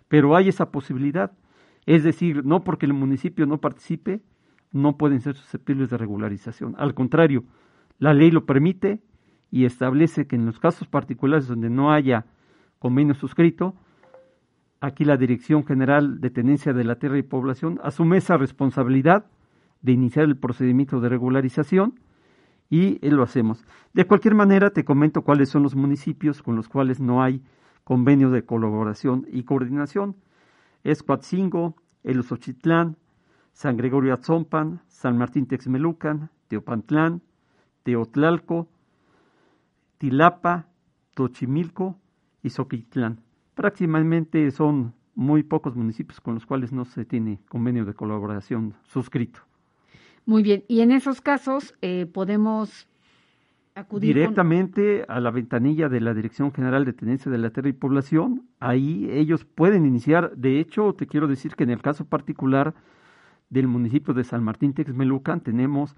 Pero 0.08 0.36
hay 0.36 0.48
esa 0.48 0.70
posibilidad, 0.70 1.32
es 1.86 2.02
decir, 2.02 2.44
no 2.44 2.64
porque 2.64 2.86
el 2.86 2.92
municipio 2.92 3.46
no 3.46 3.58
participe, 3.58 4.22
no 4.74 4.96
pueden 4.96 5.20
ser 5.20 5.36
susceptibles 5.36 5.88
de 5.88 5.96
regularización. 5.96 6.74
Al 6.76 6.94
contrario, 6.94 7.44
la 7.98 8.12
ley 8.12 8.30
lo 8.30 8.44
permite 8.44 9.00
y 9.50 9.64
establece 9.64 10.26
que 10.26 10.36
en 10.36 10.46
los 10.46 10.58
casos 10.58 10.88
particulares 10.88 11.46
donde 11.46 11.70
no 11.70 11.92
haya 11.92 12.26
convenio 12.80 13.14
suscrito, 13.14 13.76
aquí 14.80 15.04
la 15.04 15.16
Dirección 15.16 15.64
General 15.64 16.20
de 16.20 16.28
Tenencia 16.30 16.72
de 16.72 16.84
la 16.84 16.96
Tierra 16.96 17.18
y 17.18 17.22
Población 17.22 17.78
asume 17.84 18.16
esa 18.18 18.36
responsabilidad 18.36 19.26
de 19.80 19.92
iniciar 19.92 20.24
el 20.24 20.36
procedimiento 20.36 21.00
de 21.00 21.08
regularización 21.08 22.00
y 22.68 22.98
lo 23.08 23.22
hacemos. 23.22 23.64
De 23.92 24.06
cualquier 24.06 24.34
manera, 24.34 24.70
te 24.70 24.84
comento 24.84 25.22
cuáles 25.22 25.50
son 25.50 25.62
los 25.62 25.76
municipios 25.76 26.42
con 26.42 26.56
los 26.56 26.68
cuales 26.68 26.98
no 26.98 27.22
hay 27.22 27.42
convenio 27.84 28.30
de 28.30 28.44
colaboración 28.44 29.26
y 29.30 29.44
coordinación. 29.44 30.16
Es 30.82 31.04
Coatzingo, 31.04 31.76
El 32.02 32.24
San 33.54 33.76
Gregorio 33.76 34.12
Atzompan, 34.12 34.80
San 34.88 35.16
Martín 35.16 35.46
Texmelucan, 35.46 36.28
Teopantlán, 36.48 37.22
Teotlalco, 37.84 38.68
Tilapa, 39.98 40.66
Tochimilco 41.14 41.96
y 42.42 42.50
Soquitlán. 42.50 43.20
Prácticamente 43.54 44.50
son 44.50 44.92
muy 45.14 45.44
pocos 45.44 45.76
municipios 45.76 46.20
con 46.20 46.34
los 46.34 46.44
cuales 46.44 46.72
no 46.72 46.84
se 46.84 47.04
tiene 47.04 47.38
convenio 47.48 47.84
de 47.84 47.94
colaboración 47.94 48.74
suscrito. 48.82 49.40
Muy 50.26 50.42
bien, 50.42 50.64
y 50.66 50.80
en 50.80 50.90
esos 50.90 51.20
casos 51.20 51.74
eh, 51.80 52.06
podemos 52.06 52.88
directamente 54.00 55.04
a 55.06 55.20
la 55.20 55.30
ventanilla 55.30 55.88
de 55.88 56.00
la 56.00 56.12
Dirección 56.12 56.52
General 56.52 56.84
de 56.84 56.92
Tenencia 56.92 57.30
de 57.30 57.38
la 57.38 57.50
Tierra 57.50 57.68
y 57.68 57.72
Población. 57.72 58.48
Ahí 58.58 59.08
ellos 59.10 59.44
pueden 59.44 59.86
iniciar. 59.86 60.34
De 60.36 60.58
hecho, 60.58 60.94
te 60.94 61.06
quiero 61.06 61.28
decir 61.28 61.54
que 61.54 61.64
en 61.64 61.70
el 61.70 61.82
caso 61.82 62.04
particular 62.04 62.74
del 63.54 63.68
municipio 63.68 64.12
de 64.14 64.24
San 64.24 64.42
Martín 64.42 64.74
Texmelucan 64.74 65.40
tenemos 65.40 65.94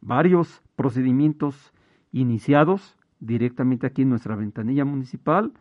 varios 0.00 0.62
procedimientos 0.76 1.72
iniciados 2.12 2.96
directamente 3.18 3.88
aquí 3.88 4.02
en 4.02 4.10
nuestra 4.10 4.36
ventanilla 4.36 4.84
municipal. 4.84 5.52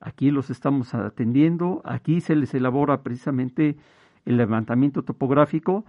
Aquí 0.00 0.30
los 0.30 0.48
estamos 0.48 0.94
atendiendo. 0.94 1.82
Aquí 1.84 2.22
se 2.22 2.34
les 2.34 2.54
elabora 2.54 3.02
precisamente 3.02 3.76
el 4.24 4.38
levantamiento 4.38 5.02
topográfico 5.02 5.84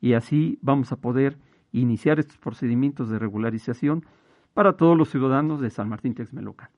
y 0.00 0.14
así 0.14 0.58
vamos 0.60 0.90
a 0.90 0.96
poder 0.96 1.38
iniciar 1.70 2.18
estos 2.18 2.38
procedimientos 2.38 3.10
de 3.10 3.18
regularización 3.20 4.04
para 4.54 4.76
todos 4.76 4.98
los 4.98 5.08
ciudadanos 5.08 5.60
de 5.60 5.70
San 5.70 5.88
Martín 5.88 6.14
Texmelucan. 6.14 6.68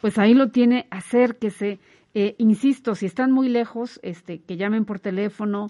Pues 0.00 0.18
ahí 0.18 0.34
lo 0.34 0.50
tiene, 0.50 0.88
acérquese. 0.90 1.78
Eh, 2.14 2.34
insisto, 2.38 2.96
si 2.96 3.06
están 3.06 3.30
muy 3.30 3.48
lejos, 3.48 4.00
este, 4.02 4.40
que 4.40 4.56
llamen 4.56 4.84
por 4.84 4.98
teléfono 4.98 5.68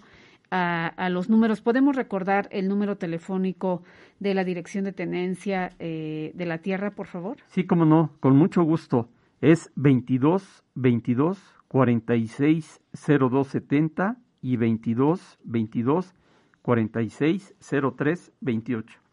a, 0.51 1.09
los 1.11 1.29
números. 1.29 1.61
¿Podemos 1.61 1.97
recordar 1.97 2.49
el 2.53 2.69
número 2.69 2.97
telefónico 2.97 3.83
de 4.21 4.35
la 4.35 4.45
Dirección 4.45 4.85
de 4.85 4.93
Tenencia 4.93 5.73
eh, 5.79 6.33
de 6.35 6.47
la 6.47 6.59
Tierra, 6.59 6.91
por 6.91 7.07
favor? 7.07 7.39
Sí, 7.49 7.65
cómo 7.65 7.85
no, 7.85 8.13
con 8.21 8.37
mucho 8.37 8.63
gusto. 8.63 9.09
Es 9.41 9.71
22 9.77 10.65
22 10.75 11.39
46 11.69 12.81
02 12.93 13.47
70 13.47 14.17
y 14.43 14.57
22 14.57 15.39
22 15.45 16.15
46 16.63 17.55
03 17.97 18.33
28. 18.41 19.08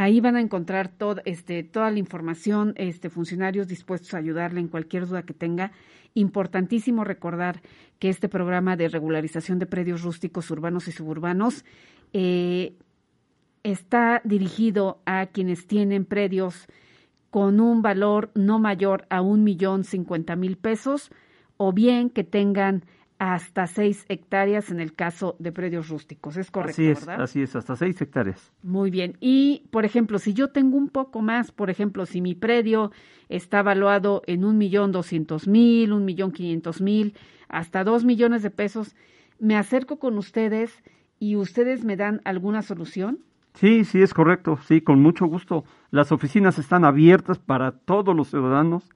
Ahí 0.00 0.22
van 0.22 0.36
a 0.36 0.40
encontrar 0.40 0.92
este, 1.26 1.62
toda 1.62 1.90
la 1.90 1.98
información, 1.98 2.72
este, 2.78 3.10
funcionarios 3.10 3.68
dispuestos 3.68 4.14
a 4.14 4.16
ayudarle 4.16 4.58
en 4.58 4.68
cualquier 4.68 5.06
duda 5.06 5.24
que 5.24 5.34
tenga. 5.34 5.72
Importantísimo 6.14 7.04
recordar 7.04 7.60
que 7.98 8.08
este 8.08 8.30
programa 8.30 8.78
de 8.78 8.88
regularización 8.88 9.58
de 9.58 9.66
predios 9.66 10.00
rústicos 10.00 10.50
urbanos 10.50 10.88
y 10.88 10.92
suburbanos 10.92 11.66
eh, 12.14 12.78
está 13.62 14.22
dirigido 14.24 15.02
a 15.04 15.26
quienes 15.26 15.66
tienen 15.66 16.06
predios 16.06 16.66
con 17.28 17.60
un 17.60 17.82
valor 17.82 18.30
no 18.34 18.58
mayor 18.58 19.04
a 19.10 19.20
un 19.20 19.44
millón 19.44 19.84
cincuenta 19.84 20.34
mil 20.34 20.56
pesos 20.56 21.10
o 21.58 21.74
bien 21.74 22.08
que 22.08 22.24
tengan 22.24 22.86
hasta 23.20 23.66
seis 23.66 24.06
hectáreas 24.08 24.70
en 24.70 24.80
el 24.80 24.94
caso 24.94 25.36
de 25.38 25.52
predios 25.52 25.90
rústicos. 25.90 26.38
Es 26.38 26.50
correcto, 26.50 26.80
así 26.80 26.88
es, 26.88 27.04
¿verdad? 27.04 27.22
Así 27.22 27.42
es, 27.42 27.54
hasta 27.54 27.76
seis 27.76 28.00
hectáreas. 28.00 28.50
Muy 28.62 28.90
bien. 28.90 29.18
Y, 29.20 29.64
por 29.70 29.84
ejemplo, 29.84 30.18
si 30.18 30.32
yo 30.32 30.48
tengo 30.48 30.78
un 30.78 30.88
poco 30.88 31.20
más, 31.20 31.52
por 31.52 31.68
ejemplo, 31.68 32.06
si 32.06 32.22
mi 32.22 32.34
predio 32.34 32.92
está 33.28 33.62
valuado 33.62 34.22
en 34.26 34.42
un 34.42 34.56
millón 34.56 34.90
doscientos 34.90 35.46
mil, 35.46 35.92
un 35.92 36.06
millón 36.06 36.32
quinientos 36.32 36.80
mil, 36.80 37.14
hasta 37.50 37.84
dos 37.84 38.06
millones 38.06 38.42
de 38.42 38.50
pesos, 38.50 38.96
¿me 39.38 39.54
acerco 39.54 39.98
con 39.98 40.16
ustedes 40.16 40.82
y 41.18 41.36
ustedes 41.36 41.84
me 41.84 41.96
dan 41.96 42.22
alguna 42.24 42.62
solución? 42.62 43.18
Sí, 43.52 43.84
sí, 43.84 44.00
es 44.00 44.14
correcto. 44.14 44.58
Sí, 44.66 44.80
con 44.80 45.02
mucho 45.02 45.26
gusto. 45.26 45.64
Las 45.90 46.10
oficinas 46.10 46.58
están 46.58 46.86
abiertas 46.86 47.38
para 47.38 47.72
todos 47.72 48.16
los 48.16 48.30
ciudadanos 48.30 48.88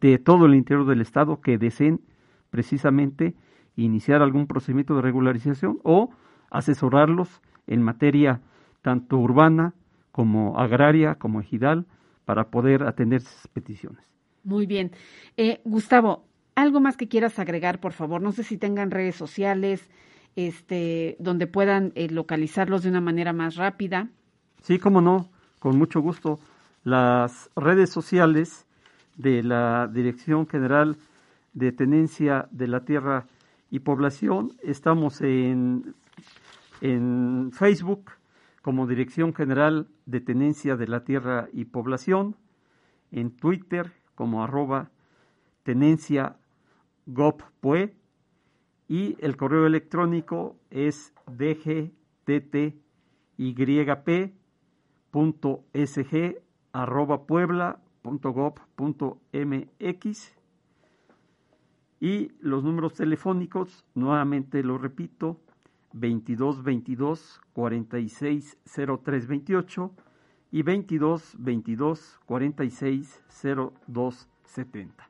de 0.00 0.16
todo 0.16 0.46
el 0.46 0.54
interior 0.54 0.86
del 0.86 1.02
estado 1.02 1.42
que 1.42 1.58
deseen 1.58 2.00
precisamente 2.48 3.34
iniciar 3.76 4.22
algún 4.22 4.46
procedimiento 4.46 4.94
de 4.94 5.02
regularización 5.02 5.78
o 5.84 6.10
asesorarlos 6.50 7.40
en 7.66 7.82
materia 7.82 8.40
tanto 8.82 9.18
urbana 9.18 9.74
como 10.12 10.58
agraria, 10.58 11.14
como 11.14 11.40
ejidal, 11.40 11.86
para 12.24 12.50
poder 12.50 12.82
atender 12.82 13.22
esas 13.22 13.48
peticiones. 13.48 14.04
Muy 14.44 14.66
bien. 14.66 14.92
Eh, 15.36 15.60
Gustavo, 15.64 16.24
algo 16.54 16.80
más 16.80 16.96
que 16.96 17.08
quieras 17.08 17.38
agregar, 17.38 17.80
por 17.80 17.92
favor. 17.92 18.20
No 18.20 18.32
sé 18.32 18.42
si 18.42 18.56
tengan 18.56 18.90
redes 18.90 19.16
sociales 19.16 19.90
este, 20.36 21.16
donde 21.18 21.46
puedan 21.46 21.92
eh, 21.94 22.08
localizarlos 22.08 22.82
de 22.82 22.90
una 22.90 23.00
manera 23.00 23.32
más 23.32 23.56
rápida. 23.56 24.08
Sí, 24.62 24.78
cómo 24.78 25.00
no, 25.00 25.28
con 25.58 25.76
mucho 25.78 26.00
gusto. 26.00 26.38
Las 26.84 27.50
redes 27.56 27.90
sociales 27.90 28.66
de 29.16 29.42
la 29.42 29.88
Dirección 29.92 30.46
General 30.46 30.96
de 31.52 31.72
Tenencia 31.72 32.48
de 32.50 32.68
la 32.68 32.84
Tierra 32.84 33.26
y 33.70 33.80
población. 33.80 34.56
Estamos 34.62 35.20
en, 35.20 35.94
en 36.80 37.50
Facebook 37.52 38.10
como 38.62 38.86
Dirección 38.86 39.34
General 39.34 39.88
de 40.06 40.20
Tenencia 40.20 40.76
de 40.76 40.86
la 40.86 41.04
Tierra 41.04 41.48
y 41.52 41.64
Población, 41.64 42.36
en 43.10 43.30
Twitter 43.30 43.92
como 44.14 44.44
arroba 44.44 44.90
tenencia 45.62 46.36
gopue 47.06 47.94
y 48.88 49.16
el 49.20 49.36
correo 49.36 49.66
electrónico 49.66 50.56
es 50.70 51.14
dgttyp.sg 51.26 51.72
arroba 56.72 57.26
puebla 57.26 57.80
mx 59.32 60.39
y 62.00 62.32
los 62.40 62.64
números 62.64 62.94
telefónicos, 62.94 63.84
nuevamente 63.94 64.62
lo 64.62 64.78
repito, 64.78 65.38
22 65.92 66.62
22 66.64 67.40
46 67.52 68.58
03 69.04 69.26
28 69.26 69.90
y 70.52 70.62
22 70.62 71.34
22 71.38 72.20
46 72.24 73.22
02 73.86 74.28
70. 74.44 75.08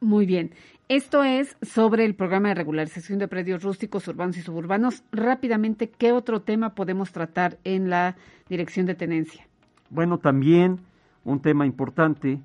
Muy 0.00 0.26
bien. 0.26 0.52
Esto 0.88 1.22
es 1.22 1.56
sobre 1.62 2.04
el 2.04 2.14
programa 2.14 2.48
de 2.48 2.54
regularización 2.54 3.18
de 3.18 3.28
predios 3.28 3.62
rústicos, 3.62 4.08
urbanos 4.08 4.36
y 4.38 4.40
suburbanos. 4.40 5.04
Rápidamente, 5.12 5.90
¿qué 5.90 6.12
otro 6.12 6.42
tema 6.42 6.74
podemos 6.74 7.12
tratar 7.12 7.58
en 7.64 7.90
la 7.90 8.16
dirección 8.48 8.86
de 8.86 8.94
tenencia? 8.94 9.46
Bueno, 9.90 10.18
también 10.18 10.80
un 11.22 11.40
tema 11.40 11.66
importante 11.66 12.40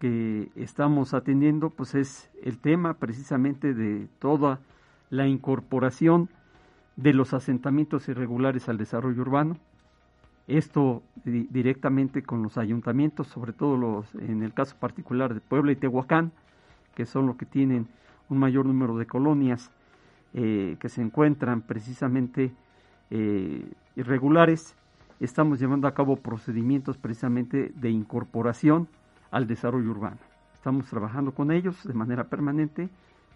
que 0.00 0.50
estamos 0.56 1.12
atendiendo 1.12 1.68
pues 1.68 1.94
es 1.94 2.30
el 2.42 2.58
tema 2.58 2.94
precisamente 2.94 3.74
de 3.74 4.08
toda 4.18 4.58
la 5.10 5.28
incorporación 5.28 6.30
de 6.96 7.12
los 7.12 7.34
asentamientos 7.34 8.08
irregulares 8.08 8.68
al 8.68 8.78
desarrollo 8.78 9.20
urbano. 9.20 9.58
Esto 10.48 11.02
directamente 11.24 12.22
con 12.22 12.42
los 12.42 12.56
ayuntamientos, 12.56 13.28
sobre 13.28 13.52
todo 13.52 13.76
los 13.76 14.12
en 14.14 14.42
el 14.42 14.54
caso 14.54 14.74
particular 14.80 15.34
de 15.34 15.40
Puebla 15.40 15.70
y 15.70 15.76
Tehuacán, 15.76 16.32
que 16.94 17.04
son 17.04 17.26
los 17.26 17.36
que 17.36 17.46
tienen 17.46 17.86
un 18.30 18.38
mayor 18.38 18.64
número 18.64 18.96
de 18.96 19.06
colonias 19.06 19.70
eh, 20.32 20.76
que 20.80 20.88
se 20.88 21.02
encuentran 21.02 21.60
precisamente 21.60 22.52
eh, 23.10 23.70
irregulares. 23.96 24.74
Estamos 25.20 25.60
llevando 25.60 25.86
a 25.86 25.94
cabo 25.94 26.16
procedimientos 26.16 26.96
precisamente 26.96 27.70
de 27.74 27.90
incorporación 27.90 28.88
al 29.30 29.46
desarrollo 29.46 29.90
urbano. 29.90 30.18
Estamos 30.54 30.86
trabajando 30.86 31.32
con 31.32 31.50
ellos 31.50 31.82
de 31.84 31.94
manera 31.94 32.24
permanente 32.24 32.88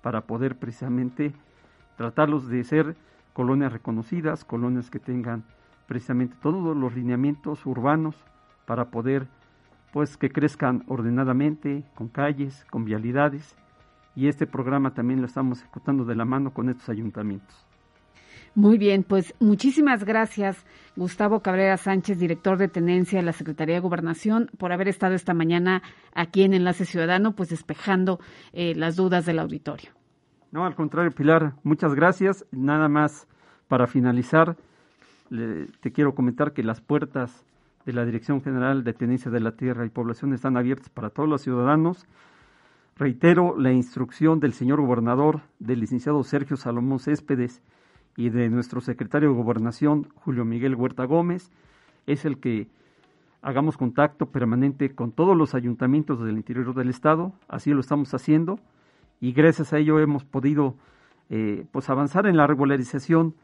para 0.03 0.22
poder 0.22 0.57
precisamente 0.57 1.32
tratarlos 1.97 2.49
de 2.49 2.62
ser 2.64 2.97
colonias 3.32 3.72
reconocidas, 3.72 4.45
colonias 4.45 4.90
que 4.90 4.99
tengan 4.99 5.45
precisamente 5.86 6.36
todos 6.42 6.76
los 6.76 6.95
lineamientos 6.95 7.64
urbanos 7.66 8.16
para 8.66 8.86
poder 8.86 9.26
pues 9.92 10.16
que 10.16 10.30
crezcan 10.30 10.82
ordenadamente, 10.88 11.84
con 11.95 12.09
calles, 12.09 12.66
con 12.70 12.84
vialidades 12.84 13.57
y 14.16 14.28
este 14.28 14.47
programa 14.47 14.92
también 14.92 15.20
lo 15.20 15.26
estamos 15.26 15.61
ejecutando 15.61 16.05
de 16.05 16.14
la 16.14 16.24
mano 16.24 16.53
con 16.53 16.68
estos 16.68 16.88
ayuntamientos. 16.88 17.66
Muy 18.57 18.79
bien, 18.79 19.03
pues 19.03 19.35
muchísimas 19.41 20.05
gracias, 20.05 20.65
Gustavo 20.95 21.41
Cabrera 21.41 21.77
Sánchez, 21.77 22.21
director 22.21 22.57
de 22.57 22.69
Tenencia 22.69 23.19
de 23.19 23.25
la 23.25 23.33
Secretaría 23.33 23.75
de 23.75 23.81
Gobernación, 23.81 24.49
por 24.59 24.73
haber 24.73 24.87
estado 24.87 25.15
esta 25.15 25.35
mañana 25.35 25.83
aquí 26.15 26.45
en 26.45 26.55
Enlace 26.55 26.85
Ciudadano, 26.85 27.33
pues 27.33 27.49
despejando 27.49 28.21
eh, 28.53 28.77
las 28.77 28.95
dudas 28.95 29.27
del 29.27 29.41
auditorio. 29.41 29.91
No, 30.53 30.65
al 30.65 30.77
contrario, 30.77 31.11
Pilar, 31.11 31.55
muchas 31.65 31.97
gracias. 31.97 32.47
Nada 32.53 32.89
más 32.89 33.27
para 33.67 33.89
finalizar, 33.89 34.57
te 35.81 35.91
quiero 35.91 36.15
comentar 36.15 36.53
que 36.53 36.63
las 36.63 36.81
puertas 36.81 37.45
de 37.87 37.93
la 37.93 38.05
Dirección 38.05 38.41
General 38.41 38.85
de 38.85 38.93
Tenencia 38.93 39.33
de 39.33 39.41
la 39.41 39.57
Tierra 39.57 39.85
y 39.85 39.91
Población 39.91 40.33
están 40.33 40.57
abiertas 40.57 40.91
para 40.91 41.11
todos 41.11 41.29
los 41.29 41.43
ciudadanos. 41.43 42.07
Reitero 42.97 43.59
la 43.59 43.73
instrucción 43.73 44.39
del 44.39 44.53
señor 44.53 44.81
gobernador, 44.81 45.41
del 45.59 45.81
licenciado 45.81 46.23
Sergio 46.23 46.57
Salomón 46.57 47.01
Céspedes, 47.01 47.61
y 48.17 48.31
de 48.31 48.49
nuestro 48.49 48.81
secretario 48.81 49.31
de 49.31 49.35
Gobernación, 49.35 50.09
Julio 50.15 50.45
Miguel 50.45 50.75
Huerta 50.75 51.05
Gómez, 51.05 51.51
es 52.07 52.25
el 52.25 52.39
que 52.39 52.69
hagamos 53.43 53.77
contacto 53.77 54.27
permanente 54.27 54.95
con 54.95 55.12
todos 55.12 55.37
los 55.37 55.55
ayuntamientos 55.55 56.23
del 56.25 56.37
interior 56.37 56.75
del 56.75 56.89
estado, 56.89 57.33
así 57.49 57.71
lo 57.73 57.81
estamos 57.81 58.15
haciendo 58.15 58.59
y 59.21 59.33
gracias 59.33 59.73
a 59.73 59.79
ello 59.79 59.99
hemos 60.01 60.25
podido 60.25 60.77
eh, 61.31 61.67
pues 61.71 61.91
avanzar 61.91 62.27
en 62.27 62.37
la 62.37 62.47
regularización 62.47 63.35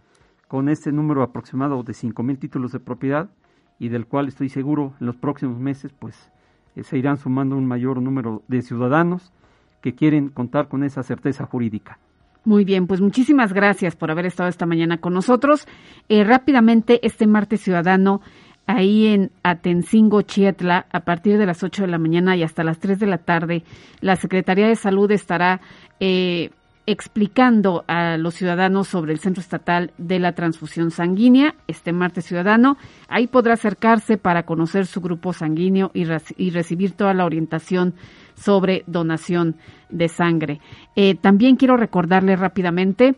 con 0.49 0.69
este 0.69 0.93
número 0.93 1.23
aproximado 1.23 1.83
de 1.83 1.95
cinco 1.95 2.23
mil 2.23 2.39
títulos 2.39 2.73
de 2.73 2.81
propiedad 2.81 3.31
y 3.79 3.89
del 3.89 4.07
cual 4.07 4.29
estoy 4.29 4.49
seguro 4.49 4.95
en 5.01 5.07
los 5.07 5.17
próximos 5.17 5.59
meses 5.59 5.93
pues 5.93 6.31
eh, 6.77 6.83
se 6.83 6.99
irán 6.99 7.19
sumando 7.19 7.57
un 7.57 7.67
mayor 7.67 8.01
número 8.01 8.43
de 8.49 8.63
ciudadanos 8.63 9.33
que 9.81 9.95
quieren 9.95 10.29
contar 10.29 10.69
con 10.69 10.85
esa 10.85 11.03
certeza 11.03 11.47
jurídica. 11.47 11.99
Muy 12.45 12.65
bien, 12.65 12.87
pues 12.87 13.01
muchísimas 13.01 13.53
gracias 13.53 13.97
por 13.97 14.11
haber 14.11 14.25
estado 14.25 14.49
esta 14.49 14.65
mañana 14.65 14.99
con 14.99 15.13
nosotros. 15.13 15.67
Eh, 16.09 16.25
rápidamente, 16.25 17.05
este 17.07 17.27
martes 17.27 17.61
ciudadano, 17.61 18.23
ahí 18.67 19.09
en 19.09 19.31
Atencingo, 19.43 20.23
Chietla, 20.23 20.87
a 20.91 21.01
partir 21.01 21.37
de 21.37 21.45
las 21.45 21.63
8 21.63 21.83
de 21.83 21.89
la 21.89 21.99
mañana 21.99 22.37
y 22.37 22.43
hasta 22.43 22.65
las 22.65 22.79
3 22.79 22.99
de 22.99 23.07
la 23.07 23.19
tarde, 23.19 23.63
la 24.01 24.17
Secretaría 24.17 24.69
de 24.69 24.77
Salud 24.77 25.11
estará 25.11 25.61
eh, 26.01 26.51
explicando 26.87 27.85
a 27.89 28.17
los 28.17 28.35
ciudadanos 28.35 28.89
sobre 28.89 29.13
el 29.13 29.19
Centro 29.19 29.43
Estatal 29.43 29.93
de 29.99 30.19
la 30.19 30.33
Transfusión 30.33 30.91
Sanguínea 30.91 31.55
este 31.69 31.93
martes 31.93 32.25
ciudadano. 32.25 32.79
Ahí 33.09 33.27
podrá 33.27 33.55
acercarse 33.55 34.17
para 34.17 34.45
conocer 34.45 34.87
su 34.87 35.03
grupo 35.03 35.35
sanguíneo 35.35 35.91
y, 35.93 36.07
y 36.37 36.51
recibir 36.51 36.93
toda 36.93 37.13
la 37.13 37.27
orientación 37.27 37.95
sobre 38.41 38.85
donación 38.87 39.57
de 39.91 40.09
sangre. 40.09 40.61
Eh, 40.97 41.15
también 41.15 41.57
quiero 41.57 41.77
recordarle 41.77 42.37
rápidamente 42.37 43.15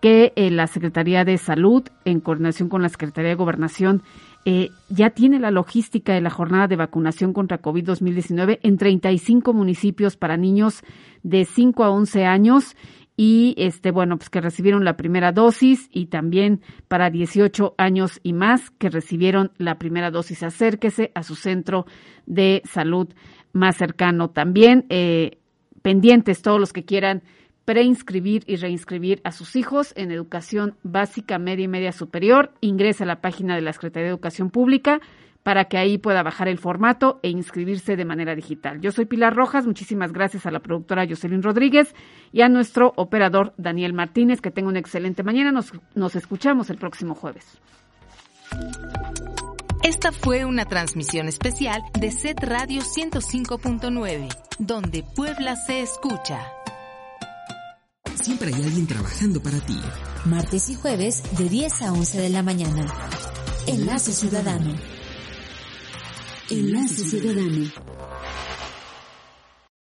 que 0.00 0.32
eh, 0.36 0.50
la 0.50 0.66
Secretaría 0.66 1.24
de 1.24 1.38
Salud, 1.38 1.84
en 2.04 2.20
coordinación 2.20 2.68
con 2.68 2.82
la 2.82 2.90
Secretaría 2.90 3.30
de 3.30 3.36
Gobernación, 3.36 4.02
eh, 4.44 4.68
ya 4.90 5.10
tiene 5.10 5.40
la 5.40 5.50
logística 5.50 6.12
de 6.12 6.20
la 6.20 6.28
jornada 6.28 6.68
de 6.68 6.76
vacunación 6.76 7.32
contra 7.32 7.58
COVID 7.58 7.84
2019 7.84 8.60
en 8.62 8.76
35 8.76 9.54
municipios 9.54 10.16
para 10.18 10.36
niños 10.36 10.82
de 11.22 11.46
5 11.46 11.84
a 11.84 11.90
11 11.90 12.26
años 12.26 12.76
y 13.16 13.54
este 13.56 13.90
bueno 13.90 14.18
pues 14.18 14.28
que 14.28 14.40
recibieron 14.40 14.84
la 14.84 14.96
primera 14.96 15.32
dosis 15.32 15.88
y 15.92 16.06
también 16.06 16.60
para 16.88 17.10
18 17.10 17.74
años 17.78 18.20
y 18.22 18.32
más 18.32 18.70
que 18.70 18.90
recibieron 18.90 19.52
la 19.56 19.78
primera 19.78 20.10
dosis 20.10 20.42
acérquese 20.42 21.12
a 21.14 21.22
su 21.22 21.36
centro 21.36 21.86
de 22.26 22.60
salud 22.64 23.08
más 23.54 23.76
cercano 23.76 24.28
también 24.28 24.84
eh, 24.90 25.38
pendientes 25.80 26.42
todos 26.42 26.60
los 26.60 26.74
que 26.74 26.84
quieran 26.84 27.22
preinscribir 27.64 28.44
y 28.46 28.56
reinscribir 28.56 29.22
a 29.24 29.32
sus 29.32 29.56
hijos 29.56 29.94
en 29.96 30.10
educación 30.10 30.76
básica 30.82 31.38
media 31.38 31.64
y 31.64 31.68
media 31.68 31.92
superior 31.92 32.52
ingresa 32.60 33.04
a 33.04 33.06
la 33.06 33.22
página 33.22 33.54
de 33.54 33.62
la 33.62 33.72
Secretaría 33.72 34.04
de 34.04 34.10
Educación 34.10 34.50
Pública 34.50 35.00
para 35.42 35.66
que 35.66 35.76
ahí 35.76 35.98
pueda 35.98 36.22
bajar 36.22 36.48
el 36.48 36.58
formato 36.58 37.20
e 37.22 37.28
inscribirse 37.28 37.96
de 37.96 38.04
manera 38.04 38.34
digital. 38.34 38.80
Yo 38.80 38.90
soy 38.92 39.04
Pilar 39.04 39.34
Rojas, 39.34 39.66
muchísimas 39.66 40.12
gracias 40.12 40.46
a 40.46 40.50
la 40.50 40.60
productora 40.60 41.06
Jocelyn 41.06 41.42
Rodríguez 41.42 41.94
y 42.32 42.40
a 42.40 42.48
nuestro 42.48 42.94
operador 42.96 43.52
Daniel 43.58 43.92
Martínez, 43.92 44.40
que 44.40 44.50
tenga 44.50 44.70
una 44.70 44.78
excelente 44.78 45.22
mañana. 45.22 45.52
Nos, 45.52 45.72
nos 45.94 46.16
escuchamos 46.16 46.70
el 46.70 46.78
próximo 46.78 47.14
jueves. 47.14 47.60
Esta 49.84 50.12
fue 50.12 50.46
una 50.46 50.64
transmisión 50.64 51.28
especial 51.28 51.82
de 52.00 52.10
Set 52.10 52.42
Radio 52.42 52.80
105.9, 52.80 54.34
donde 54.58 55.02
Puebla 55.02 55.56
se 55.56 55.82
escucha. 55.82 56.40
Siempre 58.14 58.48
hay 58.48 58.62
alguien 58.62 58.86
trabajando 58.86 59.42
para 59.42 59.60
ti. 59.60 59.78
Martes 60.24 60.70
y 60.70 60.74
jueves 60.74 61.22
de 61.36 61.50
10 61.50 61.82
a 61.82 61.92
11 61.92 62.18
de 62.18 62.28
la 62.30 62.42
mañana. 62.42 62.86
Enlace 63.66 64.12
Ciudadano. 64.12 64.74
Enlace 66.48 67.04
Ciudadano. 67.04 67.70